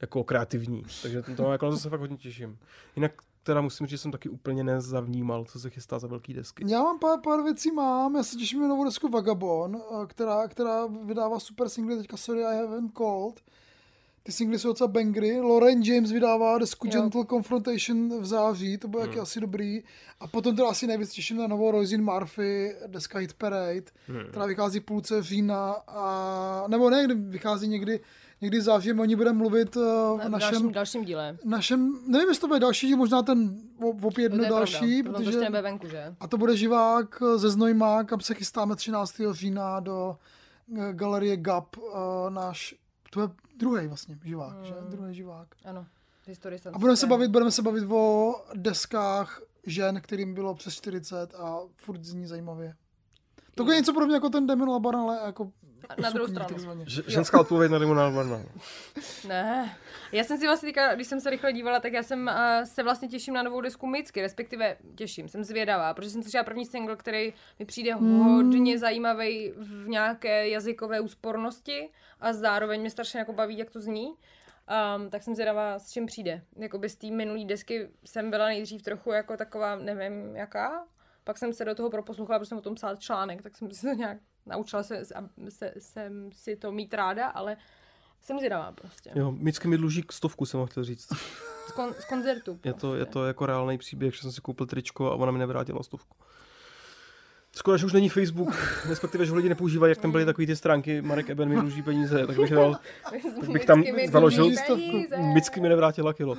[0.00, 0.82] Jako kreativní.
[1.02, 2.58] Takže to jako na to se fakt hodně těším.
[2.96, 3.12] Jinak
[3.44, 6.64] teda musím říct, že jsem taky úplně nezavnímal, co se chystá za velký desky.
[6.66, 10.48] Já mám pár, pár věcí mám, já se těším na novou desku Vagabond, eh, která,
[10.48, 13.40] která vydává super singly, teďka Sorry I Haven't Called.
[14.22, 15.40] Ty singly jsou docela bangry.
[15.40, 16.92] Lauren James vydává desku Jo.
[16.92, 19.82] Gentle Confrontation v září, to bude taky asi dobrý.
[20.20, 23.82] A potom teda asi nejvíc těším na novou Roisin Murphy, deska Hit Parade,
[24.28, 28.00] která vychází v půlce října, a, nebo ne, vychází někdy,
[28.44, 31.38] někdy září, my o ní budeme mluvit eh, v v našem, dalším, dalším díle.
[31.44, 33.58] našem, nevím, jestli to bude další, díl, možná ten
[34.02, 35.24] opět jedno je další, pravda, protože...
[35.24, 35.40] to protože...
[35.40, 36.14] nebude venku, že?
[36.20, 39.14] A to bude živák eh, ze Znojma, kam se chystáme 13.
[39.30, 40.16] října do
[40.78, 42.74] eh, galerie GAP, eh, náš,
[43.10, 44.74] to je druhý vlastně živák, že?
[44.88, 45.48] Druhý živák.
[45.64, 45.86] Ano.
[46.26, 51.34] Historie A budeme se bavit, budeme se bavit o deskách žen, kterým bylo přes 40
[51.34, 52.74] a furt zní zajímavě.
[53.54, 55.52] To je něco podobně jako ten Demi Laban, ale jako
[56.02, 56.84] Na druhou stranu.
[56.86, 58.10] Ž- ženská odpověď na Rimona.
[59.28, 59.76] Ne.
[60.12, 62.82] Já jsem si vlastně teďka, když jsem se rychle dívala, tak já jsem uh, se
[62.82, 66.96] vlastně těším na novou desku Micky, respektive těším, jsem zvědavá, protože jsem slyšela první single,
[66.96, 71.90] který mi přijde hodně zajímavý v nějaké jazykové úspornosti
[72.20, 74.06] a zároveň mě strašně jako baví, jak to zní.
[74.96, 76.42] Um, tak jsem zvědavá, s čím přijde.
[76.56, 80.84] Jakoby z té minulé desky jsem byla nejdřív trochu jako taková, nevím jaká,
[81.24, 83.86] pak jsem se do toho proposlouchala, protože jsem o tom psala článek, tak jsem si
[83.86, 87.56] to nějak naučila se, a se, jsem si to mít ráda, ale
[88.20, 89.10] jsem zvědavá prostě.
[89.14, 91.08] Jo, Micky mi dluží stovku, jsem chtěl říct.
[91.66, 92.58] Z, kon, z koncertu.
[92.64, 95.38] Je to, je to jako reálný příběh, že jsem si koupil tričko a ona mi
[95.38, 96.16] nevrátila stovku.
[97.56, 98.48] Škoda, že už není Facebook,
[98.88, 101.82] respektive, že ho lidi nepoužívají, jak tam byly takové ty stránky, Marek Eben mi dluží
[101.82, 102.78] peníze, tak bych, dal,
[103.40, 104.50] tak bych tam založil.
[105.34, 106.36] Micky mi nevrátila kilo.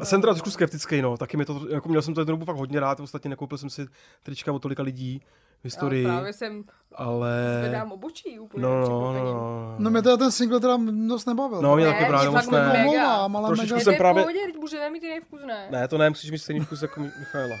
[0.00, 2.44] A jsem teda trošku skeptický, no, taky mi to, jako měl jsem to jednu dobu
[2.44, 3.86] fakt hodně rád, ostatně nekoupil jsem si
[4.22, 5.22] trička od tolika lidí
[5.64, 6.64] historii, Ale právě jsem
[6.94, 7.56] ale...
[7.58, 8.62] zvedám obočí úplně.
[8.62, 9.24] No, no, no, překvapením.
[9.34, 10.78] no, No mě teda ten single teda
[11.08, 11.62] dost nebavil.
[11.62, 12.60] No, mě taky právě moc ne.
[12.68, 12.78] mega.
[12.84, 13.84] Omlouvám, ale Trošičku mega...
[13.84, 15.68] jsem právě- v pohodě, teď můžeme mít jiný vkus, ne?
[15.70, 17.56] Ne, to ne, musíš mít stejný vkus jako Michaela.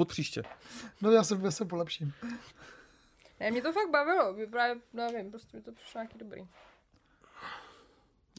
[0.00, 0.42] Od příště.
[1.02, 2.12] No já se, já se polepším.
[3.40, 6.40] Ne, mě to fakt bavilo, mě právě, nevím, prostě mi to přišlo nějaký dobrý.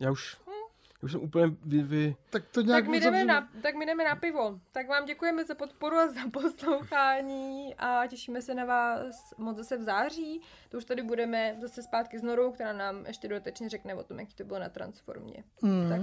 [0.02, 0.53] Já už, já
[1.01, 4.03] už jsem úplně vy, vy, Tak to nějak Tak my, jdeme na, tak my jdeme
[4.03, 4.59] na pivo.
[4.71, 9.77] Tak vám děkujeme za podporu a za poslouchání a těšíme se na vás moc zase
[9.77, 10.41] v září.
[10.69, 14.19] To už tady budeme zase zpátky s Norou, která nám ještě dodatečně řekne o tom,
[14.19, 15.43] jaký to bylo na Transformě.
[15.61, 15.89] Mm.
[15.89, 16.01] Tak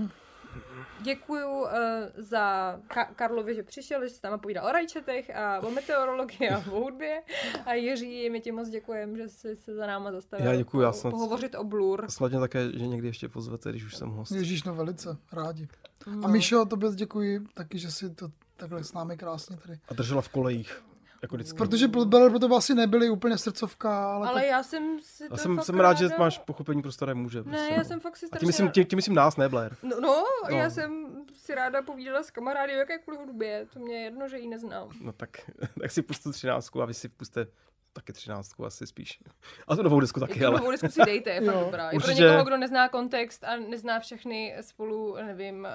[1.00, 1.68] děkuju uh,
[2.16, 6.58] za Ka- Karlovi, že přišel, že se tam povídal o rajčetech a o meteorologii a
[6.58, 7.22] o hudbě.
[7.66, 10.46] A Jiří, my ti moc děkujeme, že jsi se za náma zastavil.
[10.46, 12.06] Já děkuju, já snad- Pohovořit o Blur.
[12.10, 14.32] Sladně také, že někdy ještě pozvete, když už jsem host.
[14.32, 15.68] Ježíš, no velice, rádi.
[16.06, 16.28] A No.
[16.28, 19.78] Míšo, tobě děkuji taky, že jsi to takhle s námi krásně tady.
[19.88, 20.82] A držela v kolejích.
[21.26, 21.56] Jako vždycky.
[21.58, 25.28] Protože Beller pro tebe asi nebyly úplně srdcovka, ale, Ale tak, já jsem si Já
[25.28, 27.38] to jsem, jsem rád, že ráda- máš pochopení pro staré muže.
[27.38, 27.84] Ne, Prostě, já no.
[27.84, 28.40] jsem fakt si A strašně...
[28.40, 29.76] tím myslím, tím, tím myslím nás, ne Blair.
[29.82, 30.56] No, no, No.
[30.56, 34.38] já jsem si ráda povídala s kamarády o jakékoliv hudbě, to mě je jedno, že
[34.38, 34.88] ji neznám.
[35.00, 35.30] No tak,
[35.80, 37.46] tak si pustu třináctku a vy si puste
[37.92, 39.20] taky třináctku asi spíš.
[39.68, 40.56] A tu novou disku taky, Tu ale...
[40.58, 41.90] novou disku si dejte, je fakt dobrá.
[41.90, 42.22] I pro určitě.
[42.22, 45.70] někoho, kdo nezná kontext a nezná všechny spolu, nevím, eh,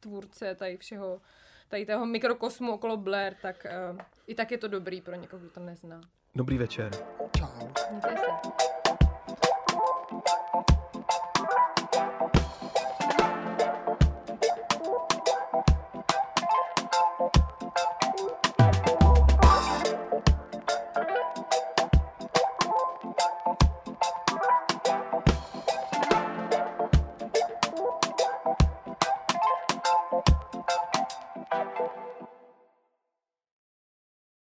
[0.00, 1.20] tvůrce tady všeho,
[1.68, 5.50] tady toho mikrokosmu okolo Blair, tak uh, i tak je to dobrý pro někoho, kdo
[5.50, 6.00] to nezná.
[6.34, 6.90] Dobrý večer.
[7.36, 7.68] Čau.
[7.90, 8.74] Mějte se.